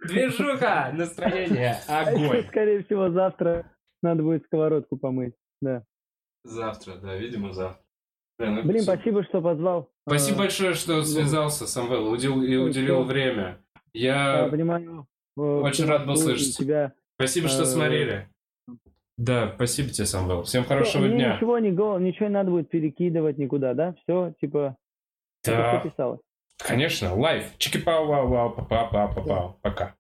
Движуха! 0.08 0.92
Настроение! 0.94 1.78
Огонь! 1.88 2.46
Скорее 2.48 2.84
всего, 2.84 3.10
завтра 3.10 3.72
надо 4.02 4.24
будет 4.24 4.44
сковородку 4.46 4.98
помыть. 4.98 5.34
Да. 5.62 5.84
Завтра, 6.44 6.96
да, 6.96 7.16
видимо, 7.16 7.54
завтра. 7.54 7.84
ну, 8.40 8.64
Блин, 8.64 8.84
спасибо, 8.84 9.24
что 9.24 9.42
позвал. 9.42 9.90
Спасибо 10.08 10.38
а, 10.38 10.40
большое, 10.44 10.74
что 10.74 10.96
ну. 10.96 11.04
связался, 11.04 11.68
Самвел, 11.68 12.16
и 12.16 12.56
уделил 12.56 13.04
время. 13.04 13.60
Я 13.92 14.48
понимаю. 14.50 15.06
Очень 15.36 15.86
рад 15.86 16.08
был 16.08 16.16
слышать. 16.16 16.56
Тебя, 16.56 16.94
спасибо, 17.16 17.50
что 17.50 17.64
э, 17.64 17.66
смотрели. 17.66 18.30
Да, 19.18 19.52
спасибо 19.56 19.90
тебе, 19.90 20.06
Самвел. 20.06 20.44
Всем 20.44 20.64
хорошего 20.64 21.04
Мне 21.04 21.16
дня. 21.16 21.36
Ничего 21.36 21.60
не, 21.60 21.72
ничего 21.72 22.28
не 22.28 22.34
надо 22.34 22.52
будет 22.52 22.70
перекидывать 22.70 23.38
никуда, 23.38 23.74
да? 23.74 23.96
Все, 24.04 24.34
типа, 24.40 24.78
да. 25.44 25.84
Конечно, 26.58 27.14
live. 27.14 27.44
Чики-пау-вау-вау, 27.58 28.52
па-па-па-па-пау. 28.52 29.60
Пока. 29.62 29.97